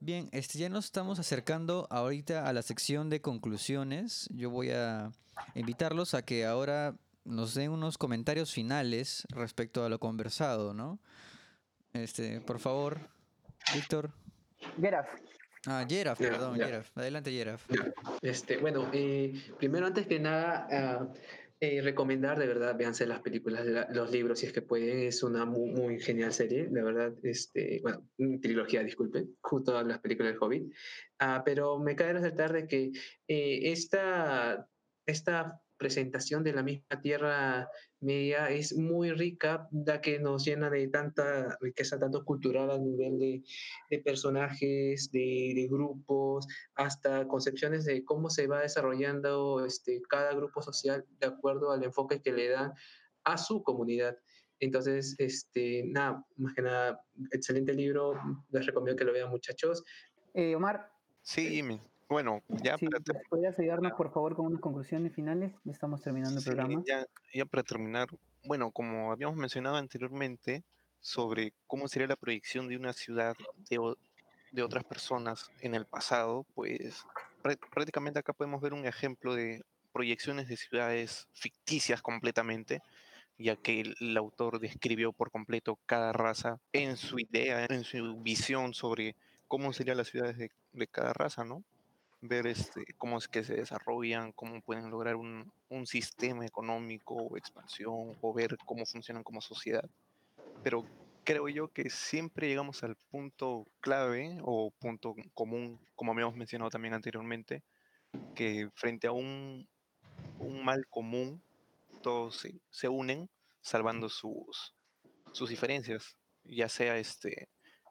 Bien, 0.00 0.28
este, 0.32 0.58
ya 0.58 0.68
nos 0.68 0.86
estamos 0.86 1.18
acercando 1.18 1.88
ahorita 1.90 2.48
a 2.48 2.52
la 2.52 2.62
sección 2.62 3.10
de 3.10 3.20
conclusiones. 3.20 4.28
Yo 4.32 4.48
voy 4.50 4.70
a 4.70 5.10
invitarlos 5.54 6.14
a 6.14 6.22
que 6.22 6.46
ahora 6.46 6.94
nos 7.24 7.54
den 7.54 7.70
unos 7.70 7.98
comentarios 7.98 8.52
finales 8.52 9.26
respecto 9.30 9.84
a 9.84 9.88
lo 9.88 9.98
conversado, 9.98 10.72
¿no? 10.72 11.00
Este, 11.92 12.40
por 12.40 12.60
favor, 12.60 13.00
Víctor. 13.74 14.12
Geraf. 14.80 15.08
Ah, 15.66 15.84
Geraf, 15.88 16.18
perdón, 16.18 16.56
Geraf. 16.56 16.96
Adelante, 16.96 17.32
Geraf. 17.32 17.64
Este, 18.22 18.58
bueno, 18.58 18.88
eh, 18.92 19.34
primero, 19.58 19.86
antes 19.86 20.06
que 20.06 20.20
nada, 20.20 21.02
uh, 21.02 21.12
eh, 21.60 21.82
recomendar, 21.82 22.38
de 22.38 22.46
verdad, 22.46 22.76
véanse 22.76 23.06
las 23.06 23.20
películas, 23.20 23.66
los 23.90 24.12
libros, 24.12 24.38
si 24.38 24.46
es 24.46 24.52
que 24.52 24.62
pueden. 24.62 25.00
Es 25.00 25.22
una 25.22 25.44
muy, 25.44 25.70
muy, 25.72 26.00
genial 26.00 26.32
serie, 26.32 26.68
de 26.68 26.82
verdad. 26.82 27.12
Este, 27.22 27.80
bueno, 27.82 28.08
trilogía, 28.40 28.84
disculpe, 28.84 29.26
justo 29.40 29.76
a 29.76 29.82
las 29.82 29.98
películas 29.98 30.32
del 30.32 30.42
Hobbit. 30.42 30.72
Ah, 31.18 31.42
pero 31.44 31.78
me 31.78 31.96
cae 31.96 32.12
resaltar 32.12 32.52
de 32.52 32.68
que 32.68 32.92
eh, 33.26 33.72
esta, 33.72 34.68
esta 35.04 35.60
presentación 35.78 36.44
de 36.44 36.52
la 36.52 36.62
misma 36.62 37.00
Tierra 37.00 37.70
Media 38.00 38.50
es 38.50 38.76
muy 38.76 39.10
rica, 39.12 39.66
da 39.70 40.00
que 40.00 40.18
nos 40.18 40.44
llena 40.44 40.70
de 40.70 40.88
tanta 40.88 41.56
riqueza, 41.60 41.98
tanto 41.98 42.24
cultural 42.24 42.70
a 42.70 42.78
nivel 42.78 43.18
de, 43.18 43.42
de 43.90 43.98
personajes, 44.00 45.10
de, 45.10 45.52
de, 45.54 45.68
grupos, 45.68 46.46
hasta 46.74 47.26
concepciones 47.26 47.84
de 47.84 48.04
cómo 48.04 48.30
se 48.30 48.46
va 48.46 48.60
desarrollando 48.60 49.64
este, 49.64 50.02
cada 50.08 50.34
grupo 50.34 50.62
social 50.62 51.04
de 51.20 51.26
acuerdo 51.26 51.72
al 51.72 51.82
enfoque 51.82 52.20
que 52.20 52.32
le 52.32 52.48
dan 52.50 52.72
a 53.24 53.38
su 53.38 53.62
comunidad. 53.62 54.16
Entonces, 54.60 55.14
este, 55.18 55.84
nada, 55.86 56.24
más 56.36 56.54
que 56.54 56.62
nada, 56.62 57.04
excelente 57.30 57.72
libro, 57.72 58.14
les 58.50 58.66
recomiendo 58.66 58.98
que 58.98 59.04
lo 59.04 59.12
vean 59.12 59.30
muchachos. 59.30 59.84
Eh, 60.34 60.54
Omar. 60.54 60.90
Sí, 61.22 61.48
Jimmy. 61.48 61.80
Bueno, 62.08 62.42
ya 62.48 62.78
sí, 62.78 62.86
para 62.86 63.20
¿Podrías 63.28 63.58
ayudarnos, 63.58 63.92
por 63.92 64.10
favor, 64.10 64.34
con 64.34 64.46
unas 64.46 64.60
conclusiones 64.60 65.14
finales? 65.14 65.52
Estamos 65.66 66.00
terminando 66.00 66.36
el 66.36 66.42
sí, 66.42 66.50
programa. 66.50 66.82
Ya, 66.86 67.04
ya 67.34 67.44
para 67.44 67.62
terminar, 67.62 68.08
bueno, 68.44 68.70
como 68.70 69.12
habíamos 69.12 69.36
mencionado 69.36 69.76
anteriormente, 69.76 70.64
sobre 71.00 71.52
cómo 71.66 71.86
sería 71.86 72.08
la 72.08 72.16
proyección 72.16 72.66
de 72.66 72.76
una 72.76 72.94
ciudad 72.94 73.36
de, 73.68 73.78
de 74.52 74.62
otras 74.62 74.84
personas 74.84 75.50
en 75.60 75.74
el 75.74 75.84
pasado, 75.84 76.46
pues 76.54 77.04
prácticamente 77.72 78.18
acá 78.18 78.32
podemos 78.32 78.62
ver 78.62 78.72
un 78.72 78.86
ejemplo 78.86 79.34
de 79.34 79.62
proyecciones 79.92 80.48
de 80.48 80.56
ciudades 80.56 81.28
ficticias 81.34 82.00
completamente, 82.00 82.80
ya 83.36 83.56
que 83.56 83.80
el, 83.80 83.94
el, 84.00 84.16
autor 84.16 84.60
describió 84.60 85.12
por 85.12 85.30
completo 85.30 85.78
cada 85.86 86.12
raza 86.12 86.58
en 86.72 86.96
su 86.96 87.18
idea, 87.18 87.66
en 87.68 87.84
su 87.84 88.16
visión 88.20 88.72
sobre 88.72 89.14
cómo 89.46 89.72
serían 89.72 89.98
las 89.98 90.08
ciudades 90.08 90.38
de, 90.38 90.50
de 90.72 90.86
cada 90.86 91.12
raza, 91.12 91.44
¿no? 91.44 91.62
Ver 92.20 92.46
este, 92.46 92.84
cómo 92.96 93.18
es 93.18 93.28
que 93.28 93.44
se 93.44 93.54
desarrollan, 93.54 94.32
cómo 94.32 94.60
pueden 94.60 94.90
lograr 94.90 95.16
un, 95.16 95.52
un, 95.68 95.86
sistema 95.86 96.44
económico 96.44 97.14
o 97.14 97.36
expansión, 97.36 98.16
o 98.20 98.34
ver 98.34 98.56
cómo 98.64 98.84
funcionan 98.86 99.22
como 99.22 99.40
sociedad. 99.40 99.88
Pero 100.62 100.84
creo 101.24 101.48
yo 101.48 101.68
que 101.68 101.90
siempre 101.90 102.48
llegamos 102.48 102.82
al 102.82 102.96
punto 103.10 103.66
clave 103.80 104.38
o 104.42 104.70
punto 104.70 105.14
común, 105.34 105.78
como 105.94 106.12
habíamos 106.12 106.36
mencionado 106.36 106.70
también 106.70 106.94
anteriormente, 106.94 107.62
que 108.34 108.68
frente 108.74 109.06
a 109.06 109.12
un, 109.12 109.68
un 110.38 110.64
mal 110.64 110.86
común, 110.88 111.42
todos 112.02 112.36
se, 112.36 112.60
se 112.70 112.88
unen 112.88 113.28
salvando 113.60 114.08
sus, 114.08 114.74
sus 115.32 115.50
diferencias, 115.50 116.16
ya 116.44 116.68
sea 116.68 116.96
este, 116.96 117.48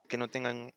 que 0.07 0.17
no 0.17 0.30
tengan, 0.30 0.73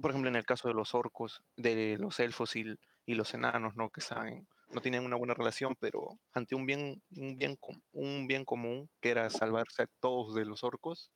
por 0.00 0.10
ejemplo, 0.10 0.28
en 0.28 0.36
el 0.36 0.44
caso 0.46 0.68
de 0.68 0.74
los 0.74 0.94
orcos, 0.94 1.42
de 1.56 1.96
los 1.98 2.20
elfos 2.20 2.54
y 2.56 2.64
y 3.06 3.14
los 3.14 3.34
enanos, 3.34 3.76
¿no? 3.76 3.90
Que 3.90 4.00
saben, 4.00 4.46
no 4.72 4.80
tienen 4.80 5.04
una 5.04 5.16
buena 5.16 5.34
relación, 5.34 5.76
pero 5.78 6.18
ante 6.32 6.54
un 6.54 6.66
bien, 6.66 7.02
un 7.16 7.36
bien, 7.38 7.58
un 7.92 8.26
bien 8.26 8.44
común, 8.44 8.90
que 9.00 9.10
era 9.10 9.28
salvarse 9.30 9.82
a 9.82 9.88
todos 10.00 10.34
de 10.34 10.44
los 10.44 10.64
orcos, 10.64 11.10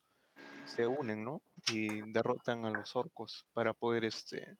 se 0.65 0.85
unen, 0.85 1.23
¿no? 1.23 1.41
Y 1.71 2.01
derrotan 2.11 2.65
a 2.65 2.71
los 2.71 2.95
orcos 2.95 3.45
para 3.53 3.73
poder 3.73 4.05
este, 4.05 4.57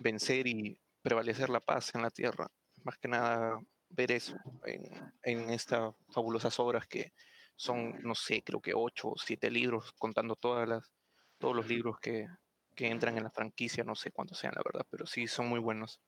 vencer 0.00 0.46
y 0.46 0.78
prevalecer 1.02 1.50
la 1.50 1.60
paz 1.60 1.94
en 1.94 2.02
la 2.02 2.10
tierra. 2.10 2.48
Más 2.82 2.96
que 2.98 3.08
nada 3.08 3.60
ver 3.90 4.12
eso 4.12 4.36
en, 4.64 5.12
en 5.22 5.50
estas 5.50 5.94
fabulosas 6.08 6.58
obras 6.58 6.86
que 6.86 7.12
son, 7.56 8.00
no 8.02 8.14
sé, 8.14 8.42
creo 8.42 8.60
que 8.60 8.72
ocho 8.74 9.10
o 9.10 9.18
siete 9.18 9.50
libros, 9.50 9.92
contando 9.92 10.34
todas 10.36 10.66
las, 10.66 10.92
todos 11.38 11.54
los 11.54 11.68
libros 11.68 11.98
que, 12.00 12.26
que 12.74 12.88
entran 12.88 13.16
en 13.16 13.24
la 13.24 13.30
franquicia, 13.30 13.84
no 13.84 13.94
sé 13.94 14.10
cuántos 14.10 14.38
sean 14.38 14.54
la 14.56 14.62
verdad, 14.64 14.86
pero 14.90 15.06
sí 15.06 15.26
son 15.26 15.48
muy 15.48 15.60
buenos. 15.60 16.00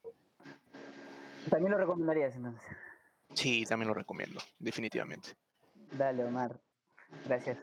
¿También 1.51 1.73
lo 1.73 1.79
recomendarías 1.79 2.35
entonces? 2.37 2.63
Sí, 3.35 3.65
también 3.67 3.89
lo 3.89 3.95
recomiendo, 3.95 4.41
definitivamente. 4.59 5.31
Dale, 5.93 6.25
Omar. 6.25 6.61
Gracias. 7.25 7.59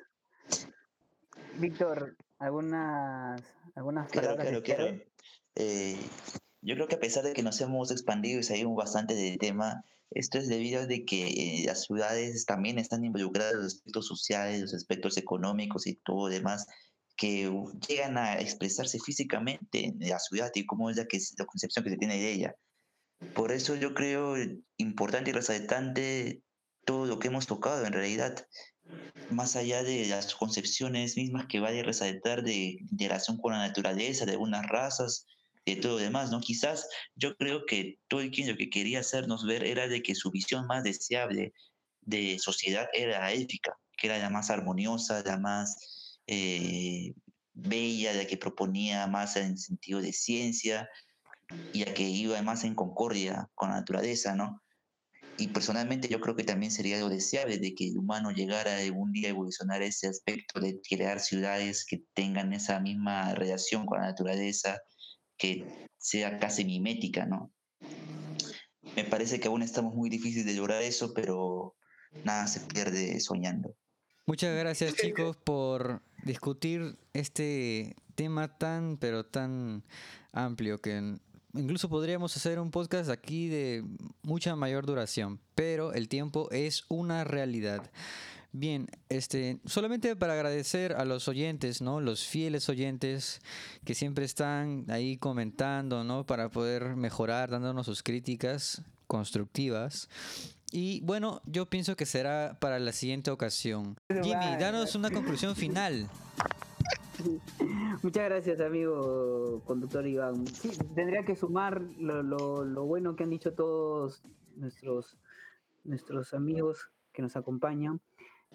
Víctor, 1.58 2.16
algunas, 2.40 3.42
algunas 3.76 4.10
claro, 4.10 4.36
claro, 4.36 4.62
claro. 4.64 5.00
Eh, 5.56 5.98
yo 6.62 6.76
creo 6.76 6.88
que 6.88 6.96
a 6.96 7.00
pesar 7.00 7.24
de 7.24 7.34
que 7.34 7.44
nos 7.44 7.60
hemos 7.62 7.92
expandido 7.92 8.40
y 8.40 8.44
salimos 8.44 8.76
bastante 8.76 9.16
del 9.16 9.38
tema, 9.38 9.84
Esto 10.12 10.38
es 10.38 10.48
debido 10.50 10.82
a 10.82 10.86
de 10.86 11.06
que 11.06 11.28
eh, 11.28 11.64
las 11.66 11.84
ciudades 11.84 12.46
también 12.46 12.78
están 12.78 13.04
involucradas 13.06 13.54
en 13.54 13.64
los 13.64 13.76
aspectos 13.76 14.08
sociales, 14.08 14.62
los 14.62 14.74
aspectos 14.74 15.18
económicos 15.18 15.88
y 15.88 15.96
todo 15.96 16.28
demás 16.28 16.68
que 17.16 17.52
llegan 17.88 18.18
a 18.18 18.40
expresarse 18.40 19.00
físicamente 19.00 19.86
en 19.86 20.00
la 20.00 20.20
ciudad 20.20 20.52
y 20.56 20.66
cómo 20.66 20.90
es 20.90 20.98
la, 20.98 21.06
que, 21.06 21.20
la 21.38 21.46
concepción 21.46 21.84
que 21.84 21.92
se 21.92 21.98
tiene 21.98 22.18
de 22.18 22.32
ella. 22.32 22.56
Por 23.34 23.52
eso 23.52 23.76
yo 23.76 23.94
creo 23.94 24.36
importante 24.78 25.30
y 25.30 25.34
resaltante 25.34 26.42
todo 26.86 27.06
lo 27.06 27.20
que 27.20 27.28
hemos 27.28 27.48
tocado 27.48 27.86
en 27.86 27.94
realidad, 27.94 28.48
más 29.30 29.56
allá 29.56 29.84
de 29.84 30.08
las 30.08 30.34
concepciones 30.36 31.16
mismas 31.16 31.46
que 31.48 31.60
vale 31.60 31.84
resaltar 31.84 32.44
de 32.44 32.78
interacción 32.92 33.38
con 33.38 33.54
la 33.54 33.60
naturaleza, 33.60 34.26
de 34.26 34.34
algunas 34.34 34.68
razas, 34.68 35.26
de 35.66 35.76
todo 35.76 35.94
lo 35.94 35.98
demás, 36.00 36.32
¿no? 36.32 36.42
Quizás 36.42 36.88
yo 37.16 37.36
creo 37.38 37.66
que 37.66 38.00
Tolkien 38.08 38.50
lo 38.50 38.58
que 38.58 38.70
quería 38.70 39.00
hacernos 39.00 39.46
ver 39.46 39.64
era 39.64 39.88
de 39.88 40.02
que 40.02 40.16
su 40.16 40.32
visión 40.32 40.66
más 40.66 40.84
deseable 40.84 41.54
de 42.02 42.40
sociedad 42.40 42.88
era 42.94 43.20
la 43.20 43.32
élfica, 43.32 43.78
que 43.98 44.08
era 44.08 44.18
la 44.18 44.32
más 44.32 44.50
armoniosa, 44.50 45.22
la 45.24 45.38
más 45.38 46.20
eh, 46.26 47.14
bella, 47.54 48.14
la 48.14 48.26
que 48.26 48.38
proponía 48.38 49.06
más 49.06 49.36
en 49.36 49.58
sentido 49.58 50.02
de 50.02 50.14
ciencia 50.14 50.90
y 51.74 51.86
la 51.86 51.94
que 51.94 52.04
iba 52.04 52.42
más 52.42 52.64
en 52.64 52.76
concordia 52.76 53.50
con 53.56 53.70
la 53.70 53.76
naturaleza, 53.76 54.36
¿no? 54.36 54.62
Y 55.38 55.48
personalmente 55.48 56.08
yo 56.08 56.20
creo 56.20 56.36
que 56.36 56.44
también 56.44 56.72
sería 56.72 56.98
algo 56.98 57.10
deseable 57.10 57.58
de 57.58 57.74
que 57.74 57.88
el 57.88 57.98
humano 57.98 58.32
llegara 58.32 58.78
algún 58.78 59.12
día 59.12 59.30
a 59.30 59.32
evolucionar 59.32 59.82
ese 59.82 60.08
aspecto 60.08 60.60
de 60.60 60.80
crear 60.88 61.20
ciudades 61.20 61.86
que 61.86 62.04
tengan 62.14 62.54
esa 62.54 62.80
misma 62.80 63.34
relación 63.34 63.86
con 63.86 64.02
la 64.02 64.08
naturaleza, 64.08 64.80
que 65.38 65.88
sea 65.98 66.38
casi 66.38 66.66
mimética, 66.66 67.26
¿no? 67.26 67.52
Me 68.96 69.04
parece 69.04 69.40
que 69.40 69.48
aún 69.48 69.64
estamos 69.64 69.96
muy 69.96 70.10
difíciles 70.10 70.46
de 70.46 70.54
lograr 70.54 70.82
eso, 70.82 71.14
pero 71.14 71.76
nada 72.24 72.46
se 72.48 72.60
pierde 72.60 73.20
soñando. 73.20 73.76
Muchas 74.28 74.56
gracias 74.58 74.96
chicos 74.96 75.38
por 75.38 76.04
discutir 76.24 77.00
este 77.14 77.96
tema 78.16 78.58
tan, 78.58 78.98
pero 78.98 79.26
tan 79.26 79.84
amplio 80.34 80.80
que 80.80 81.18
incluso 81.54 81.90
podríamos 81.90 82.36
hacer 82.36 82.60
un 82.60 82.72
podcast 82.72 83.10
aquí 83.10 83.48
de 83.48 83.84
mucha 84.24 84.56
mayor 84.56 84.86
duración, 84.86 85.40
pero 85.56 85.94
el 85.94 86.08
tiempo 86.08 86.50
es 86.52 86.84
una 86.88 87.24
realidad. 87.24 87.92
Bien, 88.54 88.90
este, 89.08 89.60
solamente 89.66 90.16
para 90.18 90.34
agradecer 90.34 90.94
a 90.94 91.06
los 91.06 91.30
oyentes, 91.30 91.82
¿no? 91.82 92.02
Los 92.02 92.26
fieles 92.26 92.68
oyentes 92.68 93.40
que 93.86 93.96
siempre 93.96 94.26
están 94.26 94.86
ahí 94.90 95.18
comentando, 95.18 96.04
¿no? 96.04 96.26
Para 96.26 96.50
poder 96.50 96.98
mejorar, 96.98 97.50
dándonos 97.50 97.86
sus 97.86 98.04
críticas 98.04 98.82
constructivas. 99.08 100.10
Y 100.72 101.02
bueno, 101.02 101.42
yo 101.46 101.70
pienso 101.70 101.96
que 101.96 102.06
será 102.06 102.58
para 102.60 102.80
la 102.80 102.92
siguiente 102.92 103.32
ocasión. 103.32 103.98
Jimmy, 104.10 104.58
danos 104.60 104.96
una 104.96 105.12
conclusión 105.12 105.56
final. 105.56 106.10
Muchas 108.04 108.26
gracias, 108.26 108.60
amigo 108.60 109.62
conductor 109.66 110.06
Iván. 110.06 110.48
Sí, 110.48 110.72
tendría 110.96 111.24
que 111.24 111.36
sumar 111.36 111.82
lo, 111.98 112.24
lo, 112.24 112.86
bueno 112.86 113.16
que 113.16 113.24
han 113.24 113.30
dicho 113.30 113.54
todos 113.54 114.24
nuestros, 114.56 115.18
nuestros 115.84 116.34
amigos 116.34 116.90
que 117.14 117.22
nos 117.22 117.36
acompañan. 117.36 118.00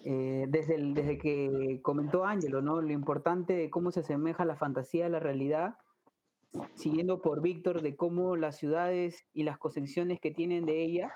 Eh, 0.03 0.45
desde, 0.49 0.77
desde 0.93 1.17
que 1.17 1.79
comentó 1.81 2.23
Ángelo, 2.23 2.61
¿no? 2.61 2.81
Lo 2.81 2.91
importante 2.91 3.53
de 3.53 3.69
cómo 3.69 3.91
se 3.91 4.01
asemeja 4.01 4.45
la 4.45 4.55
fantasía 4.55 5.07
a 5.07 5.09
la 5.09 5.19
realidad, 5.19 5.75
siguiendo 6.75 7.21
por 7.21 7.41
Víctor, 7.41 7.81
de 7.81 7.95
cómo 7.95 8.35
las 8.35 8.57
ciudades 8.57 9.25
y 9.33 9.43
las 9.43 9.57
concepciones 9.57 10.19
que 10.19 10.31
tienen 10.31 10.65
de 10.65 10.83
ella, 10.83 11.11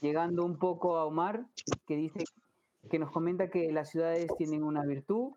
llegando 0.00 0.44
un 0.44 0.56
poco 0.56 0.98
a 0.98 1.04
Omar, 1.04 1.46
que 1.86 1.96
dice, 1.96 2.24
que 2.90 2.98
nos 2.98 3.10
comenta 3.10 3.50
que 3.50 3.72
las 3.72 3.90
ciudades 3.90 4.28
tienen 4.38 4.62
una 4.62 4.84
virtud, 4.84 5.32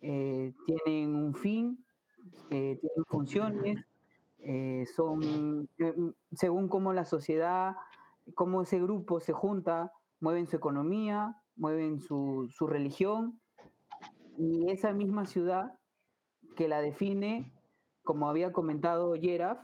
eh, 0.00 0.52
tienen 0.66 1.14
un 1.14 1.34
fin, 1.34 1.84
eh, 2.50 2.78
tienen 2.80 3.04
funciones, 3.06 3.84
eh, 4.38 4.84
son, 4.94 5.68
según 6.32 6.68
cómo 6.68 6.92
la 6.92 7.04
sociedad, 7.04 7.76
cómo 8.34 8.62
ese 8.62 8.80
grupo 8.80 9.20
se 9.20 9.32
junta, 9.32 9.92
mueven 10.20 10.46
su 10.46 10.56
economía, 10.56 11.36
mueven 11.56 12.00
su, 12.00 12.48
su 12.50 12.66
religión, 12.66 13.40
y 14.38 14.70
esa 14.70 14.92
misma 14.92 15.26
ciudad 15.26 15.78
que 16.56 16.68
la 16.68 16.80
define, 16.80 17.52
como 18.04 18.28
había 18.28 18.52
comentado 18.52 19.16
Yeraf, 19.16 19.58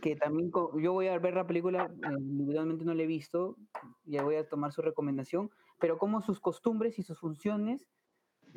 que 0.00 0.16
también 0.16 0.50
yo 0.80 0.92
voy 0.92 1.08
a 1.08 1.18
ver 1.18 1.34
la 1.34 1.46
película, 1.46 1.90
individualmente 2.18 2.84
no 2.84 2.94
la 2.94 3.02
he 3.02 3.06
visto, 3.06 3.56
ya 4.04 4.22
voy 4.22 4.36
a 4.36 4.48
tomar 4.48 4.72
su 4.72 4.80
recomendación, 4.80 5.50
pero 5.78 5.98
como 5.98 6.22
sus 6.22 6.40
costumbres 6.40 6.98
y 6.98 7.02
sus 7.02 7.18
funciones 7.18 7.86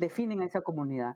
definen 0.02 0.42
a 0.42 0.46
esa 0.46 0.62
comunidad. 0.62 1.14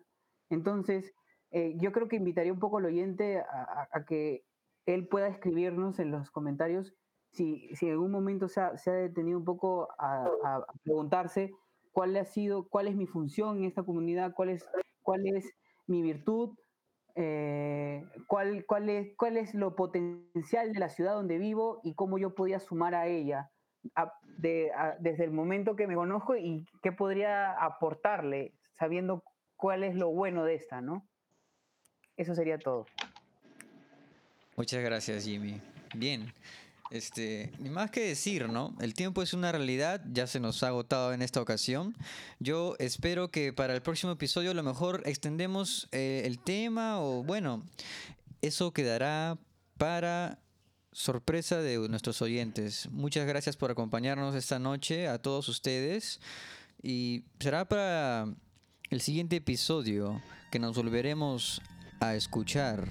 Entonces, 0.49 1.13
eh, 1.51 1.75
yo 1.79 1.91
creo 1.91 2.09
que 2.09 2.17
invitaría 2.17 2.53
un 2.53 2.61
poco 2.61 2.79
al 2.79 2.87
oyente 2.87 3.39
a, 3.39 4.05
que 4.07 4.45
él 4.87 5.09
pueda 5.09 5.27
escribirnos 5.29 5.99
en 5.99 6.13
los 6.13 6.31
comentarios 6.31 6.95
si, 7.33 7.69
si 7.75 7.87
en 7.87 7.93
algún 7.93 8.13
momento 8.13 8.49
se 8.49 8.61
ha, 8.61 8.79
se 8.79 8.91
ha 8.91 8.95
detenido 8.95 9.39
un 9.39 9.45
poco 9.45 9.89
a, 9.99 10.31
a, 10.45 10.65
preguntarse 10.85 11.53
cuál 11.93 12.17
ha 12.17 12.25
sido, 12.25 12.69
cuál 12.69 12.87
es 12.87 12.97
mi 12.97 13.07
función 13.07 13.59
en 13.59 13.65
esta 13.65 13.83
comunidad, 13.83 14.33
cuál 14.35 14.51
es, 14.51 14.67
cuál 15.03 15.27
es 15.27 15.53
mi 15.87 16.03
virtud, 16.03 16.57
eh, 17.17 18.05
cuál, 18.27 18.65
cuál, 18.67 18.89
es, 18.89 19.17
cuál 19.17 19.37
es 19.37 19.55
lo 19.55 19.75
potencial 19.75 20.73
de 20.73 20.79
la 20.79 20.89
ciudad 20.89 21.15
donde 21.15 21.39
vivo 21.39 21.81
y 21.83 21.95
cómo 21.95 22.19
yo 22.19 22.35
podía 22.35 22.61
sumar 22.61 22.95
a 22.95 23.07
ella 23.07 23.51
de, 24.39 24.71
desde 25.01 25.25
el 25.25 25.33
momento 25.33 25.77
que 25.77 25.87
me 25.87 25.95
conozco 25.95 26.37
y 26.37 26.65
qué 26.83 26.93
podría 26.93 27.53
aportarle 27.53 28.55
sabiendo 28.79 29.23
cuál 29.57 29.85
es 29.85 29.95
lo 29.95 30.11
bueno 30.11 30.45
de 30.45 30.55
esta, 30.55 30.81
¿no? 30.81 31.09
Eso 32.17 32.35
sería 32.35 32.59
todo. 32.59 32.87
Muchas 34.57 34.83
gracias, 34.83 35.25
Jimmy. 35.25 35.61
Bien. 35.95 36.33
Este, 36.91 37.51
ni 37.59 37.69
más 37.69 37.91
que 37.91 38.01
decir, 38.01 38.49
¿no? 38.49 38.75
El 38.81 38.95
tiempo 38.95 39.21
es 39.23 39.35
una 39.35 39.51
realidad, 39.51 40.03
ya 40.13 40.27
se 40.27 40.39
nos 40.39 40.63
ha 40.63 40.69
agotado 40.69 41.13
en 41.13 41.21
esta 41.21 41.41
ocasión. 41.41 41.97
Yo 42.39 42.77
espero 42.79 43.31
que 43.31 43.53
para 43.53 43.75
el 43.75 43.83
próximo 43.83 44.13
episodio 44.13 44.53
a 44.53 44.55
lo 44.55 44.63
mejor 44.63 45.03
extendemos 45.05 45.89
eh, 45.91 46.23
el 46.25 46.39
tema 46.39 47.01
o 47.01 47.25
bueno, 47.25 47.65
eso 48.41 48.73
quedará 48.73 49.37
para 49.79 50.39
sorpresa 50.93 51.61
de 51.61 51.77
nuestros 51.89 52.23
oyentes. 52.23 52.89
Muchas 52.91 53.27
gracias 53.27 53.57
por 53.57 53.71
acompañarnos 53.71 54.35
esta 54.35 54.59
noche 54.59 55.09
a 55.09 55.19
todos 55.19 55.49
ustedes 55.49 56.21
y 56.83 57.25
será 57.41 57.67
para 57.67 58.29
el 58.91 59.01
siguiente 59.01 59.37
episodio 59.37 60.21
que 60.51 60.59
nos 60.59 60.77
volveremos 60.77 61.61
a 62.01 62.15
escuchar. 62.15 62.87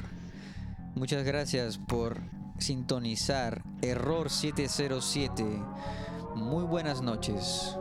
Muchas 0.96 1.24
gracias 1.24 1.78
por 1.78 2.20
sintonizar 2.60 3.64
Error 3.82 4.30
707. 4.30 5.44
Muy 6.36 6.64
buenas 6.64 7.02
noches. 7.02 7.78